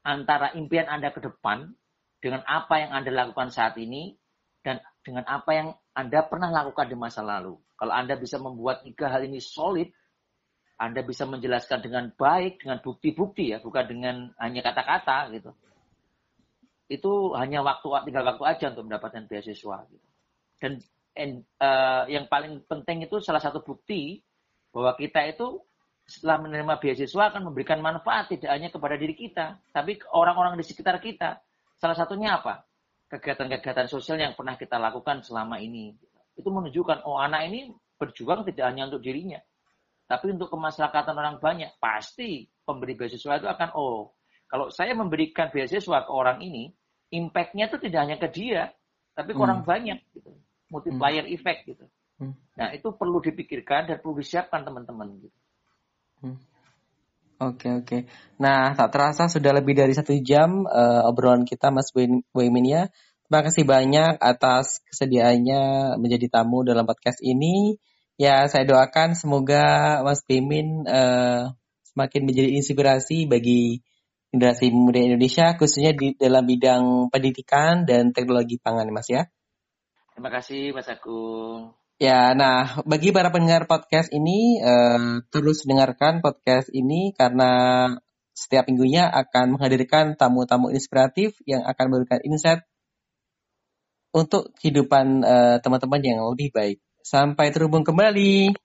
antara 0.03 0.51
impian 0.51 0.91
Anda 0.91 1.16
ke 1.16 1.24
depan 1.24 1.72
dengan 2.20 2.43
apa 2.43 2.84
yang 2.84 2.91
Anda 2.91 3.16
lakukan 3.16 3.55
saat 3.55 3.80
ini 3.80 4.18
dan 4.64 4.84
dengan 5.03 5.24
apa 5.26 5.51
yang 5.55 5.70
Anda 5.95 6.24
pernah 6.28 6.51
lakukan 6.51 6.91
di 6.91 6.97
masa 6.99 7.24
lalu. 7.24 7.55
Kalau 7.80 7.93
Anda 7.95 8.20
bisa 8.20 8.38
membuat 8.38 8.84
tiga 8.84 9.07
hal 9.07 9.24
ini 9.24 9.39
solid, 9.39 9.88
Anda 10.80 11.03
bisa 11.03 11.24
menjelaskan 11.28 11.80
dengan 11.84 12.12
baik, 12.16 12.64
dengan 12.64 12.84
bukti-bukti 12.84 13.55
ya, 13.55 13.64
bukan 13.64 13.86
dengan 13.88 14.16
hanya 14.39 14.62
kata-kata 14.64 15.32
gitu. 15.32 15.51
Itu 16.91 17.36
hanya 17.36 17.64
waktu 17.64 17.88
tinggal 18.07 18.26
waktu 18.36 18.43
aja 18.47 18.66
untuk 18.76 18.88
mendapatkan 18.88 19.24
beasiswa 19.28 19.78
gitu. 19.88 20.07
Dan 20.60 20.72
and, 21.16 21.43
uh, 21.60 22.03
yang 22.12 22.28
paling 22.28 22.64
penting 22.68 23.03
itu 23.03 23.20
salah 23.24 23.39
satu 23.39 23.64
bukti 23.64 24.20
bahwa 24.72 24.95
kita 24.95 25.24
itu 25.28 25.60
setelah 26.10 26.41
menerima 26.41 26.82
beasiswa 26.82 27.30
akan 27.30 27.53
memberikan 27.53 27.80
manfaat 27.80 28.34
tidak 28.34 28.49
hanya 28.49 28.70
kepada 28.74 28.97
diri 28.97 29.14
kita, 29.14 29.62
tapi 29.70 30.01
orang-orang 30.10 30.57
di 30.57 30.66
sekitar 30.66 30.97
kita. 30.97 31.38
Salah 31.80 31.95
satunya 31.95 32.36
apa? 32.41 32.68
Kegiatan-kegiatan 33.10 33.89
sosial 33.89 34.22
yang 34.22 34.38
pernah 34.38 34.53
kita 34.53 34.78
lakukan 34.78 35.26
selama 35.26 35.57
ini. 35.57 35.97
Itu 36.38 36.53
menunjukkan, 36.53 37.03
oh 37.10 37.18
anak 37.18 37.49
ini 37.49 37.74
berjuang 37.99 38.45
tidak 38.47 38.70
hanya 38.70 38.88
untuk 38.88 39.03
dirinya, 39.03 39.41
tapi 40.07 40.32
untuk 40.32 40.47
kemaslahatan 40.53 41.18
orang 41.18 41.41
banyak. 41.41 41.74
Pasti 41.82 42.47
pemberi 42.64 42.95
beasiswa 42.95 43.41
itu 43.41 43.49
akan, 43.49 43.70
oh 43.76 44.14
kalau 44.47 44.72
saya 44.72 44.93
memberikan 44.95 45.51
beasiswa 45.51 46.05
ke 46.05 46.12
orang 46.14 46.39
ini, 46.39 46.72
impact-nya 47.12 47.68
itu 47.68 47.78
tidak 47.82 47.99
hanya 48.05 48.18
ke 48.22 48.30
dia, 48.32 48.72
tapi 49.18 49.34
ke 49.34 49.41
hmm. 49.41 49.45
orang 49.49 49.62
banyak. 49.66 49.99
Gitu 50.14 50.32
multiplier 50.70 51.26
hmm. 51.26 51.36
effect 51.36 51.62
gitu. 51.66 51.86
Hmm. 52.22 52.34
Nah 52.55 52.72
itu 52.72 52.93
perlu 52.93 53.20
dipikirkan 53.20 53.89
dan 53.89 53.97
perlu 53.99 54.22
disiapkan 54.22 54.62
teman-teman 54.64 55.10
gitu. 55.20 55.38
Hmm. 56.24 56.38
Oke 57.39 57.71
oke. 57.71 57.97
Nah 58.35 58.75
tak 58.75 58.91
terasa 58.91 59.31
sudah 59.31 59.55
lebih 59.55 59.71
dari 59.71 59.95
satu 59.95 60.11
jam 60.19 60.67
uh, 60.67 61.07
obrolan 61.07 61.47
kita 61.47 61.71
Mas 61.71 61.87
Boymin 61.95 62.67
ya. 62.67 62.91
Terima 63.23 63.39
kasih 63.47 63.63
banyak 63.63 64.19
atas 64.19 64.83
kesediaannya 64.91 65.95
menjadi 66.03 66.27
tamu 66.27 66.67
dalam 66.67 66.83
podcast 66.83 67.23
ini. 67.23 67.79
Ya 68.19 68.43
saya 68.51 68.67
doakan 68.67 69.15
semoga 69.15 69.63
Mas 70.03 70.19
Boymin 70.27 70.83
uh, 70.83 71.55
semakin 71.87 72.27
menjadi 72.27 72.51
inspirasi 72.59 73.31
bagi 73.31 73.87
generasi 74.35 74.75
muda 74.75 74.99
Indonesia 74.99 75.55
khususnya 75.55 75.95
di 75.95 76.19
dalam 76.19 76.43
bidang 76.43 77.07
pendidikan 77.07 77.87
dan 77.87 78.11
teknologi 78.11 78.59
pangan 78.59 78.91
Mas 78.91 79.07
ya. 79.07 79.31
Terima 80.11 80.27
kasih 80.27 80.75
Mas 80.75 80.91
Agung. 80.91 81.78
Ya, 81.99 82.31
nah 82.31 82.79
bagi 82.87 83.11
para 83.11 83.27
pendengar 83.27 83.67
podcast 83.67 84.07
ini 84.15 84.55
uh, 84.63 85.19
terus 85.35 85.67
dengarkan 85.67 86.23
podcast 86.23 86.71
ini 86.71 87.11
karena 87.11 87.51
setiap 88.31 88.71
minggunya 88.71 89.11
akan 89.11 89.59
menghadirkan 89.59 90.15
tamu-tamu 90.15 90.71
inspiratif 90.71 91.35
yang 91.43 91.67
akan 91.67 91.85
memberikan 91.91 92.23
insight 92.23 92.63
untuk 94.15 94.55
kehidupan 94.63 95.27
uh, 95.27 95.57
teman-teman 95.59 95.99
yang 95.99 96.23
lebih 96.23 96.55
baik. 96.55 96.79
Sampai 97.03 97.51
terhubung 97.51 97.83
kembali. 97.83 98.55